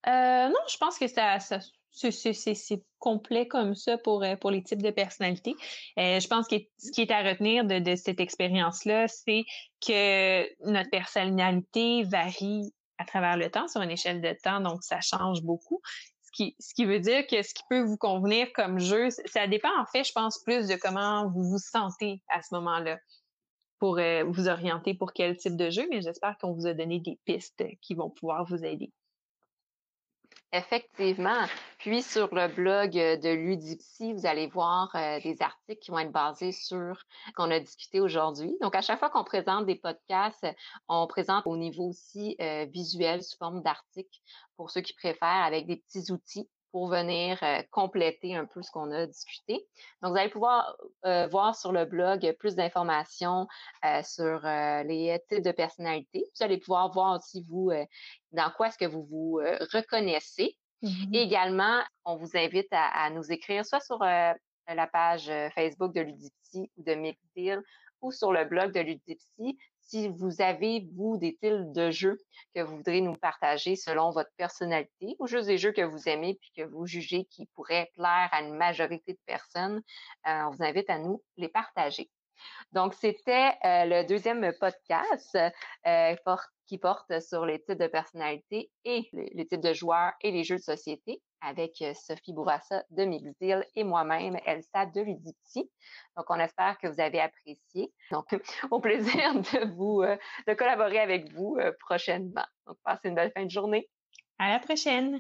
Euh, 0.07 0.48
non, 0.48 0.61
je 0.68 0.76
pense 0.78 0.98
que 0.98 1.07
ça, 1.07 1.38
c'est 1.90 2.82
complet 2.98 3.48
comme 3.48 3.74
ça 3.74 3.98
pour, 3.98 4.24
pour 4.40 4.50
les 4.50 4.62
types 4.62 4.82
de 4.82 4.90
personnalités. 4.90 5.54
je 5.96 6.26
pense 6.28 6.46
que 6.46 6.57
ce 6.78 6.92
qui 6.92 7.02
est 7.02 7.11
à 7.11 7.22
retenir 7.22 7.64
de, 7.64 7.78
de 7.78 7.96
cette 7.96 8.20
expérience-là, 8.20 9.09
c'est 9.09 9.44
que 9.84 10.70
notre 10.70 10.90
personnalité 10.90 12.04
varie 12.04 12.72
à 12.98 13.04
travers 13.04 13.36
le 13.36 13.50
temps, 13.50 13.68
sur 13.68 13.82
une 13.82 13.90
échelle 13.90 14.20
de 14.20 14.34
temps, 14.42 14.61
donc 14.61 14.82
ça 14.82 15.00
change 15.00 15.42
beaucoup 15.42 15.82
ce 16.37 16.74
qui 16.74 16.84
veut 16.84 17.01
dire 17.01 17.26
que 17.26 17.43
ce 17.43 17.55
qui 17.55 17.62
peut 17.68 17.82
vous 17.82 17.97
convenir 17.97 18.53
comme 18.55 18.78
jeu, 18.78 19.09
ça 19.11 19.47
dépend 19.47 19.70
en 19.80 19.87
fait, 19.87 20.05
je 20.05 20.12
pense, 20.12 20.39
plus 20.43 20.68
de 20.68 20.76
comment 20.76 21.28
vous 21.28 21.45
vous 21.45 21.59
sentez 21.59 22.22
à 22.28 22.43
ce 22.43 22.55
moment-là 22.55 22.99
pour 23.78 23.99
euh, 23.99 24.24
vous 24.24 24.49
orienter 24.49 24.95
pour 24.95 25.12
quel 25.12 25.37
type 25.37 25.57
de 25.57 25.70
jeu, 25.70 25.87
mais 25.91 26.01
j'espère 26.01 26.37
qu'on 26.39 26.53
vous 26.53 26.66
a 26.66 26.74
donné 26.74 27.01
des 27.01 27.18
pistes 27.24 27.64
qui 27.82 27.95
vont 27.95 28.11
pouvoir 28.11 28.45
vous 28.45 28.64
aider. 28.64 28.93
Effectivement. 30.53 31.44
Puis 31.78 32.03
sur 32.03 32.34
le 32.34 32.49
blog 32.49 32.92
de 32.92 33.34
Ludipsy, 33.34 34.12
vous 34.12 34.26
allez 34.26 34.47
voir 34.47 34.94
euh, 34.94 35.20
des 35.20 35.42
articles 35.42 35.80
qui 35.80 35.90
vont 35.90 35.99
être 35.99 36.12
basés 36.12 36.53
sur 36.53 36.97
ce 36.97 37.32
qu'on 37.34 37.51
a 37.51 37.59
discuté 37.59 38.01
aujourd'hui. 38.01 38.57
Donc, 38.61 38.74
à 38.74 38.80
chaque 38.80 38.99
fois 38.99 39.11
qu'on 39.11 39.24
présente 39.24 39.66
des 39.66 39.74
podcasts, 39.74 40.47
on 40.88 41.07
présente 41.07 41.47
au 41.47 41.57
niveau 41.57 41.88
aussi 41.88 42.36
euh, 42.40 42.64
visuel 42.66 43.22
sous 43.22 43.36
forme 43.36 43.62
d'articles 43.62 44.20
pour 44.57 44.70
ceux 44.70 44.80
qui 44.80 44.94
préfèrent 44.94 45.44
avec 45.44 45.66
des 45.66 45.76
petits 45.76 46.11
outils 46.12 46.49
pour 46.77 46.89
venir 46.89 47.39
euh, 47.43 47.62
compléter 47.70 48.37
un 48.37 48.45
peu 48.45 48.61
ce 48.61 48.70
qu'on 48.70 48.91
a 48.91 49.07
discuté. 49.07 49.66
Donc, 50.03 50.12
vous 50.12 50.18
allez 50.18 50.29
pouvoir 50.29 50.77
euh, 51.07 51.27
voir 51.27 51.57
sur 51.57 51.72
le 51.72 51.87
blog 51.87 52.37
plus 52.39 52.55
d'informations 52.55 53.49
euh, 53.87 54.03
sur 54.03 54.43
les 54.43 55.18
types 55.27 55.43
de 55.43 55.53
personnalités. 55.53 56.27
Vous 56.39 56.45
allez 56.45 56.59
pouvoir 56.59 56.93
voir 56.93 57.16
aussi, 57.16 57.43
vous, 57.49 57.72
dans 58.33 58.51
quoi 58.51 58.68
est-ce 58.68 58.77
que 58.77 58.85
vous 58.85 59.07
vous 59.07 59.41
reconnaissez. 59.72 60.55
Mm-hmm. 60.83 61.16
Et 61.16 61.22
également, 61.22 61.83
on 62.05 62.16
vous 62.16 62.37
invite 62.37 62.68
à, 62.72 63.09
nous 63.09 63.33
écrire 63.33 63.64
soit 63.64 63.81
sur 63.81 64.01
la 64.01 64.87
page 64.93 65.33
Facebook 65.55 65.95
de 65.95 66.03
Ludipsy 66.03 66.70
ou 66.77 66.83
de 66.83 66.93
Mixdeal 66.93 67.62
ou 68.03 68.12
sur 68.12 68.33
le 68.33 68.45
blog 68.45 68.74
de 68.74 68.81
Ludipsy 68.81 69.57
si 69.87 70.09
vous 70.09 70.41
avez, 70.43 70.89
vous, 70.95 71.16
des 71.16 71.32
styles 71.32 71.72
de 71.72 71.91
jeux 71.91 72.18
que 72.55 72.61
vous 72.61 72.76
voudrez 72.76 73.01
nous 73.01 73.14
partager 73.14 73.76
selon 73.76 74.11
votre 74.11 74.30
personnalité 74.37 75.16
ou 75.18 75.26
juste 75.26 75.47
des 75.47 75.59
jeux 75.59 75.72
que 75.72 75.82
vous 75.82 76.09
aimez 76.09 76.39
puis 76.41 76.51
que 76.57 76.68
vous 76.68 76.87
jugez 76.87 77.24
qui 77.26 77.47
pourraient 77.55 77.91
plaire 77.95 78.28
à 78.32 78.43
une 78.43 78.55
majorité 78.55 79.12
de 79.12 79.18
personnes, 79.26 79.82
euh, 80.26 80.43
on 80.47 80.51
vous 80.51 80.62
invite 80.62 80.91
à 80.91 80.99
nous 80.99 81.22
les 81.37 81.49
partager. 81.49 82.11
Donc, 82.72 82.95
c'était 82.95 83.53
euh, 83.64 83.84
le 83.84 84.07
deuxième 84.07 84.53
podcast 84.61 85.39
euh, 85.87 86.16
qui 86.66 86.78
porte 86.78 87.20
sur 87.20 87.47
les 87.47 87.62
types 87.62 87.78
de 87.78 87.87
personnalités 87.87 88.70
et 88.84 89.09
les, 89.12 89.47
types 89.47 89.61
de 89.61 89.72
joueurs 89.72 90.12
et 90.20 90.30
les 90.30 90.45
jeux 90.45 90.57
de 90.57 90.62
société 90.62 91.22
avec 91.41 91.80
euh, 91.82 91.93
Sophie 91.95 92.32
Bourassa 92.32 92.84
de 92.91 93.05
Mixdeal 93.05 93.66
et 93.74 93.84
moi-même, 93.84 94.39
Elsa 94.47 94.87
de 94.87 95.01
Ludipsy. 95.01 95.70
Donc, 96.16 96.26
on 96.28 96.39
espère 96.39 96.78
que 96.78 96.89
vous 96.89 97.01
avez 97.01 97.20
apprécié. 97.20 97.93
Donc, 98.11 98.26
au 98.70 98.80
plaisir 98.80 99.34
de 99.34 99.74
vous, 99.74 100.03
de 100.03 100.55
collaborer 100.55 100.99
avec 100.99 101.32
vous 101.32 101.59
prochainement. 101.80 102.47
Donc, 102.66 102.76
passez 102.84 103.09
une 103.09 103.14
belle 103.14 103.32
fin 103.34 103.45
de 103.45 103.51
journée. 103.51 103.89
À 104.39 104.51
la 104.51 104.59
prochaine. 104.59 105.18